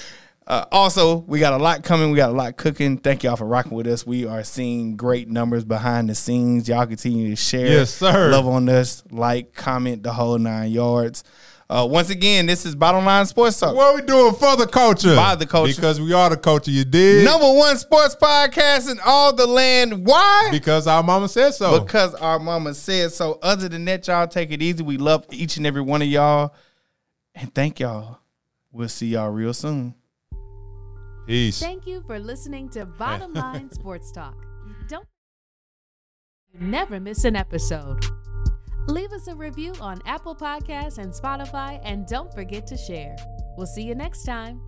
Uh, 0.50 0.66
also, 0.72 1.18
we 1.28 1.38
got 1.38 1.52
a 1.52 1.58
lot 1.58 1.84
coming. 1.84 2.10
We 2.10 2.16
got 2.16 2.30
a 2.30 2.32
lot 2.32 2.56
cooking. 2.56 2.98
Thank 2.98 3.22
y'all 3.22 3.36
for 3.36 3.44
rocking 3.44 3.70
with 3.70 3.86
us. 3.86 4.04
We 4.04 4.26
are 4.26 4.42
seeing 4.42 4.96
great 4.96 5.28
numbers 5.28 5.64
behind 5.64 6.10
the 6.10 6.16
scenes. 6.16 6.68
Y'all 6.68 6.86
continue 6.86 7.30
to 7.30 7.36
share. 7.36 7.68
Yes, 7.68 7.94
sir. 7.94 8.32
Love 8.32 8.48
on 8.48 8.68
us. 8.68 9.04
Like, 9.12 9.54
comment 9.54 10.02
the 10.02 10.12
whole 10.12 10.38
nine 10.38 10.72
yards. 10.72 11.22
Uh, 11.68 11.86
once 11.88 12.10
again, 12.10 12.46
this 12.46 12.66
is 12.66 12.74
Bottom 12.74 13.04
Line 13.04 13.26
Sports 13.26 13.60
Talk. 13.60 13.76
What 13.76 13.92
are 13.92 13.94
we 13.94 14.02
doing 14.02 14.34
for 14.34 14.56
the 14.56 14.66
culture? 14.66 15.14
By 15.14 15.36
the 15.36 15.46
culture. 15.46 15.72
Because 15.72 16.00
we 16.00 16.12
are 16.12 16.28
the 16.28 16.36
culture. 16.36 16.72
You 16.72 16.84
did. 16.84 17.24
Number 17.24 17.52
one 17.52 17.78
sports 17.78 18.16
podcast 18.16 18.90
in 18.90 18.98
all 19.06 19.32
the 19.32 19.46
land. 19.46 20.04
Why? 20.04 20.48
Because 20.50 20.88
our 20.88 21.04
mama 21.04 21.28
said 21.28 21.52
so. 21.54 21.78
Because 21.78 22.12
our 22.16 22.40
mama 22.40 22.74
said 22.74 23.12
so. 23.12 23.38
Other 23.40 23.68
than 23.68 23.84
that, 23.84 24.08
y'all 24.08 24.26
take 24.26 24.50
it 24.50 24.60
easy. 24.60 24.82
We 24.82 24.96
love 24.96 25.26
each 25.30 25.58
and 25.58 25.64
every 25.64 25.82
one 25.82 26.02
of 26.02 26.08
y'all. 26.08 26.56
And 27.36 27.54
thank 27.54 27.78
y'all. 27.78 28.18
We'll 28.72 28.88
see 28.88 29.06
y'all 29.06 29.30
real 29.30 29.54
soon. 29.54 29.94
Peace. 31.26 31.60
Thank 31.60 31.86
you 31.86 32.02
for 32.06 32.18
listening 32.18 32.68
to 32.70 32.86
Bottom 32.98 33.32
Line 33.34 33.70
Sports 33.70 34.12
Talk. 34.12 34.36
Don't 34.88 35.06
never 36.58 36.98
miss 37.00 37.24
an 37.24 37.36
episode. 37.36 38.04
Leave 38.88 39.12
us 39.12 39.28
a 39.28 39.34
review 39.34 39.72
on 39.80 40.00
Apple 40.06 40.34
Podcasts 40.34 40.98
and 40.98 41.12
Spotify, 41.12 41.80
and 41.84 42.06
don't 42.06 42.32
forget 42.34 42.66
to 42.66 42.76
share. 42.76 43.14
We'll 43.56 43.66
see 43.66 43.82
you 43.82 43.94
next 43.94 44.24
time. 44.24 44.60